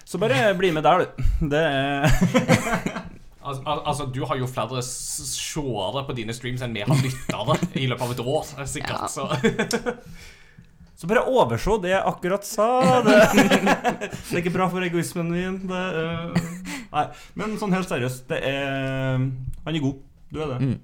Så 0.05 0.19
bare 0.19 0.55
bli 0.57 0.71
med 0.73 0.83
der, 0.85 1.05
du. 1.05 1.27
Det 1.53 1.61
er 1.61 2.09
Al 3.47 3.61
al 3.63 3.83
altså, 3.87 4.07
Du 4.11 4.25
har 4.27 4.41
jo 4.41 4.49
flere 4.51 4.81
seere 4.83 6.03
på 6.09 6.17
dine 6.17 6.35
streams 6.35 6.65
enn 6.67 6.75
vi 6.75 6.83
har 6.83 6.99
lyttere 7.05 7.59
i 7.79 7.87
løpet 7.87 8.03
av 8.09 8.15
et 8.17 8.25
år. 8.25 8.49
Sikkert. 8.67 9.05
Ja. 9.05 9.07
Så 9.07 9.29
Så 10.97 11.05
bare 11.11 11.27
overse 11.29 11.75
det 11.83 11.91
jeg 11.93 12.01
akkurat 12.09 12.47
sa. 12.49 12.67
Det, 13.05 13.17
det 13.37 14.33
er 14.33 14.39
ikke 14.41 14.55
bra 14.55 14.69
for 14.73 14.81
egoismen 14.85 15.29
min. 15.29 15.59
Det, 15.69 15.77
er- 15.77 16.55
nei, 16.97 17.07
men 17.39 17.57
sånn 17.61 17.75
helt 17.77 17.89
seriøst, 17.91 18.27
det 18.31 18.43
er 18.49 19.17
Han 19.17 19.75
er 19.75 19.83
god. 19.85 19.99
Du 20.33 20.41
er 20.43 20.53
det. 20.55 20.61
Mm. 20.61 20.79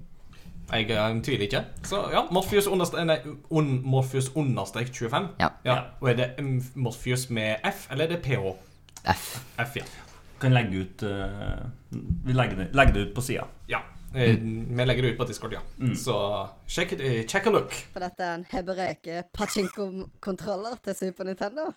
jeg 0.73 0.89
eh, 0.95 1.21
tviler 1.25 1.47
ikke. 1.47 1.63
Så 1.85 1.99
ja, 2.13 2.23
Morpheus 2.31 2.67
understrek 2.71 3.05
nei, 3.09 3.17
un, 3.51 3.73
Morpheus 3.85 4.31
understrek 4.39 4.93
25. 4.93 5.27
Ja. 5.41 5.49
Ja. 5.67 5.79
Og 6.01 6.13
er 6.13 6.19
det 6.21 6.29
um, 6.39 6.55
Morpheus 6.75 7.27
med 7.29 7.65
F, 7.67 7.87
eller 7.91 8.07
er 8.07 8.15
det 8.15 8.21
PH? 8.23 8.53
F. 9.13 9.25
F, 9.59 9.75
ja. 9.81 9.89
Kan 10.41 10.55
legge 10.55 10.85
ut 10.85 11.03
uh, 11.07 11.65
Vi 12.25 12.33
legger 12.35 12.63
det, 12.63 12.69
legger 12.75 12.93
det 12.93 13.09
ut 13.09 13.15
på 13.15 13.21
sida. 13.21 13.49
ja. 13.69 13.83
Mm. 14.13 14.77
Vi 14.77 14.85
legger 14.85 15.01
det 15.03 15.11
ut 15.11 15.17
på 15.17 15.25
Discord, 15.25 15.53
ja. 15.53 15.59
Så 15.95 16.47
check, 16.67 16.91
it, 16.91 17.01
eh, 17.01 17.25
check 17.25 17.47
a 17.47 17.49
look. 17.49 17.73
For 17.93 17.99
dette 17.99 18.23
er 18.23 18.35
en 18.35 18.45
Hebereke 18.51 19.23
pachinko-kontroller 19.33 20.77
til 20.85 20.95
Super 20.95 21.23
Nintendo. 21.23 21.71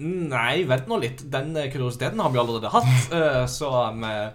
Nei, 0.00 0.62
vent 0.68 0.88
nå 0.88 0.98
litt. 1.02 1.26
Den 1.32 1.52
eh, 1.56 1.68
kuriositeten 1.72 2.20
har 2.22 2.32
vi 2.32 2.40
allerede 2.40 2.72
hatt. 2.72 2.94
eh, 3.18 3.44
Så 3.50 3.68
eh, 4.08 4.30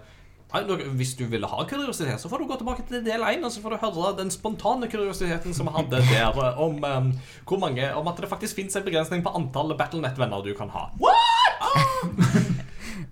hvis 0.96 1.16
du 1.20 1.26
ville 1.28 1.48
ha 1.50 1.66
kuriositet, 1.68 2.22
så 2.22 2.30
får 2.32 2.40
du 2.40 2.48
gå 2.48 2.58
tilbake 2.60 2.86
til 2.88 3.04
del 3.04 3.24
1, 3.26 3.44
og 3.44 3.52
så 3.52 3.62
får 3.64 3.76
du 3.76 3.82
høre 3.82 4.14
den 4.22 4.32
spontane 4.32 4.88
kuriositeten 4.88 5.54
som 5.54 5.68
vi 5.68 5.76
hadde 5.76 6.00
der, 6.08 6.40
om, 6.56 6.80
um, 6.80 7.12
mange, 7.60 7.90
om 7.94 8.08
at 8.08 8.22
det 8.22 8.30
faktisk 8.32 8.56
fins 8.62 8.78
en 8.80 8.86
begrensning 8.86 9.26
på 9.26 9.34
antall 9.36 9.76
Battlenet-venner 9.78 10.46
du 10.46 10.54
kan 10.56 10.72
ha. 10.72 10.88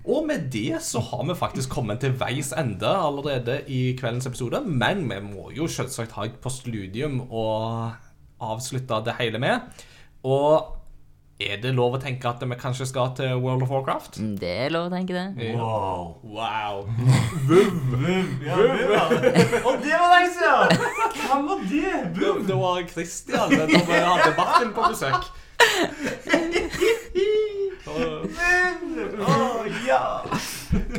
Og 0.05 0.22
med 0.27 0.47
det 0.53 0.80
så 0.85 1.01
har 1.01 1.23
vi 1.26 1.35
faktisk 1.38 1.72
kommet 1.73 1.99
til 2.03 2.13
veis 2.17 2.51
ende 2.55 2.88
allerede 2.88 3.63
i 3.67 3.95
kveldens 3.97 4.30
episode. 4.30 4.61
Men 4.61 5.03
vi 5.09 5.17
må 5.26 5.49
jo 5.55 5.67
selvsagt 5.67 6.13
ha 6.15 6.27
et 6.27 6.38
postludium 6.43 7.23
å 7.26 7.45
avslutte 8.45 9.01
det 9.07 9.17
hele 9.17 9.41
med. 9.41 9.84
Og 10.26 10.84
er 11.39 11.57
det 11.59 11.73
lov 11.75 11.93
å 11.97 11.99
tenke 11.99 12.29
at 12.29 12.39
vi 12.47 12.55
kanskje 12.55 12.85
skal 12.87 13.09
til 13.17 13.33
World 13.43 13.61
of 13.65 13.69
Warcraft? 13.73 14.19
Mm, 14.23 14.35
Det 14.39 14.51
er 14.65 14.69
lov 14.71 14.85
å 14.87 14.89
tenke 14.93 15.13
det. 15.17 15.25
Wow. 15.57 16.15
Wow. 16.23 16.85
Ja, 18.45 18.55
det 18.55 18.61
Og 19.65 19.73
det 19.83 19.95
var 19.99 20.09
lenge 20.15 20.31
siden! 20.31 20.67
Hvem 21.25 21.41
var 21.49 21.59
det? 21.71 21.93
Det 22.47 22.55
var 22.61 22.73
Christian 22.91 23.49
da 23.51 23.63
vi 23.67 23.73
hadde 23.81 24.31
Martin 24.37 24.69
på 24.75 24.81
besøk. 24.93 25.23
ja. 29.87 30.21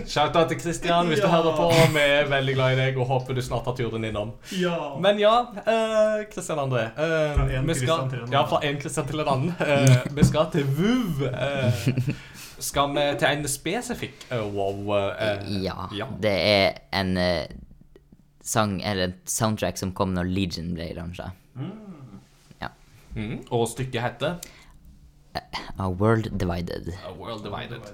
Shout-out 0.06 0.48
til 0.48 0.60
Christian 0.60 1.06
hvis 1.10 1.20
du 1.20 1.26
hører 1.28 1.56
på. 1.56 1.66
Vi 1.94 2.02
er 2.02 2.28
veldig 2.30 2.54
glad 2.54 2.76
i 2.76 2.78
deg 2.80 3.00
og 3.00 3.06
håper 3.10 3.34
du 3.36 3.42
snart 3.42 3.66
har 3.66 3.76
turen 3.78 4.04
innom. 4.06 4.32
ja. 4.60 4.78
Men 5.02 5.18
ja, 5.20 5.34
Kristian 5.56 6.32
Christian 6.32 6.58
André. 6.62 6.84
Uh, 6.94 7.34
Fra 7.34 7.46
en 7.58 7.66
Kristian 7.66 7.74
Christian 7.74 8.08
til 8.10 8.18
en 8.18 8.22
annen. 8.22 8.32
ja, 8.32 8.44
fra 8.46 8.60
en 8.62 8.80
Christian 8.80 9.06
til 9.10 9.20
en 9.20 9.28
annen. 9.28 9.50
Uh, 9.60 10.16
vi 10.16 10.24
skal 10.24 10.50
til 10.52 10.64
VUV. 10.78 11.22
Uh, 11.26 12.14
skal 12.58 12.94
vi 12.96 13.06
til 13.20 13.28
en 13.28 13.48
spesifikk 13.48 14.26
uh, 14.32 14.44
wow? 14.56 14.96
eh, 14.96 15.62
Ja. 15.62 15.88
ja. 15.96 16.06
Det 16.22 16.32
er 16.32 16.78
en 17.00 17.16
eh, 17.20 17.44
sang, 18.42 18.78
eller 18.84 19.12
soundtrack, 19.26 19.76
som 19.78 19.92
kom 19.92 20.14
når 20.16 20.24
Legion 20.30 20.72
ble 20.74 20.92
lansja. 20.96 21.32
Mm, 23.16 23.38
og 23.48 23.62
stykket 23.68 24.02
heter 24.04 24.34
A 25.78 25.88
World 25.90 26.30
Divided. 26.38 26.92
A 27.06 27.12
World 27.18 27.44
Divided. 27.44 27.92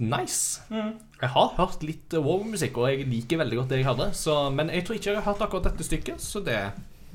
Nice. 0.00 0.60
Jeg 0.70 1.30
har 1.36 1.52
hørt 1.58 1.82
litt 1.86 2.14
eh, 2.16 2.22
wow-musikk, 2.24 2.76
og 2.82 2.88
jeg 2.90 3.06
liker 3.10 3.38
veldig 3.44 3.60
godt 3.60 3.74
det 3.74 3.78
jeg 3.82 3.86
hadde. 3.88 4.08
Så, 4.18 4.36
men 4.50 4.72
jeg 4.74 4.84
tror 4.86 4.96
ikke 4.98 5.12
jeg 5.12 5.20
har 5.20 5.28
hørt 5.32 5.44
akkurat 5.46 5.68
dette 5.70 5.86
stykket, 5.86 6.20
så 6.24 6.42
det, 6.44 6.58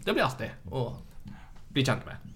det 0.06 0.14
blir 0.16 0.24
artig 0.26 0.52
å 0.72 0.86
bli 1.76 1.84
kjent 1.86 2.06
med. 2.08 2.30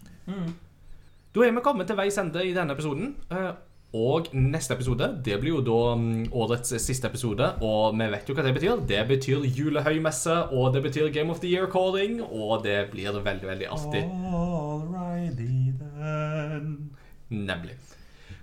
Da 1.34 1.46
er 1.48 1.54
vi 1.56 1.64
kommet 1.66 1.88
til 1.90 1.98
veis 1.98 2.18
ende 2.22 2.44
i 2.46 2.52
denne 2.56 2.76
episoden. 2.76 3.16
eh, 3.32 3.54
Og 3.94 4.28
neste 4.34 4.74
episode 4.74 5.06
det 5.26 5.36
blir 5.42 5.54
jo 5.54 5.62
da 5.66 5.80
mm, 6.00 6.32
årets 6.34 6.74
siste 6.82 7.06
episode, 7.08 7.46
og 7.62 7.94
vi 8.00 8.08
vet 8.10 8.30
jo 8.30 8.36
hva 8.36 8.44
det 8.46 8.54
betyr. 8.58 8.82
Det 8.90 9.02
betyr 9.10 9.46
julehøymesse, 9.46 10.36
og 10.58 10.74
det 10.74 10.82
betyr 10.88 11.12
Game 11.14 11.30
of 11.32 11.40
the 11.44 11.52
Year-calling, 11.54 12.20
og 12.26 12.64
det 12.66 12.80
blir 12.92 13.14
veldig, 13.22 13.48
veldig 13.54 13.70
artig. 13.78 14.04
Alrighty 14.34 15.72
then. 15.80 16.33
Nemlig. 17.34 17.78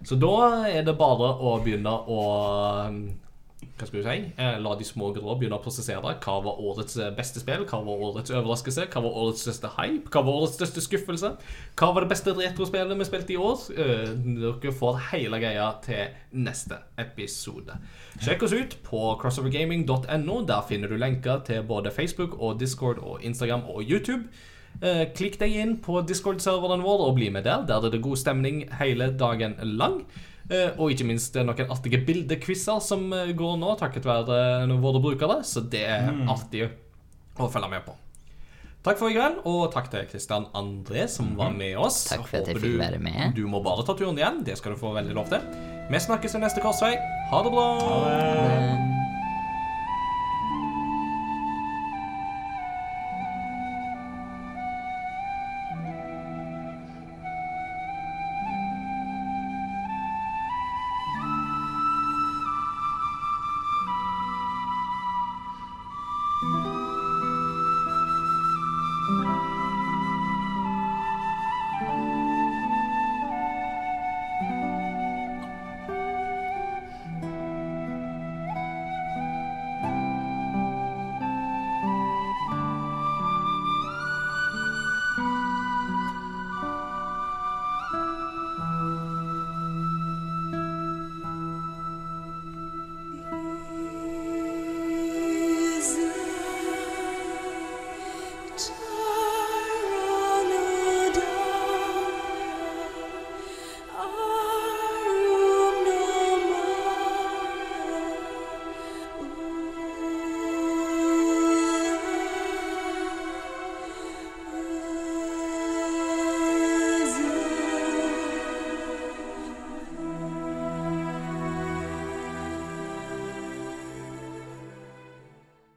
Så 0.04 0.16
da 0.16 0.66
er 0.70 0.84
det 0.86 0.96
bare 0.98 1.34
å 1.36 1.58
begynne 1.64 1.92
å 1.92 2.20
um, 2.88 3.02
hva 3.60 3.86
skal 3.88 4.00
du 4.00 4.06
si, 4.06 4.32
eh, 4.40 4.58
la 4.60 4.74
de 4.76 4.84
små 4.84 5.10
grå 5.16 5.34
begynne 5.38 5.56
å 5.56 5.62
prosessere. 5.62 6.14
Hva 6.24 6.36
var 6.44 6.60
årets 6.60 6.96
eh, 7.00 7.10
beste 7.16 7.40
spill? 7.42 7.64
Hva 7.68 7.80
var 7.84 8.02
årets 8.08 8.32
overraskelse? 8.32 8.86
Hva 8.92 9.02
var 9.04 9.16
årets 9.22 9.44
største 9.46 9.70
hype? 9.76 10.10
Hva 10.12 10.22
var 10.26 10.38
årets 10.40 10.58
største 10.58 10.84
skuffelse? 10.84 11.32
Hva 11.80 11.90
var 11.94 12.04
det 12.04 12.10
beste 12.12 12.34
retrospillet 12.36 13.00
vi 13.00 13.08
spilte 13.08 13.34
i 13.36 13.40
år? 13.40 13.64
Eh, 13.72 14.12
Dere 14.40 14.74
får 14.76 15.00
hele 15.10 15.40
greia 15.42 15.70
til 15.84 16.12
neste 16.44 16.80
episode. 17.00 17.76
Sjekk 18.20 18.46
oss 18.46 18.56
ut 18.56 18.78
på 18.84 19.02
crossovergaming.no. 19.22 20.40
Der 20.48 20.68
finner 20.68 20.92
du 20.92 21.00
lenker 21.00 21.44
til 21.48 21.64
både 21.68 21.92
Facebook 21.94 22.36
og 22.40 22.60
Discord 22.60 23.00
og 23.00 23.24
Instagram 23.24 23.64
og 23.68 23.84
YouTube. 23.84 24.24
Eh, 24.80 25.04
klikk 25.12 25.36
deg 25.40 25.54
inn 25.60 25.76
på 25.84 26.00
Discord-serveren 26.08 26.84
vår 26.84 27.06
og 27.08 27.16
bli 27.18 27.28
med 27.32 27.44
der. 27.44 27.66
Der 27.68 27.84
er 27.84 27.92
det 27.92 28.02
god 28.04 28.20
stemning 28.20 28.62
hele 28.80 29.10
dagen 29.20 29.58
lang. 29.76 30.02
Eh, 30.50 30.72
og 30.80 30.94
ikke 30.94 31.06
minst 31.06 31.36
noen 31.36 31.70
artige 31.70 32.00
bildequizer 32.06 32.80
som 32.82 33.10
eh, 33.14 33.34
går 33.36 33.58
nå, 33.60 33.74
takket 33.80 34.08
være 34.08 34.70
våre 34.80 35.02
brukere. 35.02 35.42
Så 35.46 35.66
det 35.68 35.84
er 35.86 36.08
artig 36.30 36.64
å 37.36 37.50
følge 37.50 37.70
med 37.72 37.84
på. 37.86 37.96
Takk 38.80 38.96
for 38.96 39.12
i 39.12 39.16
kveld, 39.16 39.42
og 39.44 39.66
takk 39.74 39.90
til 39.92 40.06
Kristian 40.08 40.46
André 40.56 41.04
som 41.12 41.34
var 41.36 41.52
med 41.52 41.76
oss. 41.76 42.06
Takk 42.08 42.24
for 42.24 42.40
at 42.40 42.48
jeg 42.48 42.62
fikk 42.62 42.78
være 42.80 43.00
med. 43.02 43.34
Du 43.36 43.44
må 43.44 43.60
bare 43.60 43.84
ta 43.84 43.92
turen 43.92 44.16
igjen. 44.16 44.40
Det 44.46 44.56
skal 44.56 44.72
du 44.72 44.80
få 44.80 44.94
veldig 44.96 45.12
lov 45.18 45.28
til. 45.28 45.44
Vi 45.90 46.00
snakkes 46.00 46.38
i 46.38 46.40
neste 46.40 46.64
korsvei. 46.64 46.94
Ha 47.28 47.42
det 47.44 47.52
bra. 47.52 47.66
Eh, 48.08 48.99